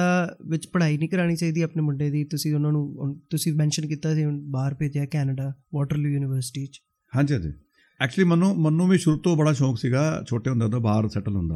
ਵਿੱਚ 0.47 0.67
ਪੜ੍ਹਾਈ 0.67 0.97
ਨਹੀਂ 0.97 1.09
ਕਰਾਣੀ 1.09 1.35
ਚਾਹੀਦੀ 1.35 1.61
ਆਪਣੇ 1.61 1.83
ਮੁੰਡੇ 1.83 2.09
ਦੀ 2.09 2.23
ਤੁਸੀਂ 2.23 2.55
ਉਹਨਾਂ 2.55 2.71
ਨੂੰ 2.71 3.19
ਤੁਸੀਂ 3.29 3.53
ਮੈਂਸ਼ਨ 3.53 3.87
ਕੀਤਾ 3.87 4.15
ਸੀ 4.15 4.25
ਬਾਹਰ 4.49 4.73
ਭੇਜਿਆ 4.73 5.05
ਕੈਨੇਡਾ 5.05 5.53
ਵਾਟਰਲੂ 5.73 6.09
ਯੂਨੀਵਰਸਿਟੀ 6.09 6.65
ਚ। 6.65 6.79
ਹਾਂਜੀ 7.15 7.33
ਹਾਂਜੀ। 7.33 7.53
ਐਕਚੁਅਲੀ 8.01 8.29
ਮੈਨੂੰ 8.29 8.61
ਮੈਨੂੰ 8.61 8.89
ਵੀ 8.89 8.97
ਸ਼ੁਰੂ 8.97 9.17
ਤੋਂ 9.17 9.37
ਬੜਾ 9.37 9.53
ਸ਼ੌਂਕ 9.53 9.77
ਸੀਗਾ 9.77 10.23
ਛੋਟੇ 10.29 10.49
ਹੁੰਦੇ 10.49 10.69
ਤੋਂ 10.69 10.81
ਬਾਹਰ 10.81 11.07
ਸੈਟਲ 11.07 11.35
ਹੁੰਦਾ 11.35 11.55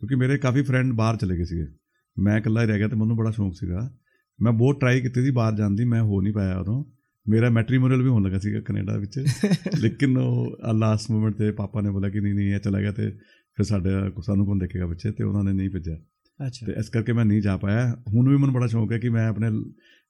ਕਿਉਂਕਿ 0.00 0.14
ਮੇਰੇ 0.14 0.38
ਕਾਫੀ 0.38 0.62
ਫਰੈਂਡ 0.62 0.92
ਬਾਹਰ 0.92 1.16
ਚਲੇ 1.16 1.38
ਗਏ 1.38 1.44
ਸੀਗੇ। 1.44 1.66
ਮੈਂ 2.16 2.38
ਇਕੱਲਾ 2.38 2.62
ਹੀ 2.62 2.66
ਰਹਿ 2.66 2.78
ਗਿਆ 2.78 2.88
ਤੇ 2.88 2.96
ਮੈਨੂੰ 2.96 3.16
ਬੜਾ 3.16 3.30
ਸ਼ੌਂਕ 3.30 3.54
ਸੀਗਾ। 3.54 3.90
ਮੈਂ 4.42 4.52
ਬਹੁਤ 4.52 4.80
ਟਰਾਈ 4.80 5.00
ਕੀਤੀ 5.00 5.22
ਸੀ 5.22 5.30
ਬਾਹਰ 5.30 5.56
ਜਾਣ 5.56 5.70
ਦੀ 5.70 5.84
ਮੈਂ 5.84 6.02
ਹੋ 6.02 6.20
ਨਹੀਂ 6.20 6.32
ਪਾਇਆ 6.32 6.58
ਉਦੋਂ। 6.58 6.84
ਮੇਰਾ 7.28 7.50
ਮੈਟ੍ਰੀਮੋਨੀਅਲ 7.50 8.02
ਵੀ 8.02 8.08
ਹੋਣ 8.08 8.22
ਲੱਗਾ 8.22 8.38
ਸੀਗਾ 8.38 8.60
ਕੈਨੇਡਾ 8.60 8.96
ਵਿੱਚ। 8.96 9.24
ਲੇਕਿਨ 9.78 10.18
ਉਹ 10.18 10.56
ਲਾਸਟ 10.74 11.10
ਮੂਮੈਂਟ 11.10 11.34
ਤੇ 11.34 11.50
ਪਾਪਾ 11.50 11.80
ਨੇ 11.80 11.90
ਬੋਲਿਆ 11.90 12.10
ਕਿ 12.10 12.20
ਨਹੀਂ 12.20 12.34
ਨਹੀਂ 12.34 12.54
ਇਹ 12.54 12.58
ਚਲਾ 12.58 12.80
ਗਿਆ 12.80 12.92
ਤੇ 12.92 13.10
ਫਿਰ 13.56 13.64
ਸਾਡੇ 13.64 13.90
ਸਾਨੂੰ 14.22 14.46
ਕੌਣ 14.46 14.58
ਦੇਖੇਗਾ 14.58 14.86
ਬੱਚੇ? 14.86 15.12
ਤੇ 15.12 15.24
ਉਹਨਾਂ 15.24 15.44
ਨੇ 15.44 15.52
ਨਹੀਂ 15.52 15.70
ਭੇਜਿਆ। 15.70 15.98
ਅੱਛਾ। 16.46 16.66
ਤੇ 16.66 16.72
ਇਸ 16.78 16.88
ਕਰਕੇ 16.88 17.12
ਮੈਂ 17.12 17.24
ਨਹੀਂ 17.24 17.42
ਜਾ 17.42 17.56
ਪਾਇਆ। 17.56 18.02
ਹੁਣ 18.08 18.28
ਵੀ 18.28 18.36
ਮੈਨੂੰ 18.36 18.54
ਬੜਾ 18.54 18.66
ਸ਼ੌਂਕ 18.66 18.92
ਹੈ 18.92 18.98
ਕਿ 18.98 19.08
ਮੈਂ 19.08 19.28
ਆਪਣੇ 19.28 19.50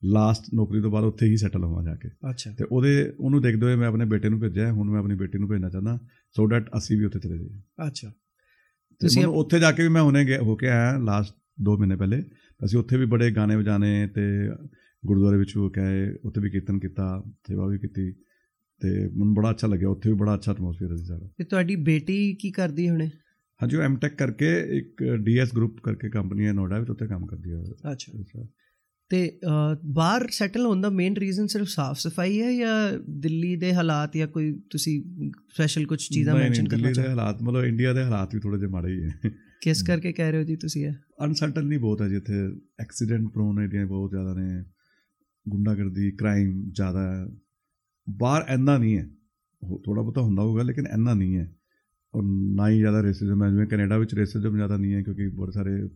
ਲਾਸਟ 0.05 0.42
ਨੌਕਰੀ 0.55 0.81
ਤੋਂ 0.81 0.90
ਬਾਅਦ 0.90 1.05
ਉੱਥੇ 1.05 1.26
ਹੀ 1.26 1.37
ਸੈਟਲ 1.37 1.64
ਹੋਵਾਂ 1.64 1.85
ਜਾ 1.85 1.94
ਕੇ। 1.94 2.09
ਅੱਛਾ। 2.31 2.50
ਤੇ 2.59 2.64
ਉਹਦੇ 2.72 3.12
ਉਹਨੂੰ 3.20 3.42
ਦੇਖਦੇ 3.42 3.66
ਹੋਏ 3.66 3.76
ਮੈਂ 3.76 3.88
ਆਪਣੇ 3.88 4.05
ਬੇਟੇ 4.05 4.29
ਨੂੰ 4.29 4.40
ਭੇਜਿਆ। 4.40 4.72
ਹੁਣ 4.72 4.90
ਮੈਂ 4.90 5.00
ਆਪਣੀ 5.00 5.14
ਬੇਟੀ 5.14 5.38
ਨੂੰ 5.38 5.48
ਭੇਜਣਾ 5.48 5.70
ਚਾਹੁੰਦਾ। 5.70 5.98
ਸੋ 6.37 6.48
ਦੈਟ 6.48 6.68
ਅਸੀਂ 6.76 6.98
ਵੀ 6.98 7.05
ਉੱਥੇ 7.05 7.18
ਚਲੇ 7.18 7.38
ਜਾਈਏ। 7.38 7.87
ਅੱਛਾ। 7.87 8.12
ਤੁਸੀਂ 9.00 9.24
ਉੱਥੇ 9.24 9.59
ਜਾ 9.59 9.72
ਕੇ 9.72 9.83
ਵੀ 9.83 9.88
ਮੈਂ 9.88 10.02
ਹੁਣੇ 10.02 10.37
ਹੋ 10.37 10.57
ਕੇ 10.57 10.68
ਆਇਆ 10.68 10.98
ਲਾਸਟ 10.98 11.35
2 11.62 11.76
ਮਹੀਨੇ 11.76 11.96
ਪਹਿਲੇ। 11.96 12.22
ਅਸੀਂ 12.64 12.79
ਉੱਥੇ 12.79 12.96
ਵੀ 12.96 13.07
ਬੜੇ 13.07 13.31
ਗਾਣੇ 13.31 13.57
ਵਜਾਣੇ 13.57 14.09
ਤੇ 14.14 14.22
ਗੁਰਦੁਆਰੇ 15.07 15.37
ਵਿੱਚ 15.37 15.57
ਹੋ 15.57 15.69
ਕੇ 15.69 15.81
ਆਏ 15.81 16.09
ਉੱਥੇ 16.25 16.40
ਵੀ 16.40 16.51
ਕੀਰਤਨ 16.51 16.79
ਕੀਤਾ 16.79 17.23
ਸੇਵਾ 17.49 17.66
ਵੀ 17.66 17.79
ਕੀਤੀ 17.79 18.12
ਤੇ 18.81 18.88
ਮੈਨੂੰ 19.09 19.35
ਬੜਾ 19.35 19.51
ਅੱਛਾ 19.51 19.66
ਲੱਗਿਆ 19.66 19.88
ਉੱਥੇ 19.88 20.11
ਵੀ 20.11 20.16
ਬੜਾ 20.16 20.35
ਅੱਛਾ 20.35 20.53
ਐਟਮੋਸਫੀਅਰ 20.53 20.97
ਸੀ 20.97 21.05
ਸਾਡਾ। 21.05 21.29
ਤੇ 21.38 21.45
ਤੁਹਾਡੀ 21.45 21.77
ਬੇਟੀ 21.77 22.35
ਕੀ 22.35 22.51
ਕਰਦੀ 22.51 22.88
ਹੁਣੇ? 22.90 23.07
ਹਾਂਜੀ 23.62 23.77
ਉਹ 23.77 23.83
ਐਮਟੈਕ 23.83 24.14
ਕਰਕੇ 24.14 24.49
ਇੱਕ 24.79 25.03
ਡੀਐਸ 25.25 25.55
ਗਰੁੱਪ 25.55 25.77
ਕਰਕੇ 25.81 26.11
ਕੰਪਨੀ 26.11 26.47
ਹੈ 26.47 26.53
ਨੋਇਡਾ 26.53 26.79
ਵਿੱਚ 26.79 26.90
ਉੱਥੇ 26.90 27.07
ਕੰਮ 27.07 27.27
ਕਰਦੀ 27.27 27.53
ਹੈ। 27.53 27.92
ਅੱਛਾ। 27.92 28.47
ਤੇ 29.11 29.38
ਬਾਹਰ 29.85 30.27
ਸੈਟਲ 30.31 30.66
ਹੋਣ 30.66 30.81
ਦਾ 30.81 30.90
ਮੇਨ 30.90 31.16
ਰੀਜ਼ਨ 31.16 31.47
ਸਿਰਫ 31.47 31.66
ਸਾਫ਼ 31.69 31.99
ਸਫ਼ਾਈ 31.99 32.40
ਹੈ 32.42 32.53
ਜਾਂ 32.53 32.99
ਦਿੱਲੀ 33.19 33.57
ਦੇ 33.57 33.75
ਹਾਲਾਤ 33.75 34.16
ਜਾਂ 34.16 34.27
ਕੋਈ 34.29 34.53
ਤੁਸੀਂ 34.71 35.03
ਸਪੈਸ਼ਲ 35.55 35.87
ਕੁਝ 35.87 36.01
ਚੀਜ਼ਾਂ 36.03 36.35
ਮੈਂਸ਼ਨ 36.35 36.69
ਕਰਨਾ 36.69 36.77
ਦਿੱਲੀ 36.77 36.88
ਦੇ 36.88 36.92
ਚਾਹੋ 36.92 37.09
ਹਾਲਾਤ 37.09 37.42
ਮਤਲਬ 37.42 37.64
ਇੰਡੀਆ 37.64 37.92
ਦੇ 37.92 38.03
ਹਾਲਾਤ 38.03 38.35
ਵੀ 38.35 38.40
ਥੋੜੇ 38.40 38.59
ਜਿਹੇ 38.59 38.71
ਮਾੜੇ 38.71 38.92
ਹੀ 38.92 39.03
ਹੈ। 39.03 39.31
ਕਿਸ 39.62 39.83
ਕਰਕੇ 39.83 40.12
ਕਹਿ 40.12 40.31
ਰਹੇ 40.31 40.38
ਹੋ 40.38 40.45
ਜੀ 40.45 40.57
ਤੁਸੀਂ 40.57 40.87
ਇਹ? 40.87 40.92
ਅਨਸਰਟਨਲੀ 41.25 41.79
ਬਹੁਤ 41.79 42.03
ਹੈ 42.03 42.09
ਜਿੱਥੇ 42.09 42.35
ਐਕਸੀਡੈਂਟ 42.81 43.29
ਪ੍ਰੋਨ 43.29 43.62
ਏਰੀਆ 43.64 43.87
ਬਹੁਤ 43.87 44.11
ਜ਼ਿਆਦਾ 44.11 44.35
ਨੇ। 44.35 44.64
ਗੁੰਡਾਗਰਦੀ 45.49 46.11
ਕ੍ਰਾਈਮ 46.11 46.71
ਜ਼ਿਆਦਾ 46.71 47.03
ਹੈ। 47.13 47.27
ਬਾਹਰ 48.07 48.45
ਇੰਨਾ 48.49 48.79
ਨਹੀਂ 48.79 48.97
ਹੈ। 48.99 49.09
ਥੋੜਾ 49.85 50.03
ਬਹੁਤਾ 50.03 50.21
ਹੁੰਦਾ 50.21 50.43
ਹੋਊਗਾ 50.43 50.63
ਲੇਕਿਨ 50.63 50.87
ਇੰਨਾ 50.87 51.15
ਨਹੀਂ 51.15 51.37
ਹੈ। 51.37 51.53
ਔਰ 52.15 52.23
ਨਾ 52.27 52.69
ਹੀ 52.69 52.79
ਜ਼ਿਆਦਾ 52.79 53.03
ਰੇਸਿਜ਼ਮ 53.03 53.43
ਹੈ 53.45 53.51
ਜਿਵੇਂ 53.51 53.67
ਕੈਨੇਡਾ 53.67 53.99
ਵਿੱਚ 53.99 54.15
ਰੇਸਿਜ਼ਮ 54.15 54.57
ਜ਼ਿਆਦਾ 54.57 54.77
ਨਹੀਂ 54.77 54.95
ਹੈ 54.95 55.03
ਕਿਉਂਕਿ 55.03 55.29
ਬਹੁਤ 55.29 55.53
ਸਾਰੇ 55.55 55.89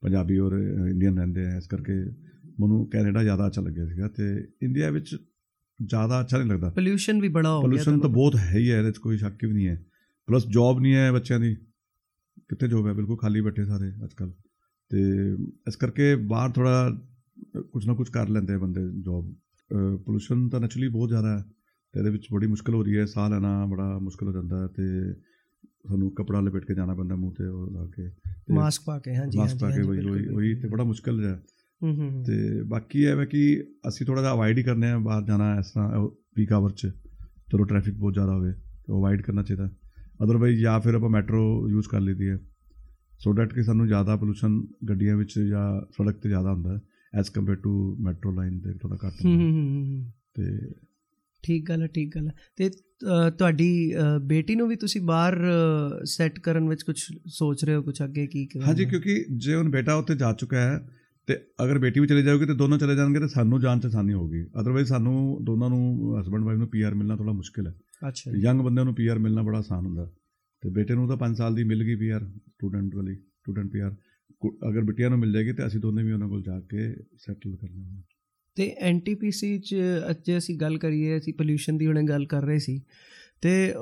ਪੰਜਾਬੀ 0.00 0.38
ਔਰ 0.38 0.52
ਇੰਡੀਅਨ 0.88 1.18
ਰਹਿੰਦੇ 1.18 1.46
ਆ 1.46 1.56
ਇਸ 1.56 1.66
ਕਰਕੇ 1.66 1.94
ਮੈਨੂੰ 2.60 2.86
ਕੈਨੇਡਾ 2.90 3.22
ਜ਼ਿਆਦਾ 3.22 3.46
ਅੱਛਾ 3.46 3.62
ਲੱਗਿਆ 3.62 3.86
ਸੀਗਾ 3.86 4.08
ਤੇ 4.08 4.48
ਇੰਡੀਆ 4.62 4.90
ਵਿੱਚ 4.90 5.16
ਜ਼ਿਆਦਾ 5.84 6.20
ਅੱਛਾ 6.20 6.38
ਨਹੀਂ 6.38 6.48
ਲੱਗਦਾ। 6.48 6.70
ਪੋਲੂਸ਼ਨ 6.70 7.20
ਵੀ 7.20 7.28
ਬੜਾ 7.28 7.52
ਹੋ 7.52 7.60
ਗਿਆ 7.60 7.68
ਪੋਲੂਸ਼ਨ 7.68 7.98
ਤਾਂ। 8.00 8.08
ਬਹੁਤ 8.10 8.36
ਹੈ 8.36 8.58
ਹੀ 8.58 8.70
ਹੈ 8.70 8.78
ਇਹਦੇ 8.78 8.92
'ਚ 8.92 8.98
ਕੋਈ 8.98 9.16
ਸ਼ੱਕ 9.18 9.44
ਵੀ 9.44 9.52
ਨਹੀਂ 9.52 9.68
ਹੈ। 9.68 9.84
ਪਲੱਸ 10.26 10.46
ਜੌਬ 10.48 10.80
ਨਹੀਂ 10.80 10.94
ਹੈ 10.94 11.10
ਬੱਚਿਆਂ 11.12 11.40
ਦੀ। 11.40 11.54
ਕਿੱਥੇ 12.48 12.68
ਜੌਬ 12.68 12.86
ਹੈ? 12.86 12.92
ਬਿਲਕੁਲ 12.92 13.16
ਖਾਲੀ 13.16 13.40
ਬੈਠੇ 13.40 13.64
ਸਾਰੇ 13.64 13.88
ਅੱਜਕੱਲ 14.04 14.32
ਤੇ 14.90 15.00
ਇਸ 15.68 15.76
ਕਰਕੇ 15.76 16.14
ਬਾਹਰ 16.16 16.50
ਥੋੜਾ 16.50 16.90
ਕੁਝ 17.72 17.86
ਨਾ 17.86 17.94
ਕੁਝ 17.94 18.08
ਕਰ 18.08 18.28
ਲੈਂਦੇ 18.28 18.56
ਬੰਦੇ 18.56 18.80
ਜੌਬ 19.00 19.34
ਪੋਲੂਸ਼ਨ 20.04 20.48
ਤਾਂ 20.48 20.60
ਨੈਚੁਰਲੀ 20.60 20.88
ਬਹੁਤ 20.88 21.08
ਜ਼ਿਆਦਾ 21.08 21.38
ਹੈ 21.38 21.44
ਤੇ 21.92 22.00
ਇਹਦੇ 22.00 22.10
ਵਿੱਚ 22.10 22.26
ਬੜੀ 22.32 22.46
ਮੁਸ਼ਕਲ 22.46 22.74
ਹੋ 22.74 22.82
ਰਹੀ 22.82 22.96
ਹੈ। 22.96 23.04
ਸਾਹ 23.04 23.30
ਲੈਣਾ 23.30 23.66
ਬੜਾ 23.66 23.98
ਮੁਸ਼ਕਲ 23.98 24.26
ਹੋ 24.26 24.32
ਜਾਂਦਾ 24.32 24.62
ਹੈ 24.62 24.66
ਤੇ 24.66 25.12
ਸਾਨੂੰ 25.88 26.10
ਕਪੜਾ 26.14 26.40
ਲਪੇਟ 26.40 26.64
ਕੇ 26.64 26.74
ਜਾਣਾ 26.74 26.94
ਪੈਂਦਾ 26.94 27.16
ਮੂੰਹ 27.16 27.32
ਤੇ 27.32 27.46
ਉਹ 27.46 27.70
ਲਾ 27.70 27.86
ਕੇ। 27.86 28.10
ਮਾਸਕ 28.54 28.82
ਪਾ 28.86 28.98
ਕੇ 28.98 29.14
ਹਾਂਜੀ 29.16 29.38
ਮਾਸਕ 29.38 29.60
ਪਾ 29.60 29.70
ਕੇ 29.70 29.82
ਵਹੀ 29.82 30.26
ਵਹੀ 30.34 30.54
ਤੇ 30.54 30.68
ਬੜਾ 30.68 30.84
ਮੁਸ਼ਕਲ 30.84 31.24
ਹੈ। 31.24 31.42
ਤੇ 32.26 32.62
ਬਾਕੀ 32.62 33.06
ਹੈ 33.06 33.24
ਕਿ 33.24 33.64
ਅਸੀਂ 33.88 34.06
ਥੋੜਾ 34.06 34.20
ਜਿਹਾ 34.22 34.32
ਅਵਾਇਡ 34.32 34.58
ਹੀ 34.58 34.62
ਕਰਨੇ 34.62 34.90
ਆ 34.90 34.98
ਬਾਹਰ 34.98 35.24
ਜਾਣਾ 35.24 35.58
ਇਸ 35.58 35.70
ਤਰ੍ਹਾਂ 35.70 36.08
ਪੀਕ 36.34 36.52
ਆਵਰ 36.52 36.70
ਚ। 36.70 36.86
ਚਲੋ 37.52 37.64
ਟ੍ਰੈਫਿਕ 37.64 37.94
ਬਹੁਤ 37.94 38.14
ਜ਼ਿਆਦਾ 38.14 38.34
ਹੋਵੇ 38.34 38.52
ਤਾਂ 38.86 38.94
ਅਵਾਇਡ 38.94 39.22
ਕਰਨਾ 39.22 39.42
ਚਾਹੀਦਾ। 39.42 39.70
ਅਦਰਵਾਈਜ਼ 40.24 40.60
ਜਾਂ 40.60 40.80
ਫਿਰ 40.80 40.94
ਆਪਾਂ 40.94 41.10
ਮੈਟਰੋ 41.10 41.68
ਯੂਜ਼ 41.70 41.88
ਕਰ 41.88 42.00
ਲਈਦੀ 42.00 42.28
ਹੈ। 42.28 42.38
ਸੋ 43.18 43.32
ਡੈਟ 43.32 43.54
ਕਿ 43.54 43.62
ਸਾਨੂੰ 43.62 43.86
ਜ਼ਿਆਦਾ 43.86 44.16
ਪੋਲੂਸ਼ਨ 44.16 44.66
ਗੱਡੀਆਂ 44.88 45.16
ਵਿੱਚ 45.16 45.38
ਜਾਂ 45.38 45.80
ਸੜਕ 45.92 46.18
ਤੇ 46.18 46.28
ਜ਼ਿਆਦਾ 46.28 46.52
ਹੁੰਦਾ 46.52 46.74
ਹੈ। 46.74 46.80
As 47.18 47.30
compare 47.30 47.56
to 47.56 47.96
metro 48.00 48.32
line 48.32 48.58
ਤੇ 48.58 48.72
ਥੋੜਾ 48.72 48.96
ਘੱਟ 49.06 49.24
ਹੂੰ 49.24 50.04
ਤੇ 50.34 50.72
ਠੀਕ 51.44 51.68
ਗੱਲ 51.68 51.82
ਹੈ 51.82 51.86
ਠੀਕ 51.86 52.14
ਗੱਲ 52.14 52.28
ਹੈ। 52.28 52.32
ਤੇ 52.56 52.68
ਤੁਹਾਡੀ 53.38 53.92
ਬੇਟੀ 54.22 54.54
ਨੂੰ 54.54 54.68
ਵੀ 54.68 54.76
ਤੁਸੀਂ 54.76 55.00
ਬਾਹਰ 55.00 55.36
ਸੈੱਟ 56.04 56.38
ਕਰਨ 56.38 56.68
ਵਿੱਚ 56.68 56.82
ਕੁਝ 56.82 56.96
ਸੋਚ 57.26 57.64
ਰਹੇ 57.64 57.74
ਹੋ 57.74 57.82
ਕੁਝ 57.82 58.02
ਅੱਗੇ 58.04 58.26
ਕੀ 58.26 58.44
ਕਰਨਾ 58.46 58.66
ਹਾਂਜੀ? 58.66 58.84
ਕਿਉਂਕਿ 58.84 59.24
ਜੇ 59.36 59.54
ਹੁਣ 59.54 59.68
ਬੇਟਾ 59.70 59.94
ਉੱਥੇ 59.94 60.14
ਜਾ 60.14 60.32
ਚੁੱਕਾ 60.32 60.60
ਹੈ 60.60 60.78
ਤੇ 61.28 61.36
ਅਗਰ 61.64 61.78
ਬੇਟੀ 61.78 62.00
ਵੀ 62.00 62.06
ਚਲੇ 62.06 62.22
ਜਾਊਗੀ 62.22 62.46
ਤੇ 62.46 62.54
ਦੋਨੋਂ 62.54 62.78
ਚਲੇ 62.78 62.96
ਜਾਣਗੇ 62.96 63.20
ਤੇ 63.20 63.28
ਸਾਨੂੰ 63.28 63.60
ਜਾਣ 63.60 63.80
ਚ 63.80 63.86
ਆਸਾਨੀ 63.86 64.12
ਹੋਊਗੀ। 64.12 64.42
ਅਦਰਵਾਈਜ਼ 64.60 64.88
ਸਾਨੂੰ 64.88 65.38
ਦੋਨਾਂ 65.44 65.68
ਨੂੰ 65.70 66.20
ਹਸਬੰਡ 66.20 66.44
ਵਾਈਫ 66.44 66.58
ਨੂੰ 66.58 66.68
ਪੀਆਰ 66.68 66.94
ਮਿਲਣਾ 66.94 67.16
ਥੋੜਾ 67.16 67.32
ਮੁਸ਼ਕਿਲ 67.32 67.66
ਹੈ। 67.66 67.74
ਅੱਛਾ। 68.08 68.30
ਯੰਗ 68.36 68.60
ਬੰਦਿਆਂ 68.60 68.84
ਨੂੰ 68.84 68.94
ਪੀਆਰ 68.94 69.18
ਮਿਲਣਾ 69.18 69.42
ਬੜਾ 69.42 69.58
ਆਸਾਨ 69.58 69.86
ਹੁੰਦਾ। 69.86 70.10
ਤੇ 70.62 70.70
ਬੇਟੇ 70.70 70.94
ਨੂੰ 70.94 71.06
ਤਾਂ 71.08 71.16
5 71.16 71.34
ਸਾਲ 71.34 71.54
ਦੀ 71.54 71.64
ਮਿਲ 71.64 71.84
ਗਈ 71.84 71.94
ਪੀਆਰ 71.96 72.24
ਸਟੂਡੈਂਟ 72.48 72.94
ਵਾਲੀ 72.94 73.14
ਸਟੂਡੈਂਟ 73.16 73.70
ਪੀਆਰ 73.72 73.94
ਅਗਰ 74.68 74.80
ਬਿਟੀਆਂ 74.80 75.10
ਨੂੰ 75.10 75.18
ਮਿਲ 75.18 75.32
ਜਾਏਗੀ 75.32 75.52
ਤੇ 75.52 75.66
ਅਸੀਂ 75.66 75.80
ਦੋਨੇ 75.80 76.02
ਵੀ 76.02 76.12
ਉਹਨਾਂ 76.12 76.28
ਕੋਲ 76.28 76.42
ਜਾ 76.42 76.60
ਕੇ 76.60 76.92
ਸੈਟਲ 77.18 77.56
ਕਰ 77.56 77.68
ਲਾਂਗੇ। 77.70 78.02
ਤੇ 78.54 78.76
ਐਨਟੀਪੀਸੀ 78.78 79.58
ਚ 79.58 79.76
ਅੱਜ 80.10 80.38
ਅਸੀਂ 80.38 80.56
ਗੱਲ 80.56 80.78
ਕਰੀਏ 80.78 81.18
ਅਸੀਂ 81.18 81.34
ਪੋਲੂਸ਼ਨ 81.34 81.78
ਦੀ 81.78 81.86
ਹੁਣੇ 81.86 82.02
ਗੱਲ 82.02 82.26
ਕਰ 82.26 82.42
ਰਹੇ 82.42 82.58
ਸੀ। 82.58 82.82
ਤੇ 83.40 83.74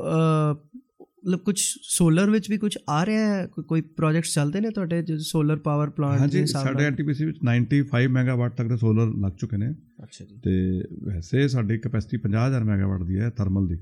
ਮਤਲਬ 1.27 1.39
ਕੁਝ 1.39 1.61
ਸੋਲਰ 1.83 2.31
ਵਿੱਚ 2.31 2.51
ਵੀ 2.51 2.59
ਕੁਝ 2.59 2.79
ਆ 2.89 3.07
ਰਿਹਾ 3.07 3.35
ਹੈ? 3.35 3.47
ਕੋਈ- 3.47 3.67
ਕੋਈ 3.67 3.81
ਪ੍ਰੋਜੈਕਟਸ 3.81 4.35
ਚੱਲਦੇ 4.35 4.61
ਨੇ 4.61 4.71
ਤੁਹਾਡੇ? 4.71 5.03
ਜੋ 5.03 5.19
ਸੋਲਰ 5.19 5.57
ਪਾਵਰ 5.57 5.91
ਪਲਾਂਟ 5.91 6.21
ਹਾਂਜੀ 6.21 6.47
ਸਾਡੇ 6.47 6.85
ਐਨਟੀਪੀਸੀ 6.85 7.25
ਵਿੱਚ 7.25 7.39
95 7.43 8.09
ਮੈਗਾਵਾਟ 8.09 8.57
ਤੱਕ 8.57 8.69
ਦੇ 8.69 8.77
ਸੋਲਰ 8.77 9.19
ਲੱਗ 9.19 9.33
ਚੁੱਕੇ 9.39 9.57
ਨੇ। 9.57 9.73
ਅੱਛਾ 10.03 10.25
ਜੀ। 10.25 10.37
ਤੇ 10.37 10.83
ਵੈਸੇ 11.03 11.49
ਸਾਡੀ 11.49 11.79
ਕਪੈਸਿਟੀ 11.79 12.17
50000 12.17 12.65
ਮੈਗਾਵਾਟ 12.65 13.03
ਦੀ 13.03 13.19
ਹੈ 13.19 13.31
ਥਰਮਲ 13.31 13.69
ਦੀ। 13.69 13.77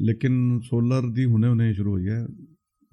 ਲੇਕਿਨ 0.00 0.60
ਸੋਲਰ 0.60 1.10
ਦੀ 1.10 1.24
ਹੁਣੇ 1.24 1.48
ਹੁਣੇ 1.48 1.72
ਸ਼ੁਰੂ 1.72 1.92
ਹੋਈ 1.92 2.08
ਹੈ। 2.08 2.26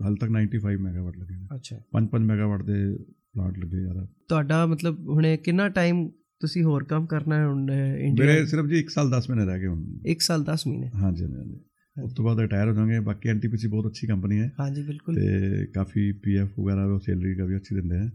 ਹਾਲ 0.02 0.15
ਤੱਕ 0.15 0.32
95 0.32 0.78
ਮੈਗਾਵਾਟ 0.78 1.18
ਲੱਗੇ 1.18 1.36
ਨੇ। 1.36 1.48
ਅੱਛਾ। 1.56 1.80
5-5 1.92 2.24
ਮੈਗਾਵਾਟ 2.24 2.63
ਦੇ 2.63 2.98
ਪਲਾਂਟ 3.39 3.60
ਲੱਗੇ 3.60 3.82
ਜਾ 3.82 3.93
ਰਿਹਾ 3.93 4.08
ਤੁਹਾਡਾ 4.28 4.65
ਮਤਲਬ 4.65 5.10
ਹੁਣੇ 5.10 5.38
ਕਿੰਨਾ 5.38 5.69
ਟਾਈਮ 5.69 6.10
ਤੁਸੀਂ 6.39 6.63
ਹੋਰ 6.63 6.84
ਕੰਮ 6.84 7.06
ਕਰਨਾ 7.06 7.36
ਹੈ 7.36 7.45
ਹੁਣ 7.47 7.71
ਇੰਡੀਆ 7.71 8.25
ਮੇਰੇ 8.25 8.45
ਸਿਰਫ 8.45 8.65
ਜੀ 8.65 8.80
1 8.80 8.89
ਸਾਲ 8.89 9.08
10 9.08 9.30
ਮਹੀਨੇ 9.30 9.45
ਰਹਿ 9.45 9.60
ਗਏ 9.60 9.67
ਹੁਣ। 9.67 9.86
1 10.12 10.15
ਸਾਲ 10.19 10.45
10 10.54 10.67
ਮਹੀਨੇ। 10.67 10.89
ਹਾਂਜੀ 10.95 11.23
ਹਾਂਜੀ 11.23 11.60
ਉਸ 12.04 12.13
ਤੋਂ 12.13 12.25
ਬਾਅਦ 12.25 12.39
ਰਿਟਾਇਰ 12.39 12.67
ਹੋ 12.67 12.73
ਜਾਵਾਂਗੇ। 12.73 12.99
ਬਾਕੀ 12.99 13.30
ਐਨਟੀਪੀਸੀ 13.30 13.67
ਬਹੁਤ 13.67 13.88
ਅੱਛੀ 13.88 14.08
ਕੰਪਨੀ 14.08 14.39
ਹੈ। 14.39 14.52
ਹਾਂਜੀ 14.60 14.82
ਬਿਲਕੁਲ। 14.82 15.15
ਤੇ 15.15 15.65
ਕਾਫੀ 15.65 16.12
ਪੀਐਫ 16.12 16.60
ਵਗੈਰਾ 16.60 16.88
ਵੀ 16.88 16.99
ਸੈਲਰੀ 16.99 17.36
ਦਾ 17.36 17.45
ਵੀ 17.45 17.56
ਅੱਛੀ 17.56 17.75
ਦਿੰਦੇ 17.75 17.95
ਹੈ। 17.95 18.12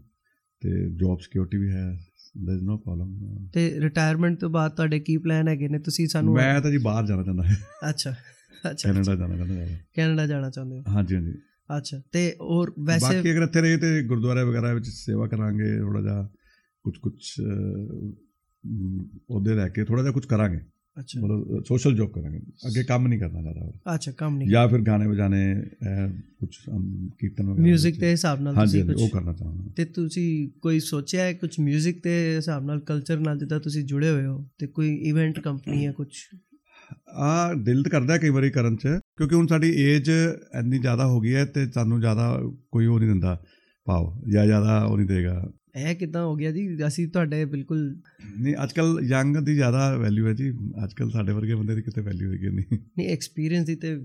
ਤੇ 0.61 0.89
ਜੌਬ 0.89 1.19
ਸਿਕਿਉਰਿਟੀ 1.19 1.57
ਵੀ 1.57 1.69
ਹੈ। 1.69 1.97
ਦੇਰ 2.37 2.55
ਇਜ਼ 2.55 2.63
ਨੋ 2.63 2.77
ਪ੍ਰੋਬਲਮ 2.77 3.47
ਤੇ 3.53 3.79
ਰਿਟਾਇਰਮੈਂਟ 3.79 4.39
ਤੋਂ 4.39 4.49
ਬਾਅਦ 4.49 4.71
ਤੁਹਾਡੇ 4.71 4.99
ਕੀ 4.99 5.17
ਪਲਾਨ 5.17 5.47
ਹੈਗੇ 5.47 5.67
ਨੇ? 5.67 5.79
ਤੁਸੀਂ 5.79 6.07
ਸਾਨੂੰ 6.07 6.33
ਮੈਂ 6.33 6.61
ਤਾਂ 6.61 6.71
ਜੀ 6.71 6.77
ਬਾਹਰ 6.77 7.05
ਜਾਣਾ 7.05 7.23
ਚਾਹੁੰਦਾ। 7.23 7.43
ਹਾਂ 7.43 7.89
ਅੱਛਾ 7.89 8.15
ਅੱਛਾ। 8.71 8.91
ਕੈਨੇਡਾ 8.91 9.15
ਜਾਣਾ 9.15 9.37
ਚਾਹੁੰਦਾ 9.37 9.61
ਹਾਂ 9.61 9.77
ਕੈਨੇਡਾ 9.95 10.27
ਜਾਣਾ 10.27 10.49
ਚਾਹੁੰਦੇ 10.49 10.79
ਹੋ। 10.79 10.83
ਹਾਂਜੀ 10.87 11.15
ਹਾਂਜੀ। 11.15 11.33
ਅੱਛਾ 11.68 12.00
ਤੇ 12.12 12.22
ਹੋਰ 12.40 12.72
ਵੈਸੇ 12.78 13.06
ਬਾਕੀ 13.06 13.32
ਅਗਰ 13.32 13.42
ਇੱਥੇ 13.42 13.60
ਰਹੇ 13.60 13.76
ਤੇ 13.76 14.02
ਗੁਰਦੁਆਰੇ 14.02 14.42
ਵਗੈਰਾ 14.42 14.72
ਵਿੱਚ 14.74 14.88
ਸੇਵਾ 14.88 15.26
ਕਰਾਂਗੇ 15.26 15.76
ਥੋੜਾ 15.78 16.00
ਜਿਹਾ 16.02 16.28
ਕੁਝ 16.84 16.96
ਕੁਝ 16.98 17.14
ਉਹਦੇ 19.30 19.54
ਰਹਿ 19.54 19.70
ਕੇ 19.70 19.84
ਥੋੜਾ 19.84 20.02
ਜਿਹਾ 20.02 20.12
ਕੁਝ 20.12 20.24
ਕਰਾਂਗੇ 20.26 20.58
ਅੱਛਾ 20.96 21.20
ਮਤਲਬ 21.20 21.62
ਸੋਸ਼ਲ 21.64 21.94
ਜੌਬ 21.96 22.10
ਕਰਾਂਗੇ 22.12 22.38
ਅੱਗੇ 22.68 22.82
ਕੰਮ 22.84 23.06
ਨਹੀਂ 23.08 23.18
ਕਰਨਾ 23.20 23.40
ਜ਼ਿਆਦਾ 23.42 23.94
ਅੱਛਾ 23.94 24.12
ਕੰਮ 24.12 24.36
ਨਹੀਂ 24.38 24.48
ਜਾਂ 24.48 24.66
ਫਿਰ 24.68 24.80
ਗਾਣੇ 24.80 25.06
ਵਜਾਣੇ 25.06 25.40
ਕੁਝ 26.40 26.48
ਕੀਰਤਨ 27.18 27.46
ਵਗੈਰਾ 27.46 27.64
뮤직 27.68 27.84
ਵਿੱਚ। 27.84 27.98
ਦੇ 27.98 28.10
ਹਿਸਾਬ 28.10 28.40
ਨਾਲ 28.40 28.54
ਹਾਂਜੀ 28.54 28.70
ਤੁਸੀਂ 28.72 28.82
ਹਾਂਜੀ, 28.82 29.02
ਉਹ 29.02 29.08
ਕੁਝ 29.08 29.12
ਕਰਨਾ 29.12 29.32
ਚਾਹੁੰਦਾ 29.32 29.72
ਤੇ 29.76 29.84
ਤੁਸੀਂ 29.84 30.48
ਕੋਈ 30.62 30.80
ਸੋਚਿਆ 30.80 31.24
ਹੈ 31.24 31.32
ਕੁਝ 31.32 31.50
뮤직 31.60 32.00
ਦੇ 32.04 32.16
ਹਿਸਾਬ 32.36 32.64
ਨਾਲ 32.64 32.80
ਕਲਚਰ 32.80 33.18
ਨਾਲ 33.20 33.38
ਜਿੱਦਾਂ 33.38 33.60
ਤੁਸੀਂ 33.60 33.84
ਜੁੜੇ 33.84 34.10
ਹੋਏ 34.10 34.26
ਹੋ 34.26 34.44
ਤੇ 34.58 34.66
ਕੋਈ 34.66 34.94
ਇਵੈਂਟ 35.02 35.40
ਕੰਪਨੀ 35.40 35.86
ਹੈ 35.86 35.92
ਕੁਝ 35.92 36.08
ਆ 37.08 37.54
ਦਿਲ 37.54 37.82
ਤਾਂ 37.82 37.90
ਕਰਦਾ 37.90 38.16
ਕਈ 38.18 38.30
ਵਾਰੀ 38.30 38.50
ਕਰਨ 38.50 38.76
ਚ 38.76 38.98
ਕਿਉਂਕਿ 39.17 39.35
ਹੁਣ 39.35 39.47
ਸਾਡੀ 39.47 39.69
ਏਜ 39.81 40.09
ਇੰਨੀ 40.59 40.79
ਜ਼ਿਆਦਾ 40.79 41.05
ਹੋ 41.05 41.19
ਗਈ 41.21 41.33
ਹੈ 41.35 41.45
ਤੇ 41.45 41.65
ਸਾਨੂੰ 41.71 41.99
ਜ਼ਿਆਦਾ 41.99 42.39
ਕੋਈ 42.71 42.85
ਉਹ 42.85 42.99
ਨਹੀਂ 42.99 43.09
ਦਿੰਦਾ 43.09 43.37
ਭਾਵ 43.87 44.09
ਜਾਂ 44.31 44.45
ਜ਼ਿਆਦਾ 44.45 44.79
ਉਹ 44.85 44.97
ਨਹੀਂ 44.97 45.07
ਦੇਗਾ। 45.07 45.51
ਇਹ 45.75 45.95
ਕਿਦਾਂ 45.95 46.23
ਹੋ 46.25 46.35
ਗਿਆ 46.35 46.51
ਜੀ? 46.51 46.67
ਅਸੀਂ 46.87 47.07
ਤੁਹਾਡੇ 47.07 47.43
ਬਿਲਕੁਲ 47.45 47.79
ਨਹੀਂ 48.39 48.55
ਅੱਜ 48.63 48.71
ਕੱਲ 48.71 48.99
ਯੰਗ 49.03 49.37
ਦੀ 49.37 49.53
ਜ਼ਿਆਦਾ 49.55 49.95
ਵੈਲਿਊ 49.97 50.27
ਹੈ 50.27 50.33
ਜੀ। 50.33 50.49
ਅੱਜ 50.83 50.93
ਕੱਲ 50.93 51.09
ਸਾਡੇ 51.11 51.33
ਵਰਗੇ 51.33 51.55
ਬੰਦੇ 51.55 51.75
ਦੀ 51.75 51.81
ਕਿਤੇ 51.81 52.01
ਵੈਲਿਊ 52.01 52.31
ਹੈਗੀ 52.31 52.49
ਨਹੀਂ। 52.49 52.77
ਨਹੀਂ 52.97 53.07
ਐਕਸਪੀਰੀਅੰਸ 53.09 53.65
ਦੀ 53.65 53.75
ਤੇ 53.75 53.95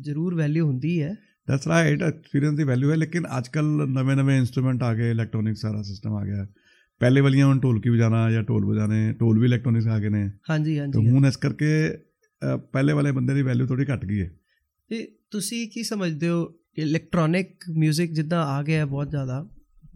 ਜ਼ਰੂਰ 0.00 0.34
ਵੈਲਿਊ 0.34 0.66
ਹੁੰਦੀ 0.66 1.00
ਹੈ। 1.02 1.14
ਦੈਟਸ 1.48 1.68
ਰਾਈਟ 1.68 2.02
ਐਕਸਪੀਰੀਅੰਸ 2.02 2.56
ਦੀ 2.56 2.64
ਵੈਲਿਊ 2.64 2.90
ਹੈ 2.90 2.96
ਲੇਕਿਨ 2.96 3.26
ਅੱਜ 3.38 3.48
ਕੱਲ 3.48 3.64
ਨਵੇਂ 3.88 4.16
ਨਵੇਂ 4.16 4.38
ਇਨਸਟਰੂਮੈਂਟ 4.38 4.82
ਆ 4.82 4.94
ਗਏ 4.94 5.10
ਇਲੈਕਟ੍ਰੋਨਿਕ 5.10 5.56
ਸਾਰਾ 5.56 5.82
ਸਿਸਟਮ 5.82 6.14
ਆ 6.14 6.24
ਗਿਆ। 6.24 6.46
ਪਹਿਲੇ 7.00 7.20
ਵਾਲੀਆਂ 7.20 7.46
ਹੁਣ 7.46 7.60
ਢੋਲਕੀ 7.60 7.90
ਵਜਾਣਾ 7.90 8.30
ਜਾਂ 8.30 8.42
ਢੋਲ 8.42 8.64
ਵਜਾਣੇ 8.66 9.12
ਢੋਲ 9.12 9.38
ਵੀ 9.38 9.46
ਇਲੈਕਟ੍ਰੋਨਿਕਸ 9.46 9.86
ਆ 9.86 9.98
ਗਏ 9.98 10.08
ਨੇ। 10.08 10.28
ਹਾਂਜੀ 10.50 10.74
ਤੇ 10.74 10.80
ਹਾਂਜੀ 10.80 11.08
ਹੁਣ 11.10 11.26
ਇਸ 11.26 11.36
ਕਰਕੇ 11.36 11.68
ਪਹਿਲੇ 12.72 12.92
ਵਾਲੇ 12.92 13.12
ਬੰਦੇ 13.12 13.34
ਦੀ 13.34 13.42
ਵੈਲਿਊ 13.42 13.66
ਥੋੜੀ 13.66 13.84
ਘਟ 13.84 14.04
ਗਈ 14.04 14.20
ਹੈ। 14.20 14.30
ਤੇ 14.89 15.07
ਤੁਸੀਂ 15.31 15.67
ਕੀ 15.69 15.83
ਸਮਝਦੇ 15.83 16.29
ਹੋ 16.29 16.45
ਕਿ 16.45 16.81
ਇਲੈਕਟ੍ਰੋਨਿਕ 16.81 17.49
뮤직 17.79 18.13
ਜਿੱਦਾਂ 18.13 18.43
ਆ 18.45 18.61
ਗਿਆ 18.63 18.79
ਹੈ 18.79 18.85
ਬਹੁਤ 18.85 19.09
ਜ਼ਿਆਦਾ 19.09 19.45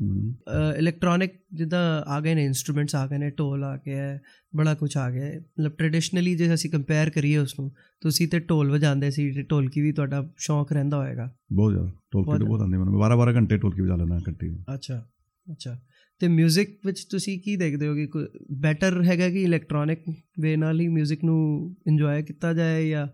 ਹਮ। 0.01 0.33
ਇਲੈਕਟ੍ਰੋਨਿਕ 0.77 1.33
ਜਿੱਦਾਂ 1.53 1.79
ਆ 2.07 2.19
ਗਏ 2.21 2.33
ਨੇ 2.35 2.45
ਇਨਸਟਰੂਮੈਂਟਸ 2.45 2.95
ਆ 2.95 3.05
ਗਏ 3.07 3.17
ਨੇ 3.17 3.29
ਢੋਲ 3.29 3.63
ਆ 3.63 3.75
ਗਿਆ 3.77 4.03
ਹੈ 4.03 4.21
ਬੜਾ 4.53 4.73
ਕੁਝ 4.73 4.95
ਆ 4.97 5.09
ਗਿਆ 5.11 5.25
ਹੈ 5.25 5.39
ਮਤਲਬ 5.39 5.71
ਟ੍ਰੈਡੀਸ਼ਨਲੀ 5.71 6.35
ਜੇ 6.35 6.53
ਅਸੀਂ 6.53 6.69
ਕੰਪੇਅਰ 6.69 7.09
ਕਰੀਏ 7.09 7.37
ਉਸ 7.37 7.59
ਨੂੰ 7.59 7.71
ਤੁਸੀਂ 8.01 8.27
ਤੇ 8.27 8.39
ਢੋਲ 8.39 8.71
ਵਜਾਉਂਦੇ 8.71 9.09
ਸੀ 9.11 9.31
ਤੇ 9.31 9.41
ਢੋਲਕੀ 9.41 9.81
ਵੀ 9.81 9.91
ਤੁਹਾਡਾ 9.91 10.33
ਸ਼ੌਂਕ 10.37 10.71
ਰਹਿੰਦਾ 10.73 10.97
ਹੋਏਗਾ 10.97 11.29
ਬਹੁਤ 11.53 11.71
ਜ਼ਿਆਦਾ 11.73 11.89
ਢੋਲਕੀ 12.13 12.25
ਬਹੁਤ 12.25 12.39
ਤਾਂ 12.39 12.47
ਬਹੁਤ 12.47 12.61
ਆਉਂਦੀ 12.61 12.77
ਮੈਨੂੰ 12.77 13.01
12 13.03 13.19
12 13.21 13.35
ਘੰਟੇ 13.35 13.57
ਢੋਲਕੀ 13.57 13.81
ਵਜਾ 13.81 13.95
ਲੈਣਾ 13.95 14.17
ਇਕੱਠੀ 14.17 14.55
ਅੱਛਾ 14.73 14.99
ਅੱਛਾ 15.47 15.77
ਤੇ 16.21 16.27
뮤직 16.27 16.73
ਵਿੱਚ 16.85 17.03
ਤੁਸੀਂ 17.11 17.39
ਕੀ 17.39 17.55
ਦੇਖਦੇ 17.55 17.87
ਹੋ 17.87 17.95
ਕਿ 17.95 18.07
ਕੋਈ 18.07 18.25
ਬੈਟਰ 18.59 19.01
ਹੈਗਾ 19.03 19.29
ਕਿ 19.29 19.43
ਇਲੈਕਟ੍ਰੋਨਿਕ 19.43 20.03
ਵੇ 20.39 20.55
ਨਾਲ 20.55 20.79
ਹੀ 20.79 20.87
뮤직 20.87 21.17
ਨੂੰ 21.23 21.39
ਇੰਜੋਏ 21.87 22.21
ਕੀਤਾ 22.23 22.53
ਜਾਏ 22.53 22.89
ਜਾਂ 22.89 23.07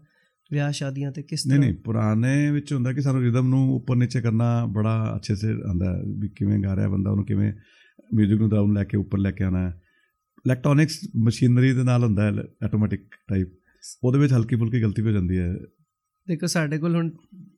ਵਿਆਹ 0.53 0.73
ਸ਼ਾਦੀਆਂ 0.73 1.13
ਤੇ 1.13 1.23
ਕਿਸ 1.23 1.47
ਨਹੀਂ 1.47 1.59
ਤਰ੍ਹਾਂ? 1.59 1.71
ਨਹੀਂ 1.71 1.83
ਪੁਰਾਣੇ 1.83 2.51
ਵਿੱਚ 2.51 2.73
ਹੁੰਦਾ 2.73 2.93
ਕਿ 2.93 3.01
ਸਾਨੂੰ 3.01 3.23
ਰਿਦਮ 3.23 3.49
ਨੂੰ 3.49 3.75
ਉੱਪਰ 3.75 3.97
ਨੀਚੇ 3.97 4.21
ਕਰਨਾ 4.21 4.67
ਬੜਾ 4.67 5.13
ਅੱਛੇ 5.17 5.35
ਸੇ 5.35 5.53
ਆਂਦਾ 5.53 6.03
ਵੀ 6.19 6.29
ਕਿਵੇਂ 6.29 6.59
ਗਾ 6.59 6.77
ਰਿਹਾ 6.77 6.89
ਬੰਦਾ 6.89 7.11
ਉਹਨੂੰ 7.11 7.25
ਕਿਵੇਂ 7.27 7.53
뮤직 8.21 8.39
ਨੂੰ 8.39 8.51
ਡਾਊਨ 8.51 8.73
ਲੈ 8.73 8.85
ਕੇ 8.85 8.97
ਉੱਪਰ 8.97 9.19
ਲੈ 9.19 9.31
ਕੇ 9.31 9.45
ਆਣਾ 9.45 9.69
ਇਲੈਕਟ੍ਰੋਨਿਕਸ 10.47 11.01
ਮਸ਼ੀਨਰੀ 11.17 11.73
ਦੇ 11.73 11.83
ਨਾਲ 11.83 12.05
ਹੁੰਦਾ 12.05 12.23
ਹੈ 12.23 12.33
ਆਟੋਮੈਟਿਕ 12.65 13.01
ਟਾਈਪ 13.29 13.49
ਉਹਦੇ 14.05 14.19
ਵਿੱਚ 14.19 14.33
ਹਲਕੀ 14.33 14.57
ਫੁਲਕੀ 14.57 14.83
ਗਲਤੀ 14.83 15.03
ਹੋ 15.03 15.11
ਜਾਂਦੀ 15.11 15.39
ਹੈ। 15.39 15.55
ਦੇਖੋ 16.29 16.47
ਸਾਡੇ 16.47 16.79
ਕੋਲ 16.79 16.95
ਹੁਣ 16.97 17.11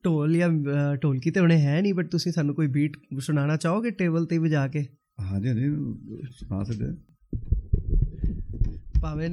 ਢੋਲ 0.04 0.36
ਜਾਂ 0.36 0.48
ਢੋਲਕੀ 0.96 1.30
ਤੇ 1.30 1.40
ਹੁਣੇ 1.40 1.60
ਹੈ 1.60 1.82
ਨਹੀਂ 1.82 1.94
ਬਟ 1.94 2.06
ਤੁਸੀਂ 2.10 2.32
ਸਾਨੂੰ 2.32 2.54
ਕੋਈ 2.54 2.66
ਬੀਟ 2.66 2.96
ਸੁਣਾਉਣਾ 3.18 3.56
ਚਾਹੋਗੇ 3.56 3.90
ਟੇਬਲ 3.90 4.26
ਤੇ 4.26 4.38
ਵਜਾ 4.38 4.68
ਕੇ? 4.68 4.86
ਹਾਂਜੀ 5.20 5.48
ਹਾਂਜੀ 5.48 5.64
ਸੁਣਾ 6.30 6.64
ਸਕਦੇ। 6.64 6.86
ਭਾਵੇਂ 9.02 9.30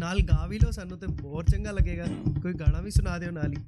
ਨਾਲ 0.00 0.20
ਗਾ 0.20 0.46
ਵੀ 0.46 0.58
ਲਓ, 0.58 0.70
ਸਾਨੂੰ 0.70 0.98
ਤੇ 0.98 1.06
ਬਹੁਤ 1.06 1.46
ਚੰਗਾ 1.46 1.70
ਲੱਗੇਗਾ। 1.70 2.06
ਕੋਈ 2.42 2.52
ਗਾਣਾ 2.52 2.80
ਵੀ 2.80 2.90
ਸੁਣਾ 2.90 3.18
ਦਿਓ 3.18 3.30
ਨਾਲ 3.30 3.52
ਹੀ। 3.52 3.58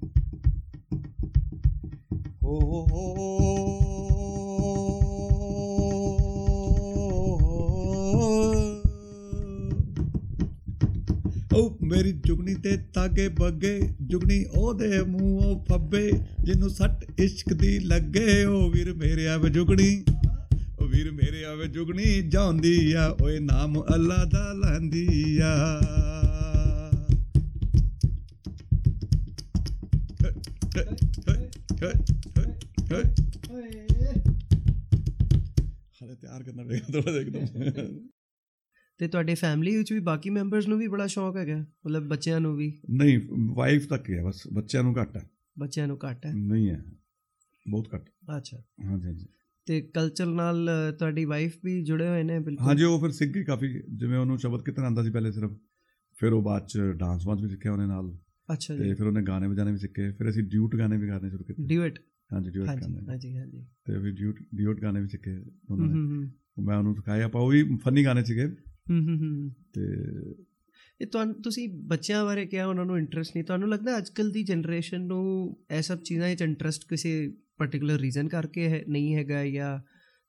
ਓ, 11.55 11.79
ਮੇਰੀ 11.83 12.13
ਜੁਗਨੀ 12.13 12.55
ਤੇ 12.55 12.77
ਤਾਗੇ 12.77 13.29
ਬੱਗੇ, 13.29 13.81
ਜੁਗਨੀ 14.03 14.45
ਉਹਦੇ 14.45 15.03
ਮੂੰਹੋਂ 15.03 15.65
ਫੱਬੇ, 15.65 16.13
ਜਿਹਨੂੰ 16.45 16.71
ਸੱਟ 16.71 17.21
ਇਸ਼ਕ 17.21 17.53
ਦੀ 17.53 17.79
ਲੱਗੇ, 17.79 18.45
ਓ 18.45 18.71
ਵੀਰ 18.71 18.95
ਮੇਰੇ 18.95 19.29
ਆਵੇ 19.29 19.51
ਜੁਗਣੀ 19.51 20.05
ਓ 20.11 20.16
ਵੀਰ 20.97 21.11
ਮੇਰੇ 21.11 21.45
ਆਵੇ 21.45 21.67
ਜੁਗਣੀ 21.67 22.23
ਜਾਂਦੀ 22.23 22.93
ਆ 22.93 23.17
ਓਏ 23.23 23.39
ਨਾਮ 23.39 23.83
ਅੱਲਾ 23.95 24.25
ਦਾ 24.25 24.53
ਲੈਂਦੀ 24.53 25.39
ਆ। 25.39 25.81
ਹਾਲੇ 36.03 36.15
ਤਿਆਰ 36.15 36.43
ਕਰਨਾ 36.43 36.65
ਪਏਗਾ 36.65 37.01
ਥੋੜਾ 37.01 37.21
ਇੱਕਦਮ। 37.21 37.99
ਤੇ 38.99 39.09
ਤੁਹਾਡੇ 39.09 39.35
ਫੈਮਿਲੀ 39.35 39.77
ਵਿੱਚ 39.77 39.93
ਵੀ 39.93 40.01
ਬਾਕੀ 40.01 40.31
ਮੈਂਬਰਸ 40.31 40.69
ਨੂੰ 40.69 40.79
ਵੀ 40.79 40.89
ਬੜਾ 40.89 41.07
ਸ਼ੌਕ 41.07 41.37
ਹੈਗਾ? 41.37 41.57
ਮਤਲਬ 41.57 42.09
ਬੱਚਿਆਂ 42.09 42.41
ਨੂੰ 42.41 42.57
ਵੀ? 42.57 42.81
ਨਹੀਂ 42.91 43.21
ਵਾਈਫ 43.55 43.89
ਤੱਕ 43.89 44.11
ਹੀ 44.11 44.15
ਹੈ 44.15 44.23
ਬਸ 44.25 44.43
ਬੱਚਿਆਂ 44.53 44.83
ਨੂੰ 44.83 44.97
ਘੱਟ 44.97 45.17
ਹੈ। 45.17 45.31
ਬੱਚਿਆਂ 45.59 45.89
ਨੂੰ 45.89 45.99
ਘੱਟ 46.11 46.27
ਹੈ? 46.27 46.33
ਨਹੀਂ 46.35 46.71
ਹੈ 46.71 46.85
ਬਹੁਤ 47.69 47.95
ਘੱਟ। 47.95 48.11
ਅੱਛਾ। 48.37 48.63
ਹਾਂਜੀ 48.85 49.07
ਹਾਂਜੀ। 49.07 49.27
ਤੇ 49.67 49.81
ਕਲਚਰ 49.81 50.27
ਨਾਲ 50.27 50.71
ਤੁਹਾਡੀ 50.99 51.25
ਵਾਈਫ 51.25 51.57
ਵੀ 51.65 51.85
ਜੁੜੇ 51.85 52.09
ਹੋਏ 52.09 52.23
ਨੇ 52.23 52.39
ਬਿਲਕੁਲ। 52.39 52.67
ਹਾਂਜੀ 52.67 52.85
ਉਹ 52.85 53.01
ਫਿਰ 53.01 53.11
ਸਿੱਖ 53.11 53.31
ਗਈ 53.31 53.45
ਕਾਫੀ 53.45 53.83
ਜਿਵੇਂ 53.95 54.19
ਉਹਨੂੰ 54.19 54.39
ਸ਼ਬਦ 54.39 54.63
ਕਿਤਨ 54.63 54.83
ਆਂਦਾ 54.83 55.03
ਸੀ 55.03 55.11
ਪਹਿਲੇ 55.11 55.33
ਸਿਰਫ। 55.33 55.51
ਫਿਰ 56.21 56.33
ਉਹ 56.33 56.43
ਬਾਅਦ 56.43 56.67
ਚ 56.67 56.81
ਡਾਂਸ 56.81 57.27
ਵਾਂਸ 57.27 57.43
ਵੀ 57.43 57.49
ਸਿੱਖਿਆ 57.49 57.73
ਉਹਨੇ 57.73 57.87
ਨਾਲ। 57.87 58.19
ਅੱਛਾ 58.53 58.77
ਤੇ 58.77 58.85
ਜੀ। 58.85 58.95
ਫਿਰ 58.95 59.07
ਉਹਨੇ 59.07 59.23
ਗਾਣੇ 59.23 59.49
ਵਜਾਣੇ 59.49 59.73
ਵੀ 59.73 59.79
ਸਿੱਖੇ। 59.79 60.13
ਫਿਰ 60.13 60.31
ਅਸੀਂ 60.31 60.43
ਡਿਊਟ 60.43 60.77
ਗਾਣੇ 60.77 60.97
ਵੀ 60.97 61.09
ਗਾਣੇ 61.09 61.31
ਸ਼ੁਰੂ 61.31 61.45
ਕੀਤੇ। 61.45 61.67
ਡਿਊਟ 61.67 61.99
ਹਾਂਜੀ 62.33 62.51
ਡਿਊਟ 62.51 62.67
ਗਾਣੇ। 62.67 63.07
ਹਾਂਜੀ 63.09 63.37
ਹਾਂਜੀ। 63.37 63.67
ਤੇ 63.85 63.99
ਫਿਰ 63.99 64.13
ਡਿਊਟ 64.13 64.37
ਡਿਊਟ 64.55 64.81
ਗਾਣੇ 64.81 65.01
ਵੀ 65.01 65.09
ਸਿੱਖੇ 65.09 65.37
ਉਹਨਾਂ 65.71 65.97
ਨੇ। 65.97 66.31
ਮੈਂ 66.63 66.77
ਉਹਨੂੰ 66.77 66.95
ਸਿਖਾਏ 66.95 67.23
ਆਪਾਂ 67.23 67.43
ਉਹ 67.43 67.49
ਵੀ 67.49 67.63
ਫਨੀ 67.77 68.05
ਗਾਣੇ 68.05 68.25
ਸੀਗੇ। 68.25 68.47
ਹੂੰ 68.91 69.09
ਹੂੰ 69.09 69.19
ਹੂੰ। 69.21 69.51
ਤੇ 69.75 69.83
ਇਹ 71.01 71.07
ਤੁਹਾਨੂੰ 71.07 71.43
ਤੁਸੀਂ 71.43 71.69
ਬੱਚਿਆਂ 71.69 72.25
ਬਾਰੇ 72.25 72.47
ਕਿਹਾ 72.47 72.67
ਉਹਨਾਂ 72.67 72.85
ਨੂੰ 72.85 72.99
ਇੰਟਰਸਟ 72.99 73.31
ਨਹੀਂ। 73.37 73.45
ਤੁਹਾਨੂੰ 73.45 73.69
ਲੱਗਦਾ 73.69 73.99
ਅੱਜ 73.99 74.11
ਕੱਲ 74.11 74.31
ਦੀ 74.31 74.43
ਜਨਰੇਸ਼ਨ 74.43 75.01
ਨੂੰ 75.01 75.57
ਇਹ 75.71 75.83
ਸਭ 75.83 75.99
ਚੀਜ਼ਾਂ 75.99 76.29
ਵਿੱਚ 76.29 76.43
ਇੰਟਰਸਟ 76.43 76.89
ਕਿਸੇ 76.89 77.37
ਪਾਰਟਿਕੂਲਰ 77.59 78.01
ਰੀਜ਼ਨ 78.01 78.29
ਕਰਕੇ 78.29 78.69
ਹੈ 78.69 78.83
ਨਹੀਂ 78.89 79.17
ਹੈਗਾ 79.17 79.45
ਜਾਂ 79.47 79.79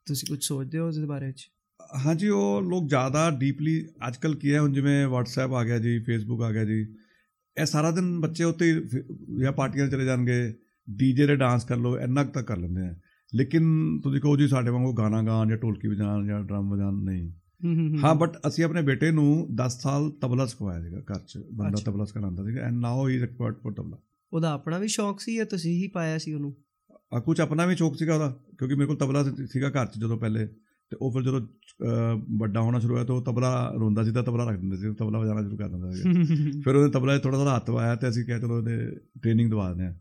ਤੁਸੀਂ 0.05 0.27
ਕੁਝ 0.27 0.43
ਸੋਚਦੇ 0.43 0.77
ਹੋ 0.77 0.87
ਉਸ 0.87 0.97
ਦੇ 0.97 1.05
ਬਾਰੇ 1.05 1.27
ਵਿੱਚ? 1.27 1.51
ਹਾਂਜੀ 2.05 2.27
ਉਹ 2.27 2.61
ਲੋਕ 2.61 2.87
ਜ਼ਿਆਦਾ 2.87 3.29
ਡੀਪਲੀ 3.29 3.87
ਅੱਜਕੱਲ 4.07 4.35
ਕੀ 4.35 4.53
ਹੈ 4.53 4.61
ਹੁਣ 4.61 4.73
ਜਿਵੇਂ 4.73 5.07
WhatsApp 5.07 5.53
ਆ 5.53 5.63
ਗਿਆ 5.63 5.79
ਜੀ 5.79 5.99
Facebook 5.99 6.41
ਆ 6.41 6.51
ਗਿਆ 6.51 6.65
ਜੀ 6.65 6.87
ਇਹ 7.57 7.65
ਸਾਰਾ 7.65 7.91
ਦਿਨ 7.91 8.19
ਬੱਚੇ 8.21 8.43
ਉੱਤੇ 8.43 8.81
ਜਾਂ 9.41 9.51
ਪਾਰਟੀਆਂ 9.51 9.87
ਚਲੇ 9.87 10.05
ਜਾਣਗੇ 10.05 10.53
ਡੀਜੇ 10.89 11.27
ਦੇ 11.27 11.35
ਡਾਂਸ 11.35 11.65
ਕਰ 11.65 11.77
ਲਓ 11.77 11.99
ਇੰਨਾ 11.99 12.23
ਤੱਕ 12.23 12.47
ਕਰ 12.47 12.57
ਲੈਂਦੇ 12.57 12.81
ਆ। 12.81 12.95
ਲੇਕਿਨ 13.35 13.99
ਤੁਸੀਂ 14.03 14.21
ਕਹੋ 14.21 14.37
ਜੀ 14.37 14.47
ਸਾਡੇ 14.47 14.69
ਵਾਂਗੂ 14.69 14.93
ਗਾਣਾ 14.93 15.21
ਗਾਣ 15.21 15.49
ਜਾਂ 15.49 15.57
ਢੋਲਕੀ 15.57 15.87
ਵਜਾਣ 15.87 16.27
ਜਾਂ 16.27 16.43
ਡਰਮ 16.43 16.69
ਵਜਾਣ 16.69 16.93
ਨਹੀਂ। 16.93 17.31
ਹੂੰ 17.65 18.17
ਬਟ 18.17 18.37
ਅਸੀਂ 18.47 18.63
ਆਪਣੇ 18.63 18.81
ਬੇਟੇ 18.81 19.11
ਨੂੰ 19.11 19.47
10 19.55 19.69
ਸਾਲ 19.69 20.11
ਤਬਲਾ 20.11 20.45
ਸਿਖਾਇਆ 20.45 20.81
ਸੀਗਾ 20.83 20.99
ਘਰ 20.99 21.19
'ਚ 21.19 21.37
ਬੰਦਾ। 21.53 21.81
ਤਬਲਾ 21.85 22.05
ਸਿਖਾਉਂਦਾ 22.05 22.43
ਸੀਗਾ 22.43 22.61
and 22.61 22.75
now 22.75 23.07
he 23.07 23.15
is 23.15 23.23
expert 23.23 23.57
for 23.61 23.73
tabla. 23.73 23.97
ਉਹਦਾ 24.33 24.51
ਆਪਣਾ 24.51 24.77
ਵੀ 24.77 24.87
ਸ਼ੌਕ 24.87 25.19
ਸੀ 25.19 25.35
ਜਾਂ 25.35 25.45
ਤੁਸੀਂ 25.45 25.83
ਹੀ 25.83 25.87
ਪਾਇਆ 25.87 26.17
ਸੀ 26.17 26.33
ਉਹਨੂੰ? 26.33 26.55
ਆ 27.13 27.19
ਕੁਝ 27.19 27.41
ਆਪਣਾ 27.41 27.65
ਵੀ 27.65 27.75
ਸ਼ੌਕ 27.75 27.97
ਸੀਗਾ 27.97 28.13
ਉਹਦਾ 28.13 28.39
ਕਿਉਂਕਿ 28.57 28.75
ਮੇਰੇ 28.75 28.87
ਕੋਲ 28.87 28.97
ਤਬਲਾ 28.97 29.23
ਸੀਗਾ 29.45 29.69
ਘਰ 29.69 29.85
'ਚ 29.85 29.99
ਜਦੋਂ 29.99 30.17
ਪਹਿਲੇ 30.17 30.47
ਤੇ 30.89 30.97
ਉਹ 31.01 31.11
ਫਿਰ 31.11 31.21
ਜਦੋਂ 31.21 31.41
ਵੱਡਾ 32.37 32.61
ਹੋਣਾ 32.61 32.79
ਸ਼ੁਰੂ 32.79 32.93
ਹੋਇਆ 32.93 33.05
ਤਾਂ 33.05 33.15
ਉਹ 33.15 33.21
ਤਬਲਾ 33.21 33.73
ਰੋਂਦਾ 33.79 34.03
ਸੀ 34.03 34.11
ਤਾਂ 34.11 34.23
ਤਬਲਾ 34.23 34.49
ਰੱਖ 34.49 34.59
ਦਿੰਦੇ 34.59 34.77
ਸੀ 34.77 34.93
ਤਬਲਾ 34.93 35.19
ਵਜਾਉਣਾ 35.19 35.41
ਸ਼ੁਰੂ 35.41 35.57
ਕਰ 35.57 35.69
ਦਿੰਦਾ 35.69 35.91
ਸੀ 35.91 36.01
ਫਿਰ 36.61 36.75
ਉਹਨੇ 36.75 36.91
ਤਬਲਾ 36.91 37.17
ਥੋੜਾ 37.17 37.37
ਥੋੜਾ 37.37 37.55
ਹੱਥ 37.55 37.71
ਪਾਇਆ 37.71 37.95
ਤੇ 37.95 38.09
ਅਸੀਂ 38.09 38.25
ਕਿਹਾ 38.25 38.39
ਚਲੋ 38.39 38.57
ਉਹਦੇ 38.57 38.77
ਟ੍ਰੇਨਿੰਗ 39.21 39.51
ਦਵਾ 39.51 39.69
ਦਿੰਦੇ 39.69 39.85
ਆ 39.85 39.91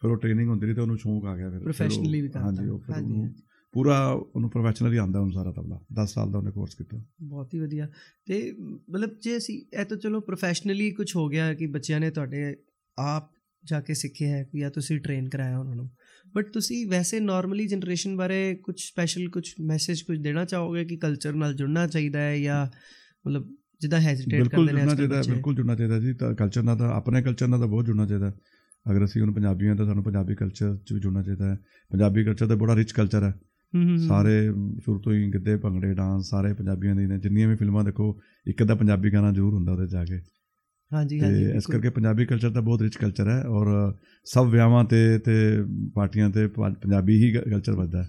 ਫਿਰ 0.00 0.10
ਉਹ 0.10 0.16
ਟ੍ਰੇਨਿੰਗ 0.16 0.48
ਹੁੰਦੀ 0.48 0.66
ਰਹੀ 0.66 0.74
ਤੇ 0.74 0.80
ਉਹਨੂੰ 0.80 0.98
ਸ਼ੌਂਕ 0.98 1.24
ਆ 1.24 1.36
ਗਿਆ 1.36 1.50
ਫਿਰ। 1.50 1.58
Professionally 1.58 2.22
ਵੀ 2.22 2.28
ਕਰਤਾ। 2.28 2.40
ਹਾਂਜੀ 2.40 2.68
ਉਹ 2.68 2.78
ਫਿਰ 2.78 3.30
ਪੂਰਾ 3.72 4.08
ਉਹਨੂੰ 4.08 4.50
ਪ੍ਰੋਫੈਸ਼ਨਲੀ 4.50 4.96
ਆਉਂਦਾ 4.96 5.20
ਉਹਨੂੰ 5.20 5.32
ਸਾਰਾ 5.32 5.52
ਤਬਲਾ। 5.52 5.80
10 6.02 6.06
ਸਾਲ 6.06 6.32
ਦਾ 6.32 6.38
ਉਹਨੇ 6.38 6.50
ਕੋਰਸ 6.50 6.74
ਕੀਤਾ। 6.74 7.04
ਬਹੁਤ 7.22 7.54
ਹੀ 7.54 7.60
ਵਧੀਆ। 7.60 7.88
ਤੇ 8.26 8.52
ਮਤਲਬ 8.90 9.10
ਜੇ 9.22 9.36
ਅਸੀਂ 9.36 9.78
ਇਹ 9.80 9.84
ਤਾਂ 9.84 9.96
ਚਲੋ 9.96 10.20
ਪ੍ਰੋਫੈਸ਼ਨਲੀ 10.20 10.90
ਕੁਝ 10.90 11.16
ਹੋ 11.16 11.28
ਗਿਆ 11.28 11.54
ਕਿ 11.54 11.66
ਬੱਚਿਆਂ 11.66 12.00
ਨੇ 12.00 12.10
ਤੁਹਾਡੇ 12.10 12.56
ਆਪ 12.98 13.30
ਜਾ 13.64 13.80
ਕੇ 13.80 13.94
ਸਿੱਖਿਆ 13.94 14.28
ਹੈ 14.28 14.48
ਜਾਂ 14.56 14.70
ਤੁਸੀਂ 14.70 15.00
ਟ੍ਰੇਨ 15.00 15.28
ਕਰਾਇਆ 15.28 15.58
ਉਹਨਾਂ 15.58 15.76
ਨੂੰ। 15.76 15.90
ਬਟ 16.34 16.46
ਤੁਸੀਂ 16.52 16.86
ਵੈਸੇ 16.86 17.20
ਨਾਰਮਲੀ 17.20 17.66
ਜਨਰੇਸ਼ਨ 17.66 18.16
ਬਾਰੇ 18.16 18.54
ਕੁਝ 18.62 18.74
ਸਪੈਸ਼ਲ 18.78 19.28
ਕੁਝ 19.28 19.54
ਮੈਸੇਜ 19.60 20.02
ਕੁਝ 20.02 20.18
ਦੇਣਾ 20.18 20.44
ਚਾਹੋਗੇ 20.44 20.84
ਕਿ 20.84 20.96
ਕਲਚਰ 20.96 21.32
ਨਾਲ 21.32 21.54
ਜੁੜਨਾ 21.54 21.86
ਚਾਹੀਦਾ 21.86 22.20
ਹੈ 22.20 22.38
ਜਾਂ 22.38 22.66
ਮਤਲਬ 23.28 23.56
ਜਿੱਦਾਂ 23.80 24.00
ਹੈਜ਼ਿਟੇਟ 24.00 24.48
ਕਰਦੇ 24.48 24.72
ਨੇ 24.72 24.80
ਜੁੜਨਾ 24.80 25.20
ਅੱਜ 25.20 25.30
ਬਿਲਕੁਲ 25.30 25.54
ਜੁੜਨਾ 25.54 25.76
ਚਾਹੀਦਾ 25.76 25.98
ਜੀ। 25.98 26.12
ਤਾਂ 26.12 26.34
ਕਲਚਰ 26.34 26.62
ਨਾਲ 26.62 26.76
ਤਾਂ 26.76 26.90
ਆਪਣੇ 26.90 27.22
ਕਲਚਰ 27.22 27.46
ਨਾਲ 27.46 27.60
ਤਾਂ 27.60 27.68
ਬਹੁਤ 27.68 27.84
ਜੁੜਨਾ 27.84 28.06
ਚਾਹੀਦਾ 28.06 28.34
ਅਗਰ 28.90 29.04
ਅਸੀਂ 29.04 29.22
ਹੁਣ 29.22 29.32
ਪੰਜਾਬੀ 29.32 29.68
ਹਾਂ 29.68 29.76
ਤਾਂ 29.76 29.86
ਸਾਨੂੰ 29.86 30.04
ਪੰਜਾਬੀ 30.04 30.34
ਕਲਚਰ 30.34 30.76
'ਚ 30.76 30.92
ਵੀ 30.92 31.00
ਜੁੜਨਾ 31.00 31.22
ਚਾਹੀਦਾ 31.22 31.50
ਹੈ। 31.50 31.58
ਪੰਜਾਬੀ 31.92 32.24
ਕਲਚਰ 32.24 32.46
ਤਾਂ 32.46 32.56
ਬੜਾ 32.56 32.76
ਰਿਚ 32.76 32.92
ਕਲਚਰ 32.92 33.22
ਹੈ। 33.22 33.34
ਸਾਰੇ 34.08 34.50
ਸ਼ੁਰੂ 34.78 35.00
ਤੋਂ 35.00 35.12
ਹੀ 35.12 35.34
ਗਿੱਧੇ 35.34 35.56
ਭੰਗੜੇ 35.56 35.94
ਡਾਂਸ 35.94 36.30
ਸਾਰੇ 36.30 36.54
ਪੰਜਾਬੀਆਂ 36.54 36.96
ਦੇ 36.96 37.06
ਨੇ। 37.06 37.18
ਜਿੰਨੀਆਂ 37.18 37.48
ਵੀ 37.48 37.56
ਫਿਲਮਾਂ 37.56 37.84
ਦੇਖੋ 37.84 38.20
ਇੱਕ 38.46 38.62
ਅੱਧਾ 38.62 38.74
ਪੰਜਾਬੀ 38.74 39.12
ਗਾਣਾ 39.12 39.32
ਜ਼ਰੂਰ 39.32 39.54
ਹੁੰਦਾ 39.54 39.72
ਉਹਦੇ 39.72 39.86
ਜਾ 39.86 40.04
ਕੇ। 40.04 40.20
ਹਾਂਜੀ 40.92 41.20
ਹਾਂਜੀ 41.20 41.44
ਤੇ 41.44 41.56
ਇਸ। 41.56 41.66
ਕਰਕੇ 41.66 41.90
ਪੰਜਾਬੀ 41.90 42.26
ਕਲਚਰ 42.26 42.50
ਤਾਂ 42.50 42.62
ਬਹੁਤ 42.62 42.82
ਰਿਚ 42.82 42.96
ਕਲਚਰ 42.96 43.28
ਹੈ 43.28 43.42
ਔਰ 43.44 43.66
ਸਭ 44.24 44.46
ਵਿਆਹਾਂ 44.46 44.84
ਤੇ 44.84 45.18
ਤੇ 45.18 45.34
ਪਾਰਟੀਆਂ 45.94 46.30
ਤੇ 46.30 46.46
ਪੰਜਾਬੀ 46.46 47.24
ਹੀ 47.24 47.32
ਕਲਚਰ 47.32 47.72
ਵੱਜਦਾ 47.72 48.02
ਹੈ। 48.02 48.06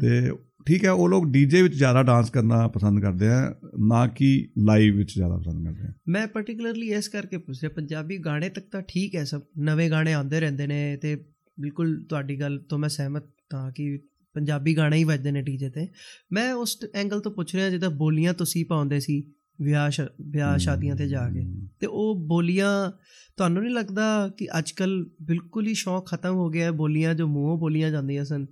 ਤੇ 0.00 0.30
ਠੀਕ 0.66 0.84
ਹੈ 0.84 0.90
ਉਹ 0.90 1.08
ਲੋਕ 1.08 1.26
ਡੀਜੇ 1.26 1.62
ਵਿੱਚ 1.62 1.74
ਜ਼ਿਆਦਾ 1.74 2.02
ਡਾਂਸ 2.02 2.30
ਕਰਨਾ 2.30 2.68
ਪਸੰਦ 2.68 3.00
ਕਰਦੇ 3.00 3.28
ਆ 3.28 3.54
ਨਾ 3.88 4.06
ਕਿ 4.06 4.28
ਲਾਈਵ 4.58 4.96
ਵਿੱਚ 4.96 5.14
ਜ਼ਿਆਦਾ 5.14 5.36
ਪਸੰਦ 5.36 5.64
ਕਰਦੇ 5.66 5.88
ਆ। 5.88 5.92
ਮੈਂ 6.08 6.26
ਪਾਰਟਿਕੂਲਰਲੀ 6.26 6.90
ਇਸ 6.92 7.08
ਕਰਕੇ 7.08 7.36
ਪੁੱਛ 7.38 7.60
ਰਿਹਾ 7.62 7.72
ਪੰਜਾਬੀ 7.76 8.18
ਗਾਣੇ 8.18 8.48
ਤੱਕ 8.48 8.64
ਤਾਂ 8.72 8.82
ਠੀਕ 8.88 9.14
ਹੈ 9.14 9.24
ਸਭ 9.24 9.40
ਨਵੇਂ 9.58 9.90
ਗਾਣੇ 9.90 10.12
ਆਉਂਦੇ 10.12 10.40
ਰਹਿੰਦੇ 10.40 10.66
ਨੇ 10.66 10.96
ਤੇ 10.96 11.14
ਬਿਲਕੁਲ 11.58 12.02
ਤੁਹਾਡੀ 12.08 12.40
ਗੱਲ 12.40 12.58
ਤੋਂ 12.58 12.78
ਮੈਂ 12.78 12.88
ਸਹਿਮਤ 12.88 13.24
ਹਾਂ 13.54 13.70
ਕਿ 13.72 13.98
ਪੰਜਾਬੀ 14.36 14.76
ਗਾਣੇ 14.76 14.96
ਹੀ 14.96 15.04
ਵੱਜਦੇ 15.04 15.30
ਨੇ 15.30 15.42
ਡੀਜੇ 15.42 15.68
ਤੇ। 15.70 15.86
ਮੈਂ 16.32 16.52
ਉਸ 16.54 16.78
ਐਂਗਲ 16.94 17.20
ਤੋਂ 17.20 17.32
ਪੁੱਛ 17.32 17.54
ਰਿਹਾ 17.54 17.70
ਜਿੱਦਾਂ 17.70 17.90
ਬੋਲੀਆਂ 17.90 18.34
ਤੁਸੀਂ 18.34 18.64
ਪਾਉਂਦੇ 18.64 19.00
ਸੀ 19.00 19.22
ਵਿਆਹ 19.62 19.90
ਵਿਆਹ 20.20 20.58
ਸ਼ਾਦੀਆਂ 20.58 20.96
ਤੇ 20.96 21.08
ਜਾ 21.08 21.28
ਕੇ। 21.28 21.68
ਤੇ 21.80 21.86
ਉਹ 21.86 22.26
ਬੋਲੀਆਂ 22.28 22.90
ਤੁਹਾਨੂੰ 23.36 23.62
ਨਹੀਂ 23.62 23.74
ਲੱਗਦਾ 23.74 24.30
ਕਿ 24.38 24.48
ਅੱਜਕੱਲ 24.58 25.10
ਬਿਲਕੁਲ 25.22 25.66
ਹੀ 25.66 25.74
ਸ਼ੌਕ 25.74 26.10
ਖਤਮ 26.10 26.34
ਹੋ 26.34 26.50
ਗਿਆ 26.50 26.64
ਹੈ 26.64 26.70
ਬੋਲੀਆਂ 26.70 27.14
ਜੋ 27.14 27.26
ਮੂੰਹੋਂ 27.26 27.58
ਬੋਲੀਆਂ 27.58 27.90
ਜਾਂਦੀਆਂ 27.90 28.24
ਸਨ? 28.24 28.46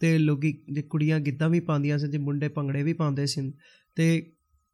ਤੇ 0.00 0.18
ਲੋਕੀ 0.18 0.64
ਜੇ 0.72 0.82
ਕੁੜੀਆਂ 0.82 1.20
ਗਿੱਧਾ 1.20 1.48
ਵੀ 1.48 1.60
ਪਾਉਂਦੀਆਂ 1.60 1.98
ਸਨ 1.98 2.10
ਤੇ 2.10 2.18
ਮੁੰਡੇ 2.18 2.48
ਭੰਗੜੇ 2.48 2.82
ਵੀ 2.82 2.92
ਪਾਉਂਦੇ 2.92 3.26
ਸਨ 3.26 3.52
ਤੇ 3.94 4.32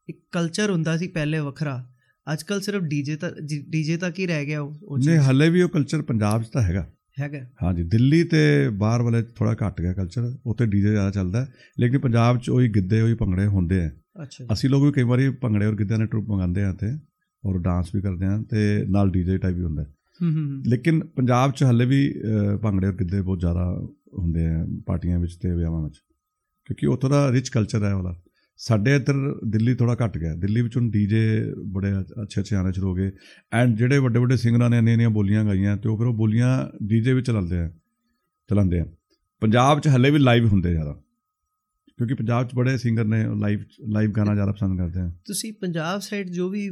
ਇੱਕ 0.09 0.23
ਕਲਚਰ 0.33 0.71
ਹੁੰਦਾ 0.71 0.97
ਸੀ 0.97 1.09
ਪਹਿਲੇ 1.09 1.38
ਵੱਖਰਾ। 1.38 1.88
ਅੱਜਕੱਲ 2.33 2.61
ਸਿਰਫ 2.61 2.83
ਡੀਜੇ 2.83 3.16
ਤੱਕ 3.16 3.40
ਡੀਜੇ 3.68 3.97
ਤੱਕ 3.97 4.18
ਹੀ 4.18 4.27
ਰਹਿ 4.27 4.47
ਗਿਆ 4.47 4.61
ਉਹ 4.61 4.99
ਨਹੀਂ 4.99 5.16
ਹੱਲੇ 5.16 5.51
ਵੀ 5.51 5.62
ਉਹ 5.62 5.68
ਕਲਚਰ 5.68 6.03
ਪੰਜਾਬ 6.03 6.42
'ਚ 6.42 6.49
ਤਾਂ 6.49 6.62
ਹੈਗਾ। 6.62 6.92
ਹੈਗਾ। 7.21 7.38
ਹਾਂਜੀ 7.62 7.83
ਦਿੱਲੀ 7.83 8.25
ਤੇ 8.25 8.68
ਬਾਹਰ 8.71 9.03
ਵਾਲੇ 9.03 9.23
ਥੋੜਾ 9.23 9.57
ਘੱਟ 9.66 9.81
ਗਿਆ 9.81 9.92
ਕਲਚਰ 9.92 10.38
ਉੱਥੇ 10.47 10.66
ਡੀਜੇ 10.66 10.90
ਜ਼ਿਆਦਾ 10.90 11.11
ਚੱਲਦਾ। 11.11 11.47
ਲੇਕਿਨ 11.81 12.01
ਪੰਜਾਬ 12.01 12.38
'ਚ 12.38 12.51
ਉਹੀ 12.51 12.68
ਗਿੱਧੇ 12.68 13.01
ਉਹੀ 13.01 13.14
ਭੰਗੜੇ 13.14 13.47
ਹੁੰਦੇ 13.47 13.85
ਆ। 13.85 13.90
ਅੱਛਾ 14.22 14.44
ਅਸੀਂ 14.53 14.70
ਲੋਕ 14.70 14.85
ਵੀ 14.85 14.92
ਕਈ 14.92 15.03
ਵਾਰੀ 15.03 15.31
ਭੰਗੜੇ 15.31 15.66
ਔਰ 15.66 15.77
ਗਿੱਧਿਆਂ 15.77 15.98
ਦੇ 15.98 16.07
ਟਰੂਪ 16.07 16.29
ਮੰਗਾਉਂਦੇ 16.29 16.64
ਆ 16.64 16.72
ਤੇ 16.72 16.87
ਔਰ 17.44 17.59
ਡਾਂਸ 17.59 17.94
ਵੀ 17.94 18.01
ਕਰਦੇ 18.01 18.27
ਆ 18.27 18.42
ਤੇ 18.51 18.85
ਨਾਲ 18.88 19.11
ਡੀਜੇ 19.11 19.38
ਟਾਈਪ 19.38 19.57
ਵੀ 19.57 19.62
ਹੁੰਦਾ 19.62 19.83
ਹੈ। 19.83 19.94
ਹੂੰ 20.22 20.33
ਹੂੰ 20.33 20.44
ਹੂੰ। 20.44 20.62
ਲੇਕਿਨ 20.66 21.01
ਪੰਜਾਬ 21.05 21.53
'ਚ 21.53 21.64
ਹੱਲੇ 21.64 21.87
ਵੀ 21.87 22.14
ਭੰਗੜੇ 22.62 22.87
ਔਰ 22.87 22.92
ਗਿੱਧੇ 22.92 23.20
ਬਹੁਤ 23.20 23.40
ਜ਼ਿਆਦਾ 23.40 23.88
ਹੁੰਦੇ 24.18 24.46
ਆ 24.46 24.66
ਪਾਰਟੀਆਂ 24.87 25.18
ਵਿੱਚ 25.18 25.37
ਤੇ 25.37 25.51
ਵਿਆਹਾਂ 25.51 25.83
ਵਿੱਚ। 25.85 25.96
ਕਿਉਂਕਿ 26.64 26.87
ਉੱਥੋਂ 26.87 27.11
ਦਾ 27.11 27.33
ਰਿਚ 27.33 27.48
ਕਲਚਰ 27.48 27.85
ਹੈ 27.85 27.94
ਉਹਦਾ। 27.94 28.22
ਸਾਡੇ 28.57 28.96
ਇੱਧਰ 28.96 29.14
ਦਿੱਲੀ 29.48 29.75
ਥੋੜਾ 29.75 29.96
ਘਟ 30.07 30.18
ਗਿਆ। 30.18 30.35
ਦਿੱਲੀ 30.35 30.61
ਵਿੱਚ 30.62 30.77
ਹੁਣ 30.77 30.90
ਡੀਜੇ 30.90 31.53
ਬੜੇ 31.72 31.92
ਅੱਛੇ 32.22 32.40
ਅੱਛੇ 32.40 32.57
ਆਣੇ 32.57 32.72
ਸ਼ੁਰੂ 32.72 32.88
ਹੋ 32.88 32.94
ਗਏ 32.94 33.12
ਐਂਡ 33.53 33.77
ਜਿਹੜੇ 33.77 33.98
ਵੱਡੇ 33.98 34.18
ਵੱਡੇ 34.18 34.37
ਸਿੰਗਰਾਂ 34.37 34.70
ਨੇ 34.70 34.79
ਇੰਨੀਆਂ 34.79 35.11
ਬੋਲੀਆਂ 35.11 35.44
ਗਾਈਆਂ 35.44 35.77
ਤੇ 35.77 35.88
ਉਹ 35.88 35.98
ਫਿਰ 35.98 36.07
ਉਹ 36.07 36.14
ਬੋਲੀਆਂ 36.14 36.68
ਡੀਜੇ 36.87 37.12
ਵਿੱਚ 37.12 37.27
ਚਲਾਉਂਦੇ 37.27 37.59
ਆ 37.59 37.70
ਚਲਾਉਂਦੇ 38.48 38.81
ਆ। 38.81 38.87
ਪੰਜਾਬ 39.40 39.81
'ਚ 39.81 39.88
ਹੱਲੇ 39.88 40.11
ਵੀ 40.11 40.18
ਲਾਈਵ 40.18 40.46
ਹੁੰਦੇ 40.46 40.70
ਜ਼ਿਆਦਾ। 40.70 41.01
ਕਿਉਂਕਿ 42.07 42.15
ਪੰਜਾਬ 42.15 42.49
'ਚ 42.49 42.55
ਬੜੇ 42.55 42.77
ਸਿੰਗਰ 42.79 43.05
ਨੇ 43.05 43.25
ਲਾਈਵ 43.41 43.61
ਲਾਈਵ 43.88 44.11
ਗਾਣਾ 44.11 44.35
ਜ਼ਿਆਦਾ 44.35 44.53
ਪਸੰਦ 44.53 44.79
ਕਰਦੇ 44.79 45.01
ਆ। 45.01 45.11
ਤੁਸੀਂ 45.25 45.53
ਪੰਜਾਬ 45.53 46.01
ਸਾਈਡ 46.01 46.31
ਜੋ 46.31 46.49
ਵੀ 46.49 46.69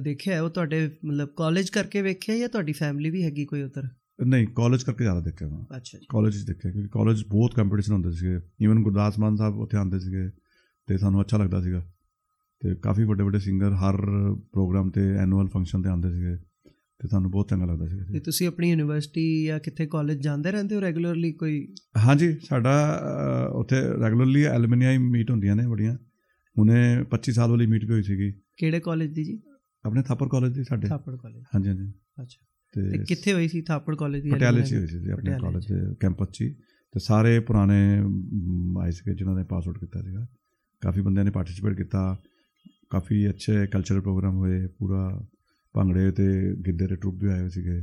ਦੇਖਿਆ 0.00 0.34
ਹੈ 0.34 0.42
ਉਹ 0.42 0.50
ਤੁਹਾਡੇ 0.50 0.90
ਮਤਲਬ 1.04 1.28
ਕਾਲਜ 1.28 1.70
ਕਰਕੇ 1.70 2.02
ਵੇਖਿਆ 2.02 2.36
ਜਾਂ 2.38 2.48
ਤੁਹਾਡੀ 2.48 2.72
ਫੈਮਿਲੀ 2.72 3.10
ਵੀ 3.10 3.22
ਹੈਗੀ 3.22 3.44
ਕੋਈ 3.44 3.62
ਉਧਰ? 3.62 3.88
ਨਹੀਂ 4.26 4.46
ਕਾਲਜ 4.46 4.82
ਕਰਕੇ 4.82 5.04
ਜ਼ਿਆਦਾ 5.04 5.20
ਦੇਖਿਆ 5.20 5.48
ਮੈਂ। 5.48 5.76
ਅੱਛਾ 5.76 5.98
ਜੀ। 5.98 6.06
ਕਾਲਜ 6.10 6.36
'ਚ 6.36 6.46
ਦੇਖਿਆ 6.46 6.70
ਕਿਉਂਕਿ 6.72 6.88
ਕਾਲਜ 6.88 7.22
ਬਹੁਤ 7.28 7.54
ਕੰਪੀਟੀਸ਼ਨ 7.54 7.92
ਹੁੰਦੇ 7.92 8.10
ਸੀਗੇ। 8.10 8.38
ਈਵਨ 8.62 8.82
ਗੁਰਦਾਸ 8.82 9.18
ਮਾਨ 9.18 9.36
ਸਾਹਿਬ 9.36 9.58
ਉੱਥੇ 9.58 9.76
ਆਉਂਦੇ 9.76 9.98
ਸੀਗੇ 9.98 10.28
ਤੇ 10.88 10.98
ਸਾਨੂੰ 10.98 11.20
ਅੱਛਾ 11.20 11.36
ਲੱਗਦਾ 11.36 11.60
ਸੀਗਾ। 11.60 11.82
ਤੇ 12.62 12.74
ਕਾਫੀ 12.74 13.04
ਵੱਡੇ 13.04 13.24
ਵੱਡੇ 13.24 13.38
ਸਿੰਗਰ 13.38 13.74
ਹਰ 13.74 13.96
ਪ੍ਰੋਗਰਾਮ 14.52 14.90
ਤੇ 14.90 15.08
ਐਨੂਅਲ 15.16 15.48
ਫੰਕਸ਼ਨ 15.48 15.82
ਤੇ 15.82 15.88
ਆਉਂਦੇ 15.88 16.10
ਸੀਗੇ। 16.12 16.36
ਤੇ 17.00 17.08
ਸਾਨੂੰ 17.08 17.30
ਬਹੁਤ 17.30 17.48
ਚੰਗਾ 17.48 17.64
ਲੱਗਦਾ 17.64 17.88
ਸੀਗਾ 17.88 18.04
ਤੇ। 18.12 18.20
ਤੁਸੀਂ 18.20 18.48
ਆਪਣੀ 18.48 18.70
ਯੂਨੀਵਰਸਿਟੀ 18.70 19.44
ਜਾਂ 19.44 19.60
ਕਿੱਥੇ 19.60 19.86
ਕਾਲਜ 19.86 20.22
ਜਾਂਦੇ 20.22 20.52
ਰਹਿੰਦੇ 20.52 20.74
ਹੋ 20.76 20.80
ਰੈਗੂਲਰਲੀ 20.80 21.32
ਕੋਈ? 21.32 21.74
ਹਾਂਜੀ 22.06 22.38
ਸਾਡਾ 22.48 23.00
ਉੱਥੇ 23.54 23.76
ਰੈਗੂਲਰਲੀ 23.80 24.42
ਐਲੂਮੀਨੀਆਈ 24.42 24.98
ਮੀਟ 24.98 25.30
ਹੁੰਦੀਆਂ 25.30 25.56
ਨੇ 25.56 25.66
ਬੜੀਆਂ। 25.68 25.96
ਹੁਣੇ 26.58 27.04
25 27.10 27.32
ਸਾਲ 27.32 27.50
ਵਾਲੀ 27.50 27.66
ਮੀਟ 27.66 27.84
ਵੀ 27.84 27.92
ਹੋਈ 27.92 28.02
ਸੀਗੀ। 28.02 28.32
ਕਿਹੜੇ 28.56 28.80
ਕਾਲਜ 28.80 29.10
ਦੀ 29.10 29.24
ਜੀ? 29.24 29.42
ਆਪਣੇ 29.84 30.02
ਥਾਪਰ 30.02 30.28
ਕਾਲਜ 30.28 30.54
ਦੀ 30.54 30.64
ਸਾਡੇ। 30.64 30.88
ਥਾਪੜ 30.88 31.16
ਕਾਲਜ 31.16 31.42
ਹਾਂਜੀ 31.54 31.68
ਹਾਂਜੀ। 31.68 31.92
ਅੱਛਾ। 32.22 32.46
ਤੇ 32.74 33.04
ਕਿੱਥੇ 33.04 33.32
ਹੋਈ 33.32 33.48
ਸੀ 33.48 33.62
ਥਾਪੜ 33.62 33.96
ਕਾਲਜ 33.96 34.22
ਦੀ 34.22 34.30
ਪਟਿਆਲੇ 34.30 34.62
'ਚ 34.62 34.74
ਹੋਈ 34.74 34.86
ਸੀ 34.86 35.10
ਆਪਣੇ 35.10 35.32
ਕਾਲਜ 35.40 35.66
ਦੇ 35.72 35.94
ਕੈਂਪਸ 36.00 36.28
'ਚ। 36.28 36.38
ਤੇ 36.92 37.00
ਸਾਰੇ 37.00 37.40
ਪੁਰਾਣੇ 37.40 37.98
ਆਏ 38.82 38.90
ਸੀਗੇ 38.90 39.14
ਜਿਨ੍ਹਾਂ 39.14 39.36
ਨੇ 39.36 39.44
ਪਾਸ 39.44 39.64
ਆਊਟ 39.66 39.78
ਕੀਤਾ 39.78 40.02
ਸੀਗਾ। 40.02 40.26
ਕਾਫੀ 40.80 41.00
ਬੰਦਿਆਂ 41.00 41.24
ਨੇ 41.24 41.30
ਪਾਰਟਿਸਿਪੇਟ 41.30 41.76
ਕੀਤਾ। 41.76 42.22
ਕਾਫੀ 42.90 43.28
ਅੱਛੇ 43.28 43.66
ਕਲਚਰਲ 43.66 44.00
ਪ੍ਰੋਗਰਾਮ 44.00 44.36
ਹੋਏ 44.36 44.66
ਪੂਰਾ 44.66 45.26
ਭੰਗੜੇ 45.74 46.10
ਤੇ 46.10 46.26
ਗਿੱਧੇ 46.66 46.86
ਦੇ 46.86 46.96
ਟਰੂਪ 46.96 47.22
ਵੀ 47.22 47.28
ਆਏ 47.28 47.40
ਹੋਏ 47.40 47.48
ਸੀਗੇ। 47.48 47.82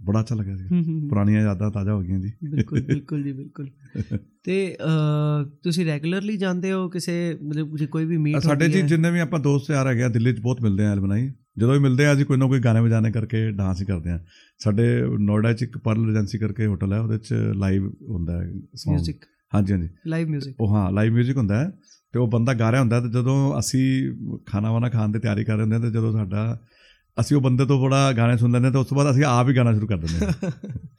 ਬੜਾ 0.00 0.20
ਅੱਛਾ 0.20 0.34
ਲੱਗਾ 0.34 0.56
ਸੀ 0.56 1.08
ਪੁਰਾਣੀਆਂ 1.08 1.40
ਯਾਦਾਂ 1.42 1.70
ਤਾਜ਼ਾ 1.70 1.94
ਹੋ 1.94 2.00
ਗਈਆਂ 2.00 2.18
ਜੀ। 2.18 2.32
ਬਿਲਕੁਲ 2.50 2.80
ਬਿਲਕੁਲ 2.82 3.22
ਜੀ 3.22 3.32
ਬਿਲਕੁਲ। 3.32 3.68
ਤੇ 4.44 4.76
ਤੁਸੀਂ 5.64 5.84
ਰੈਗੂਲਰਲੀ 5.86 6.36
ਜਾਂਦੇ 6.36 6.72
ਹੋ 6.72 6.88
ਕਿਸੇ 6.88 7.16
ਮਤਲਬ 7.42 7.72
ਕਿਸੇ 7.72 7.86
ਕੋਈ 7.86 8.04
ਵੀ 8.04 8.16
ਮੀਟ 8.16 8.38
ਸਾਡੇ 8.42 8.68
ਜੀ 8.68 8.82
ਜਿੰਨੇ 8.82 9.10
ਵੀ 9.10 9.20
ਆਪਾਂ 9.20 9.40
ਦੋਸਤ 9.40 9.70
ਯਾਰ 9.70 9.86
ਹੈਗੇ 9.86 10.02
ਆ 10.02 10.08
ਦਿੱਲੀ 10.08 10.32
'ਚ 10.32 10.40
ਬਹੁਤ 10.40 10.62
ਮਿਲਦੇ 10.62 10.84
ਆ 10.84 10.92
ਐਲਬਨਾਈ। 10.92 11.28
ਜਦੋਂ 11.58 11.72
ਵੀ 11.72 11.78
ਮਿਲਦੇ 11.78 12.06
ਆ 12.06 12.12
ਅਸੀਂ 12.12 12.24
ਕੋਈ 12.24 12.36
ਨਾ 12.36 12.46
ਕੋਈ 12.46 12.60
ਗਾਣੇ 12.60 12.80
ਵਜਾਣੇ 12.80 13.10
ਕਰਕੇ 13.12 13.50
ਡਾਂਸ 13.52 13.80
ਹੀ 13.80 13.86
ਕਰਦੇ 13.86 14.10
ਆ। 14.10 14.18
ਸਾਡੇ 14.60 14.84
ਨੋਇਡਾ 15.20 15.52
'ਚ 15.52 15.62
ਇੱਕ 15.62 15.78
ਪਰਲ 15.78 16.10
ਏਜੰਸੀ 16.10 16.38
ਕਰਕੇ 16.38 16.66
ਹੋਟਲ 16.66 16.92
ਹੈ 16.92 17.00
ਉਹਦੇ 17.00 17.18
'ਚ 17.18 17.34
ਲਾਈਵ 17.56 17.90
ਹੁੰਦਾ 18.08 18.40
ਹੈ 18.42 18.46
ਮਿਊਜ਼ਿਕ 18.88 19.24
ਹਾਂਜੀ 19.52 19.72
ਹਾਂਜੀ। 19.72 19.88
ਲਾਈਵ 20.06 20.28
ਮਿਊਜ਼ਿਕ 20.28 20.60
ਉਹ 20.60 20.74
ਹਾਂ 20.74 20.90
ਲਾਈਵ 20.92 21.12
ਮਿਊਜ਼ਿਕ 21.12 21.36
ਹੁੰਦਾ 21.36 21.60
ਹੈ। 21.60 21.70
ਤੇ 22.14 22.18
ਉਹ 22.18 22.28
ਬੰਦਾ 22.28 22.54
ਗਾ 22.54 22.70
ਰਿਹਾ 22.72 22.80
ਹੁੰਦਾ 22.80 23.00
ਤੇ 23.00 23.08
ਜਦੋਂ 23.08 23.58
ਅਸੀਂ 23.58 23.84
ਖਾਣਾ 24.46 24.72
ਵਾਣਾ 24.72 24.88
ਖਾਣ 24.88 25.08
ਦੀ 25.08 25.18
ਤਿਆਰੀ 25.18 25.44
ਕਰ 25.44 25.54
ਰਹੇ 25.54 25.62
ਹੁੰਦੇ 25.62 25.76
ਆ 25.76 25.78
ਤੇ 25.78 25.90
ਜਦੋਂ 25.90 26.12
ਸਾਡਾ 26.12 26.60
ਅਸੀਂ 27.20 27.36
ਉਹ 27.36 27.42
ਬੰਦੇ 27.42 27.66
ਤੋਂ 27.66 27.82
ਬੜਾ 27.82 28.12
ਗਾਣੇ 28.12 28.36
ਸੁਣ 28.36 28.50
ਲੈਂਦੇ 28.50 28.70
ਤੇ 28.70 28.78
ਉਸ 28.78 28.86
ਤੋਂ 28.86 28.96
ਬਾਅਦ 28.96 29.10
ਅਸੀਂ 29.10 29.24
ਆਪ 29.24 29.48
ਹੀ 29.48 29.56
ਗਾਣਾ 29.56 29.72
ਸ਼ੁਰੂ 29.72 29.86
ਕਰ 29.86 29.96
ਦਿੰਦੇ 29.96 30.26
ਹਾਂ। 30.26 30.32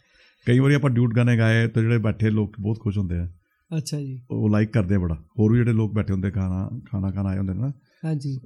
ਕਈ 0.47 0.59
ਵਾਰੀ 0.59 0.73
ਆਪਾਂ 0.73 0.89
ਡਿਊਟ 0.89 1.15
ਗਾਣੇ 1.15 1.37
ਗਾਏ 1.37 1.67
ਤੇ 1.67 1.81
ਜਿਹੜੇ 1.81 1.97
ਬੈਠੇ 1.97 2.29
ਲੋਕ 2.29 2.55
ਬਹੁਤ 2.59 2.79
ਖੁਸ਼ 2.79 2.97
ਹੁੰਦੇ 2.97 3.19
ਆ। 3.19 3.27
ਅੱਛਾ 3.77 3.99
ਜੀ। 3.99 4.21
ਉਹ 4.31 4.49
ਲਾਈਕ 4.49 4.73
ਕਰਦੇ 4.73 4.95
ਆ 4.95 4.99
ਬੜਾ। 4.99 5.15
ਹੋਰ 5.39 5.51
ਵੀ 5.51 5.57
ਜਿਹੜੇ 5.57 5.73
ਲੋਕ 5.73 5.93
ਬੈਠੇ 5.93 6.13
ਹੁੰਦੇ 6.13 6.31
ਖਾਣਾ 6.31 6.69
ਖਾਣਾ 6.91 7.11
ਖਾਣ 7.11 7.25
ਆਏ 7.25 7.37
ਹੁੰਦੇ 7.37 7.53
ਨੇ 7.53 7.59
ਨਾ 7.59 7.71
ਹਾਂਜੀ 8.05 8.37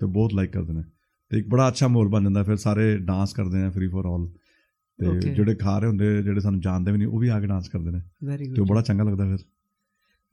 ਤੇ 0.00 0.06
ਬਹੁਤ 0.06 0.34
ਲਾਈਕ 0.34 0.52
ਕਰਦੇ 0.52 0.72
ਨੇ। 0.72 0.82
ਤੇ 1.30 1.38
ਇੱਕ 1.38 1.48
ਬੜਾ 1.48 1.68
ਅੱਛਾ 1.68 1.88
ਮਾਹੌਲ 1.88 2.08
ਬਣ 2.08 2.22
ਜਾਂਦਾ 2.22 2.42
ਫਿਰ 2.42 2.56
ਸਾਰੇ 2.56 2.98
ਡਾਂਸ 2.98 3.32
ਕਰਦੇ 3.32 3.62
ਆ 3.62 3.70
ਫ੍ਰੀ 3.70 3.88
ਫॉर 3.88 4.06
ਆਲ 4.06 4.28
ਤੇ. 4.98 5.34
ਜਿਹੜੇ 5.34 5.54
ਖਾ 5.54 5.78
ਰਹੇ 5.78 5.88
ਹੁੰਦੇ 5.88 6.22
ਜਿਹੜੇ 6.22 6.40
ਸਾਨੂੰ 6.40 6.60
ਜਾਣਦੇ 6.60 6.92
ਵੀ 6.92 6.98
ਨਹੀਂ 6.98 7.08
ਉਹ 7.08 7.18
ਵੀ 7.18 7.28
ਆ 7.28 7.40
ਕੇ 7.40 7.46
ਡਾਂਸ 7.46 7.68
ਕਰਦੇ 7.68 7.90
ਨੇ। 7.90 8.00
ਤੇ 8.56 8.62
ਬੜਾ 8.70 8.80
ਚੰਗਾ 8.80 9.04
ਲੱਗਦਾ 9.04 9.24
ਫਿਰ। 9.24 9.38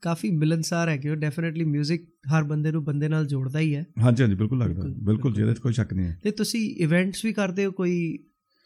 ਕਾਫੀ 0.04 0.32
ਮਿਲਨਸਾਰ 0.32 0.89
ਹੈ। 0.89 0.98
ਕਿ 0.98 1.10
ਉਹ 1.10 1.16
ਡੈਫੀਨਿਟਲੀ 1.16 1.80
뮤직 1.80 1.98
ਹਰ 2.34 2.44
ਬੰਦੇ 2.44 2.72
ਨੂੰ 2.72 2.84
ਬੰਦੇ 2.84 3.10
ਨਾਲ 3.10 3.26
ਜੋੜਦਾ 3.26 3.60
ਹੀ 3.60 3.76
ਹੈ। 3.76 3.86
ਹਾਂਜੀ 4.02 4.24
ਹਾਂਜੀ 4.24 4.36
ਬਿਲਕੁਲ 4.36 4.60
ਲੱਗਦਾ। 4.60 4.82
ਬਿਲਕੁਲ, 4.82 5.04
ਬਿਲਕੁਲ 5.04 5.34
ਜੀ 5.34 5.42
ਇਹਦੇ 5.42 5.54
'ਚ 5.54 5.58
ਕੋਈ 5.58 5.74
ਸ਼ੱਕ 5.74 5.94
ਨਹੀਂ 5.94 6.06
ਹੈ। 6.06 6.20
ਤੇ 6.24 6.32
ਤੁਸੀਂ 6.32 6.76
ਇਵੈਂਟਸ 6.76 7.26
ਵੀ 7.26 7.34
ਕਰਦੇ 7.34 7.66
ਹੋ 7.66 7.72
ਕੋਈ? 7.72 8.18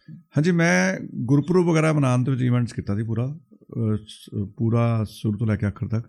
ਹਾਂਜੀ 0.10 0.52
ਮੈਂ 0.52 1.00
ਗੁਰਪੁਰਬ 1.16 1.66
ਵਗੈਰਾ 1.66 1.94
ਮਨਾਉਣ 1.94 2.24
ਦੇ 2.24 2.32
ਵਿੱਚ 2.32 2.42
ਇਵੈਂਟਸ 2.42 2.74
ਕੀਤਾ 2.74 2.96
ਸੀ 2.96 3.04
ਪੂਰਾ। 3.04 3.40
ਪੂਰਾ 4.58 5.06
ਸ਼ੁਰੂ 5.10 5.38
ਤੋਂ 5.38 5.48
ਲੈ 5.48 5.56
ਕੇ 5.56 5.66
ਆਖਰ 5.66 5.88
ਤੱਕ। 5.88 6.06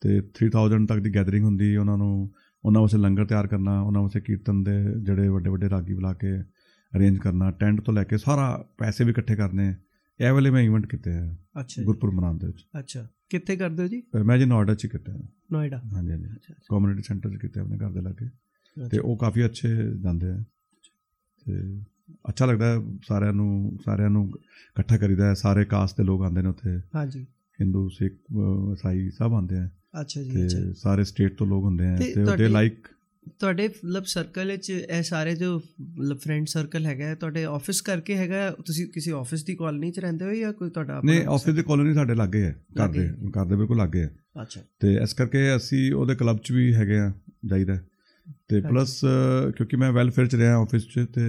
ਤੇ 0.00 0.20
3000 0.20 0.86
ਤੱਕ 0.86 0.98
ਦੀ 0.98 1.14
ਗੈਦਰਿੰਗ 1.14 1.44
ਹੁੰਦੀ 1.44 1.76
ਉਹਨਾਂ 1.76 1.98
ਨੂੰ। 1.98 2.30
ਉਹਨਾਂ 2.64 2.80
ਵਾਸਤੇ 2.80 2.98
ਲੰਗਰ 2.98 3.26
ਤਿਆਰ 3.26 3.46
ਕਰਨਾ 3.46 3.80
ਉਹਨਾਂ 3.80 4.02
ਵਾਸਤੇ 4.02 4.20
ਕੀਰਤਨ 4.20 4.62
ਦੇ 4.62 4.84
ਜਿਹੜੇ 5.02 5.28
ਵੱਡੇ 5.28 5.50
ਵੱਡੇ 5.50 5.70
ਰਾਗੀ 5.70 5.94
ਬੁਲਾ 5.94 6.12
ਕੇ 6.12 6.40
ਅਰੇਂਜ 6.96 7.18
ਕਰਨਾ 7.18 7.50
ਟੈਂਟ 7.50 7.80
ਤੋਂ 7.80 7.94
ਲੈ 7.94 8.04
ਕੇ 8.04 8.18
ਸਾਰਾ 8.18 8.68
ਪੈਸੇ 8.78 9.04
ਵੀ 9.04 9.10
ਇਕੱਠੇ 9.10 9.36
ਕਰਨੇ। 9.36 9.74
ਇਹ 10.20 10.32
ਵਾਲੇ 10.32 10.50
ਮੈਂ 10.50 10.62
ਇਵੈਂਟ 10.62 10.86
ਕੀਤੇ 10.86 11.12
ਆ 11.12 11.34
ਅੱਛਾ 11.60 11.82
ਜੀ। 11.82 11.84
ਗੁਰਪੁਰਬ 11.84 12.14
ਮਨਾਉਣ 12.14 12.38
ਦੇ 12.38 12.46
ਵਿੱਚ। 12.46 12.66
ਅੱਛਾ। 12.78 13.06
ਕਿੱਥੇ 13.30 13.56
ਕਰਦੇ 13.56 13.82
ਹੋ 13.82 13.88
ਜੀ? 13.88 14.02
ਮੈਂ 14.24 14.38
ਜੀ 14.38 14.44
ਨੋਇਡਾ 14.44 14.74
'ਚ 14.74 14.86
ਕੀਤਾ 14.86 15.12
ਨੋਇਡਾ। 15.52 15.78
ਹਾਂਜੀ 15.78 16.10
ਹਾਂਜੀ। 16.10 16.28
ਕਮਿਊਨਿਟੀ 16.70 17.02
ਸੈਂਟਰ 17.02 17.30
'ਚ 17.30 17.36
ਕੀਤੇ 17.36 17.60
ਆਪਣੇ 17.60 17.78
ਘਰ 17.78 17.90
ਦੇ 17.90 18.00
ਲਾਗੇ। 18.00 18.28
ਤੇ 18.90 18.98
ਉਹ 18.98 19.16
ਕਾਫੀ 19.16 19.44
ਅੱਛੇ 19.44 19.68
ਜਾਂਦੇ 20.02 20.26
ਆ। 20.28 20.42
ਤੇ 21.46 21.80
ਅੱਛਾ 22.28 22.46
ਲੱਗਦਾ 22.46 22.66
ਹੈ 22.66 22.76
ਸਾਰਿਆਂ 23.08 23.32
ਨੂੰ 23.32 23.78
ਸਾਰਿਆਂ 23.84 24.10
ਨੂੰ 24.10 24.28
ਇਕੱਠਾ 24.28 24.96
ਕਰੀਦਾ 24.96 25.28
ਹੈ। 25.28 25.34
ਸਾਰੇ 25.34 25.64
ਕਾਸਟ 25.64 25.96
ਦੇ 25.96 26.04
ਲੋਕ 26.04 26.22
ਆਉਂਦੇ 26.22 26.42
ਨੇ 26.42 26.48
ਉੱਥੇ। 26.48 26.80
ਹਾਂਜੀ। 26.94 27.26
ਹਿੰਦੂ 27.60 27.88
ਸਿੱਖ 27.88 28.14
ਈਸਾਈ 28.72 29.10
ਸਭ 29.10 29.30
ਆਉਂਦੇ 29.34 29.58
ਆ। 29.58 29.70
ਅੱਛਾ 30.00 30.22
ਜੀ 30.22 30.44
ਅੱਛਾ। 30.44 30.72
ਸਾਰੇ 30.72 31.04
ਸਟੇਟ 31.04 31.36
ਤੋਂ 31.38 31.46
ਲੋਕ 31.46 31.64
ਹੁੰਦੇ 31.64 31.86
ਆ 31.86 31.96
ਤੇ 31.96 32.24
ਤੁਹਾਡੀ- 32.24 32.48
ਲਾਈਕ 32.48 32.88
ਤੁਹਾਡੇ 33.40 33.66
ਮਤਲਬ 33.68 34.04
ਸਰਕਲ 34.04 34.50
ਵਿੱਚ 34.50 34.68
ਇਹ 34.70 35.02
ਸਾਰੇ 35.02 35.34
ਜੋ 35.36 35.56
ਮਤਲਬ 35.80 36.18
ਫਰੈਂਡ 36.18 36.46
ਸਰਕਲ 36.46 36.86
ਹੈਗਾ 36.86 37.14
ਤੁਹਾਡੇ 37.14 37.44
ਆਫਿਸ 37.44 37.80
ਕਰਕੇ 37.82 38.16
ਹੈਗਾ? 38.16 38.50
ਤੁਸੀਂ 38.66 38.86
ਕਿਸੇ 38.88 39.12
ਆਫਿਸ 39.12 39.44
ਦੀ 39.44 39.54
ਕਾਲੋਨੀ 39.54 39.90
'ਚ 39.92 39.98
ਰਹਿੰਦੇ 39.98 40.24
ਹੋ 40.24 40.34
ਜਾਂ 40.34 40.52
ਕੋਈ 40.52 40.70
ਤੁਹਾਡਾ 40.70 41.00
ਨਹੀਂ 41.04 41.26
ਆਫਿਸ 41.28 41.54
ਦੀ 41.54 41.62
ਕਾਲੋਨੀ 41.62 41.94
ਸਾਡੇ 41.94 42.14
ਲਾਗੇ 42.14 42.42
ਹੈ 42.42 42.52
ਘਰ 42.52 42.78
ਲਾਗੇ 42.78 42.98
ਦੇ 43.00 43.06
ਹੈ। 43.06 43.30
ਘਰ 43.36 43.44
ਦੇ 43.44 43.56
ਬਿਲਕੁਲ 43.56 43.76
ਲਾਗੇ 43.76 44.02
ਹੈ 44.02 44.10
ਅੱਛਾ 44.42 44.60
ਤੇ 44.80 44.94
ਇਸ 45.02 45.14
ਕਰਕੇ 45.14 45.44
ਅਸੀਂ 45.56 45.92
ਉਹਦੇ 45.94 46.14
ਕਲੱਬ 46.14 46.38
'ਚ 46.38 46.52
ਵੀ 46.52 46.72
ਹੈਗੇ 46.74 46.98
ਆ 46.98 47.12
ਜਾਈਦਾ 47.46 47.78
ਤੇ। 48.48 48.60
ਪਲੱਸ 48.60 49.00
ਕਿਉਂਕਿ 49.56 49.76
ਮੈਂ 49.76 49.92
ਵੈਲਫੇਅਰ 49.92 50.26
'ਚ 50.26 50.34
ਰਿਹਾ 50.34 50.56
ਆਫਿਸ 50.56 50.86
'ਚ 50.88 51.06
ਤੇ 51.14 51.22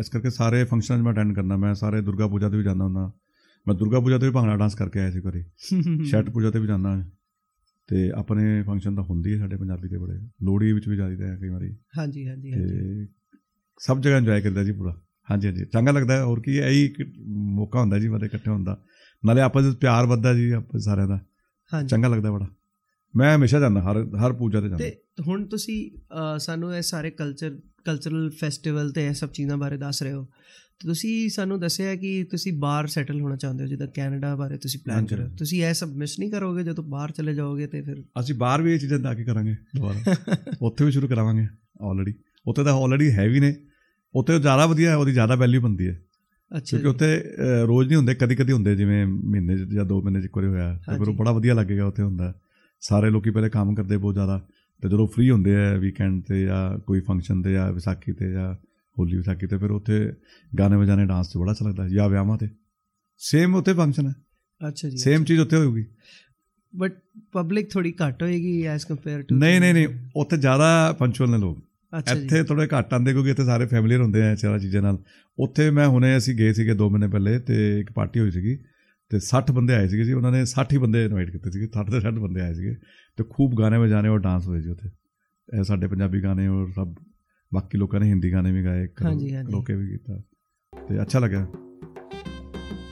ਇਸ 0.00 0.08
ਕਰਕੇ 0.08 0.30
ਸਾਰੇ 0.30 0.64
ਫੰਕਸ਼ਨਸ 0.64 1.00
ਮੈਂ 1.00 1.12
ਅਟੈਂਡ 1.12 1.34
ਕਰਨਾ 1.34 1.56
ਮੈਂ 1.56 1.74
ਸਾਰੇ 1.74 2.00
ਦੁਰਗਾ 2.00 2.26
ਪੂਜਾ 2.28 2.48
ਤੇ 2.48 2.56
ਵੀ 2.56 2.62
ਜਾਂਦਾ 2.64 2.84
ਹੁੰਦਾ 2.84 3.10
ਮੈਂ 3.66 3.74
ਦੁਰਗਾ 3.74 4.00
ਪੂਜਾ 4.00 4.18
ਤੇ 4.18 4.26
ਵੀ 4.26 4.32
ਭੰਗੜਾ 4.32 4.56
ਡਾਂਸ 4.56 4.74
ਕਰਕੇ 4.74 5.00
ਆਇਆ 5.00 5.10
ਸੀ 5.10 5.20
ਕਰੀ 5.20 5.44
ਛਠ 6.10 6.30
ਪੂਜਾ 6.30 6.50
ਤੇ 6.50 6.58
ਵੀ 6.58 6.66
ਜਾਂਦਾ 6.66 6.94
ਤੇ 7.90 8.10
ਆਪਣੇ 8.10 8.62
ਫੰਕਸ਼ਨ 8.62 8.94
ਤਾਂ 8.96 9.04
ਹੁੰਦੀ 9.04 9.32
ਹੈ 9.32 9.38
ਸਾਡੇ 9.38 9.56
ਪੰਜਾਬੀ 9.56 9.88
ਦੇ 9.88 9.98
ਬੜੇ। 9.98 10.14
ਲੋਹੜੀ 10.42 10.72
ਵਿੱਚ 10.72 10.88
ਵੀ 10.88 10.96
ਜਾਈਦਾ 10.96 11.26
ਹੈ 11.26 11.36
ਕਈ 11.36 11.48
ਵਾਰੀ। 11.48 11.76
ਹਾਂਜੀ 11.98 12.26
ਹਾਂਜੀ 12.28 12.50
ਤੇ 12.50 13.06
ਸਭ 13.80 14.00
ਜਗ੍ਹਾ 14.00 14.18
ਇੰਜੋਏ 14.18 14.40
ਕਰਦਾ 14.40 14.64
ਜੀ 14.64 14.72
ਪੂਰਾ। 14.72 15.00
ਹਾਂਜੀ 15.30 15.46
ਹਾਂਜੀ। 15.48 15.64
ਚੰਗਾ 15.64 15.90
ਲੱਗਦਾ 15.90 16.16
ਹੈ। 16.16 16.22
ਹੋਰ 16.22 16.40
ਕੀ 16.40 16.58
ਹੈ? 16.60 16.68
ਇਹੀ 16.68 16.84
ਇੱਕ 16.84 17.14
ਮੌਕਾ 17.28 17.80
ਹੁੰਦਾ 17.80 17.98
ਜੀ 17.98 18.08
ਮਤੇ 18.08 18.26
ਇਕੱਠੇ 18.26 18.50
ਹੋਣ 18.50 18.64
ਦਾ। 18.64 18.82
ਨਾਲੇ 19.24 19.40
ਆਪਸ 19.40 19.64
ਵਿੱਚ 19.64 19.76
ਪਿਆਰ 19.76 20.06
ਵੱਧਦਾ 20.06 20.34
ਜੀ 20.34 20.50
ਆਪਸ 20.50 20.84
ਸਾਰਿਆਂ 20.84 21.08
ਦਾ। 21.08 21.20
ਹਾਂਜੀ। 21.74 21.88
ਚੰਗਾ 21.88 22.08
ਲੱਗਦਾ 22.08 22.32
ਬੜਾ। 22.32 22.46
ਮੈਂ 23.14 23.36
ਹਮੇਸ਼ਾ 23.36 23.60
ਜਾਂਦਾ 23.60 23.80
ਹਰ 23.80 23.96
ਹਰ 24.16 24.32
ਪੂਜਾ 24.32 24.60
ਤੇ 24.60 24.68
ਜਾਂਦਾ। 24.68 24.84
ਤੇ 24.84 25.00
ਹੁਣ 25.26 25.46
ਤੁਸੀਂ 25.46 25.90
ਸਾਨੂੰ 26.38 26.74
ਇਹ 26.76 26.82
ਸਾਰੇ 26.82 27.10
ਕਲਚਰ 27.10 27.58
ਕਲਚਰਲ 27.84 28.30
ਫੈਸਟੀਵਲ 28.30 28.92
ਤੇ 28.92 29.06
ਇਹ 29.06 29.12
ਸਭ 29.12 29.28
ਚੀਜ਼ਾਂ 29.28 29.56
ਬਾਰੇ 29.56 29.76
ਦੱਸ 29.76 30.02
ਰਹੇ 30.02 30.12
ਹੋ। 30.12 30.28
ਤੁਸੀਂ 30.80 31.28
ਸਾਨੂੰ 31.28 31.60
ਦੱਸਿਆ 31.60 31.94
ਕਿ 31.96 32.24
ਤੁਸੀਂ 32.30 32.52
ਬਾਹਰ 32.52 32.86
ਸੈਟਲ 32.86 33.20
ਹੋਣਾ 33.20 33.36
ਚਾਹੁੰਦੇ 33.36 33.64
ਹੋ 33.64 33.68
ਜਿੱਦਾਂ 33.68 33.86
ਕੈਨੇਡਾ 33.86 34.36
ਬਾਰੇ 34.36 34.56
ਤੁਸੀਂ 34.56 34.80
ਪਲਾਨ। 34.84 35.06
ਕਰ 35.06 35.16
ਰਹੇ 35.16 35.26
ਹੋ 35.26 35.30
ਤੁਸੀਂ 35.38 35.64
ਇਹ 35.64 35.74
ਸਭ 35.74 35.88
ਮਿਸ 35.88 36.18
ਨਹੀਂ 36.18 36.30
ਕਰੋਗੇ 36.30 36.62
ਜਦੋਂ 36.62 36.84
ਬਾਹਰ 36.84 37.10
ਚਲੇ 37.10 37.34
ਜਾਓਗੇ 37.34 37.66
ਤੇ 37.66 37.82
ਫਿਰ 37.82 38.02
ਅਸੀਂ 38.20 38.34
ਬਾਹਰ 38.34 38.62
ਵੀ 38.62 38.72
ਇਹ 38.72 38.78
ਚੀਜ਼ਾਂ 38.78 38.98
ਦਾ 38.98 39.14
ਕੇ 39.14 39.24
ਕਰਾਂਗੇ 39.24 39.54
ਦੁਬਾਰਾ। 39.76 40.00
ਉੱਥੇ 40.62 40.84
ਵੀ 40.84 40.90
ਸ਼ੁਰੂ 40.90 41.08
ਕਰਾਵਾਂਗੇ 41.08 41.46
ਆਲਰੇਡੀ 41.80 42.14
ਉੱਥੇ 42.46 42.64
ਤਾਂ 42.64 42.72
ਆਲਰੇਡੀ 42.72 43.10
ਹੈ 43.10 43.28
ਵੀ 43.28 43.40
ਨੇ। 43.40 43.54
ਉੱਥੇ 44.14 44.38
ਜ਼ਿਆਦਾ 44.38 44.66
ਵਧੀਆ 44.66 44.90
ਹੈ 44.90 44.96
ਉਹਦੀ 44.96 45.12
ਜ਼ਿਆਦਾ 45.12 45.34
ਵੈਲਿਊ 45.34 45.60
ਬਣਦੀ 45.60 45.88
ਹੈ। 45.88 46.00
ਅੱਛਾ 46.56 46.78
ਕਿਉਂਕਿ 46.78 46.88
ਉੱਥੇ 46.88 47.24
ਰੋਜ਼ 47.66 47.88
ਨਹੀਂ 47.88 47.96
ਹੁੰਦੇ 47.96 48.14
ਕਦੀ 48.14 48.34
ਕਦੀ 48.34 48.52
ਹੁੰਦੇ 48.52 48.76
ਜਿਵੇਂ 48.76 49.06
ਮਹੀਨੇ 49.06 49.56
ਜਾਂ 49.74 49.84
2 49.84 50.02
ਮਹੀਨੇ 50.02 50.20
'ਚ 50.20 50.24
ਇੱਕ 50.24 50.36
ਵਾਰੀ 50.36 50.48
ਹੋਇਆ। 50.48 50.74
ਤੇ 50.74 50.92
ਫਿਰ 50.92 51.00
ਉਹ 51.00 51.06
ਹਾਂਜੀ। 51.06 51.16
ਬੜਾ 51.16 51.32
ਵਧੀਆ 51.32 51.54
ਲੱਗੇਗਾ 51.54 51.86
ਉੱਥੇ 51.86 52.02
ਹੁੰਦਾ। 52.02 52.34
ਸਾਰੇ 52.80 53.10
ਲੋਕੀ 53.10 53.30
ਪਹਿਲੇ 53.30 53.48
ਕੰਮ 53.48 53.74
ਕਰਦੇ 53.74 53.96
ਬਹੁਤ 53.96 54.14
ਜ਼ਿਆਦਾ। 54.14 54.46
ਤੇ 54.82 54.88
ਜਦੋਂ 54.88 55.06
ਫ੍ਰੀ 55.06 55.30
ਹੁੰਦੇ 55.30 55.56
ਆ 55.56 55.76
ਵੀਕਐਂਡ 55.76 56.22
ਤੇ 56.22 56.42
ਜਾਂ 56.42 56.78
ਕੋਈ 56.78 57.00
ਫੰਕਸ਼ਨ 57.00 57.42
ਤੇ 57.42 57.52
ਜਾਂ 57.52 57.72
ਵਿਸਾਖੀ 57.72 58.12
ਤੇ 58.12 58.32
ਜਾਂ 58.32 58.54
ਹੋਲੀ 59.00 59.16
ਵਿਸਾਖੀ 59.16 59.46
ਤੇ 59.46 59.58
ਫਿਰ 59.58 59.70
ਉੱਥੇ 59.70 60.12
ਗਾਣੇ 60.58 60.76
ਵਜਾਣੇ 60.76 61.06
ਡਾਂਸ 61.06 61.28
ਤੇ 61.28 61.40
ਬੜਾ 61.40 61.52
ਅੱਛਾ 61.52 61.68
ਲੱਗਦਾ 61.68 61.88
ਜਾਂ 61.88 62.08
ਵਿਆਹਾਂ 62.08 62.38
ਤੇ। 62.38 62.48
ਸੇਮ 63.20 63.54
ਉੱਥੇ 63.54 63.72
ਫੰਕਸ਼ਨ 63.74 64.06
ਹੈ। 64.06 64.14
ਅੱਛਾ 64.68 64.88
ਜੀ 64.88 64.96
ਸੇਮ 64.96 65.24
ਚੀਜ਼ 65.24 65.40
ਉੱਥੇ 65.40 65.56
ਹੋਊਗੀ। 65.56 65.84
ਬਟ 66.74 66.98
ਪਬਲਿਕ 67.32 67.70
ਥੋੜੀ 67.70 67.94
ਘੱਟ 68.02 68.22
ਹੋਏਗੀ 68.22 68.62
ਐਸ 68.62 68.84
ਕੰਪੇਅਰ 68.84 69.22
ਟੂ 69.22 69.36
ਨਹੀਂ 69.36 69.60
ਨਹੀਂ 69.60 69.74
ਨਹੀਂ 69.74 69.88
ਉੱਥੇ 70.16 70.36
ਜ਼ਿਆਦਾ 70.36 70.96
ਪੰਚੁਅਲ 70.98 71.30
ਨੇ 71.30 71.38
ਲੋਕ। 71.38 71.58
ਅੱਛਾ 71.98 72.14
ਜੀ। 72.14 72.24
ਇੱਥੇ 72.24 72.42
ਥੋੜੇ 72.44 72.66
ਘੱਟ 72.66 72.92
ਆਉਂਦੇ 72.94 73.12
ਕਿਉਂਕਿ 73.12 73.30
ਇੱਥੇ 73.30 73.44
ਸਾਰੇ 73.44 73.66
ਫੈਮਿਲੀਅਰ 73.66 74.00
ਹੁੰਦੇ 74.00 74.22
ਆ 74.22 74.34
ਸਾਰਾ 74.34 74.58
ਚੀਜ਼ਾਂ 74.58 74.82
ਨਾਲ। 74.82 74.98
ਉੱਥੇ 75.38 75.70
ਮੈਂ 75.70 75.86
ਹੁਣੇ 75.88 76.16
ਅਸੀਂ 76.16 76.34
ਗਏ 76.34 76.52
ਸੀਗੇ 76.52 76.74
2 76.74 76.88
ਮਹੀਨੇ 76.90 77.08
ਪਹਿਲੇ 77.08 77.38
ਤੇ 77.38 77.80
ਇੱਕ 77.80 77.92
ਪਾਰਟੀ 77.92 78.20
ਹੋਈ 78.20 78.30
ਸੀਗੀ 78.30 78.56
ਤੇ 79.10 79.20
60 79.28 79.52
ਬੰਦੇ 79.52 79.74
ਆਏ 79.74 79.88
ਸੀਗੇ 79.88 80.04
ਜੀ। 80.04 80.12
ਉਹਨਾਂ 80.12 80.32
ਨੇ 80.32 80.42
60 80.46 80.72
ਹੀ 80.72 80.78
ਬੰਦੇ 80.78 81.04
ਇਨਵਾਈਟ 81.04 81.30
ਕੀਤੇ 81.30 81.50
ਸੀਗੇ 81.50 81.68
60 81.76 81.90
ਦੇ 81.90 82.00
60 82.06 82.22
ਬੰਦੇ 82.22 82.40
ਆਏ 82.40 82.54
ਸੀਗੇ 82.54 82.74
ਤੇ 83.18 83.24
ਖੂਬ 83.30 83.58
ਗਾਣੇ 83.58 83.78
ਵਜਾਣੇ 83.78 84.08
ਔਰ 84.08 84.18
ਡਾਂਸ 84.18 84.46
ਹੋਏ 84.46 84.60
ਜੀ 84.60 84.70
ਉੱਥੇ। 84.70 84.88
ਇਹ 85.48 85.62
ਸਾਡੇ 85.62 85.86
ਪੰਜਾਬੀ 85.86 86.22
ਗਾਣੇ 86.22 86.46
ਔਰ 86.48 86.70
ਸਭ 86.72 86.94
ਬਾਕੀ 87.54 87.78
ਲੋਕਾਂ 87.78 88.00
ਨੇ 88.00 88.06
ਹਿੰਦੀ 88.06 88.32
ਗਾਣੇ 88.32 88.52
ਵੀ 88.52 88.64
ਗਾਏ 88.64 88.88
ਹਾਂਜੀ, 89.04 89.34
ਹਾਂਜੀ। 89.34 89.52
ਲੋਕੇ 89.52 89.74
ਵੀ 89.74 89.86
ਕੀਤਾ। 89.86 90.22
ਤੇ 90.88 91.02
ਅੱਛਾ 91.02 91.18
ਲੱਗਿਆ। 91.18 91.46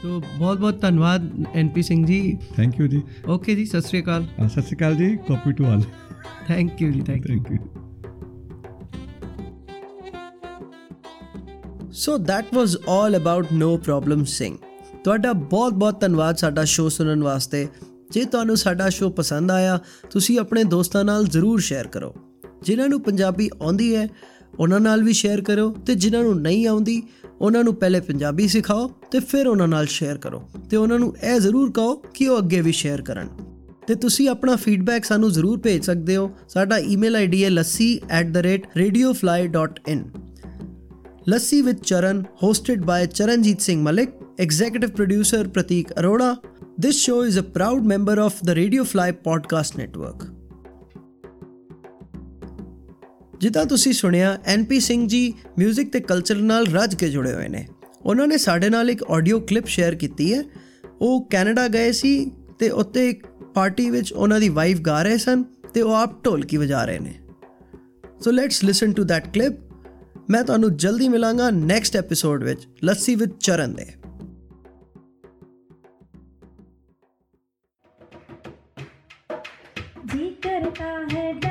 ਤੋ 0.03 0.21
ਬਹੁਤ 0.39 0.59
ਬਹੁਤ 0.59 0.81
ਧੰਨਵਾਦ 0.81 1.45
NP 1.55 1.83
Singh 1.83 2.07
ji. 2.07 2.39
Thank 2.57 2.81
you 2.81 2.87
ਜੀ। 2.87 3.03
ਓਕੇ 3.29 3.55
ਜੀ 3.55 3.65
ਸਤਿ 3.67 3.81
ਸ੍ਰੀ 3.81 4.03
ਅਕਾਲ। 4.03 4.27
ਸਤਿ 4.49 4.63
ਸ਼੍ਰੀ 4.63 4.77
ਅਕਾਲ 4.77 4.97
ਜੀ 4.97 5.17
copy 5.17 5.53
to 5.53 5.65
all 5.65 5.83
thank 6.47 6.83
you 6.83 6.93
ਜੀ 6.93 7.01
thank 7.01 7.31
you 7.31 7.45
so 11.93 12.17
that 12.17 12.47
was 12.59 12.75
all 12.95 13.17
about 13.21 13.47
no 13.63 13.71
problem 13.91 14.25
Singh 14.25 14.57
ਤੁਹਾਡਾ 15.05 15.33
ਬਹੁਤ 15.33 15.73
ਬਹੁਤ 15.73 16.01
ਧੰਨਵਾਦ 16.01 16.37
ਸਾਡਾ 16.37 16.65
ਸ਼ੋਅ 16.65 16.91
ਸੁਣਨ 16.91 17.23
ਵਾਸਤੇ। 17.23 17.69
ਜੇ 18.11 18.25
ਤੁਹਾਨੂੰ 18.25 18.57
ਸਾਡਾ 18.57 18.89
ਸ਼ੋਅ 18.89 19.13
ਪਸੰਦ 19.13 19.51
ਆਇਆ 19.51 19.81
ਤੁਸੀਂ 20.11 20.39
ਆਪਣੇ 20.39 20.65
ਦੋਸਤਾਂ 20.65 21.05
ਨਾਲ 21.05 21.25
ਜ਼ਰੂਰ 21.25 21.61
ਸ਼ੇਅਰ 21.61 21.87
ਕਰੋ। 21.87 22.15
ਜਿਨ੍ਹਾਂ 22.63 22.89
ਨੂੰ 22.89 23.01
ਪੰਜਾਬੀ 23.01 23.51
ਆਉਂਦੀ 23.63 23.97
ਹੈ 23.97 24.09
ਉਹਨਾਂ 24.59 24.81
ਨਾਲ 24.81 25.03
ਵੀ 25.03 25.13
ਸ਼ੇਅਰ 25.13 25.41
ਕਰੋ 25.41 25.77
ਤੇ 25.87 25.95
ਜਿਨ੍ਹਾਂ 25.95 26.23
ਨੂੰ 26.23 26.41
ਨਹੀਂ 26.41 26.67
ਆਉਂਦੀ 26.67 27.03
ਉਹਨਾਂ 27.41 27.65
ਨੂੰ 27.65 27.75
ਪਹਿਲੇ 27.75 28.01
ਪੰਜਾਬੀ 28.01 28.49
ਸਿਖਾਓ 28.49 28.91
ਤੇ 29.11 29.21
ਫਿਰ 29.21 29.47
ਉਹਨਾਂ 29.47 29.69
ਨਾਲ 29.69 29.87
ਸ਼ੇਅਰ 29.87 30.19
ਕਰੋ 30.19 30.43
ਤੇ 30.71 30.77
ਉਹਨਾਂ 30.77 30.99
ਨੂੰ 30.99 31.15
ਇਹ 31.23 31.41
ਜ਼ਰੂਰ 31.41 31.73
ਕਹੋ 31.73 32.03
ਕਿ 32.15 32.29
ਉਹ 32.29 32.39
ਅੱਗੇ 32.39 32.61
ਵੀ 32.61 32.73
ਸ਼ੇਅਰ 32.73 33.03
ਕਰਨ 33.03 33.29
ਤੇ 33.87 33.95
ਤੁਸੀਂ 33.95 34.29
ਆਪਣਾ 34.29 34.57
ਫੀਡਬੈਕ 34.57 35.05
ਸਾਨੂੰ 35.05 35.33
ਜ਼ਰੂਰ 35.33 35.59
ਭੇਜ 35.59 35.85
ਸਕਦੇ 35.85 36.17
ਹੋ 36.17 36.31
ਸਾਡਾ 36.49 36.79
ਈਮੇਲ 36.79 37.17
ਆਈਡੀ 37.17 37.45
ਹੈ 37.45 37.51
lassi@radiofly.in 37.51 39.99
Lassi 41.29 41.63
with 41.63 41.77
Charan 41.77 42.25
hosted 42.43 42.85
by 42.85 43.07
Charanjeet 43.07 43.61
Singh 43.61 43.83
Malik 43.83 44.11
executive 44.41 44.91
producer 44.91 45.49
Prateek 45.49 45.99
Arora 45.99 46.37
This 46.81 46.97
show 46.97 47.23
is 47.23 47.37
a 47.37 47.43
proud 47.43 47.83
member 47.83 48.21
of 48.21 48.41
the 48.41 48.55
Radio 48.55 48.85
Fly 48.85 49.11
Podcast 49.11 49.75
Network. 49.75 50.38
ਜਿੱਦਾਂ 53.39 53.66
ਤੁਸੀਂ 53.66 53.94
ਸੁਣਿਆ 53.94 54.38
ਐਨਪੀ 54.46 54.80
ਸਿੰਘ 54.80 55.08
ਜੀ 55.08 55.34
뮤직 55.62 55.89
ਤੇ 55.94 56.00
ਕਲਚਰ 56.00 56.36
ਨਾਲ 56.36 56.68
ਰੱਜ 56.68 56.96
ਕੇ 56.96 57.10
ਜੁੜੇ 57.10 57.34
ਹੋਏ 57.34 57.48
ਨੇ 57.48 57.68
ਉਹਨਾਂ 58.06 58.28
ਨੇ 58.28 58.38
ਸਾਡੇ 58.38 58.70
ਨਾਲ 58.70 58.89
ਇੱਕ 58.89 59.04
ਆਡੀਓ 59.12 59.39
ਕਲਿੱਪ 59.39 59.66
ਸ਼ੇਅਰ 59.66 59.96
ਕੀਤੀ 59.96 60.34
ਹੈ 60.34 60.44
ਉਹ 61.02 61.28
ਕੈਨੇਡਾ 61.30 61.68
ਗਏ 61.68 61.91
ਸੀ 61.91 62.32
ਤੇ 62.60 62.70
ਉੱਤੇ 62.70 63.10
ਇੱਕ 63.10 63.28
ਪਾਰਟੀ 63.56 63.89
ਵਿੱਚ 63.89 64.14
ਉਹਨਾਂ 64.14 64.39
ਦੀ 64.39 64.50
ਵਾਈਫ 64.50 64.82
ਗਾ 64.82 65.02
ਰਹੇ 65.02 65.18
ਸਨ 65.18 65.44
ਤੇ 65.74 65.82
ਉਹ 65.82 65.94
ਆਪ 65.94 66.26
ਢੋਲਕੀ 66.26 66.58
ਵਜਾ 66.58 66.84
ਰਹੇ 66.86 67.00
ਨੇ 67.00 67.14
so 68.22 68.32
let's 68.32 68.64
listen 68.64 68.94
to 68.94 69.04
that 69.04 69.28
clip 69.30 69.54
ਮੈਂ 70.30 70.44
ਤੁਹਾਨੂੰ 70.44 70.78
ਜਲਦੀ 70.78 71.08
ਮਿਲਾਂਗਾ 71.08 71.50
ਨੈਕਸਟ 71.52 71.96
ਐਪੀਸੋਡ 71.96 72.44
ਵਿੱਚ 72.44 72.68
ਲੱਸੀ 72.84 73.16
ਵਿਦ 73.16 73.30
ਚਰਨ 73.39 73.74
ਦੇ 73.74 73.86
जी 80.14 80.26
करता 80.44 80.88
है 81.12 81.47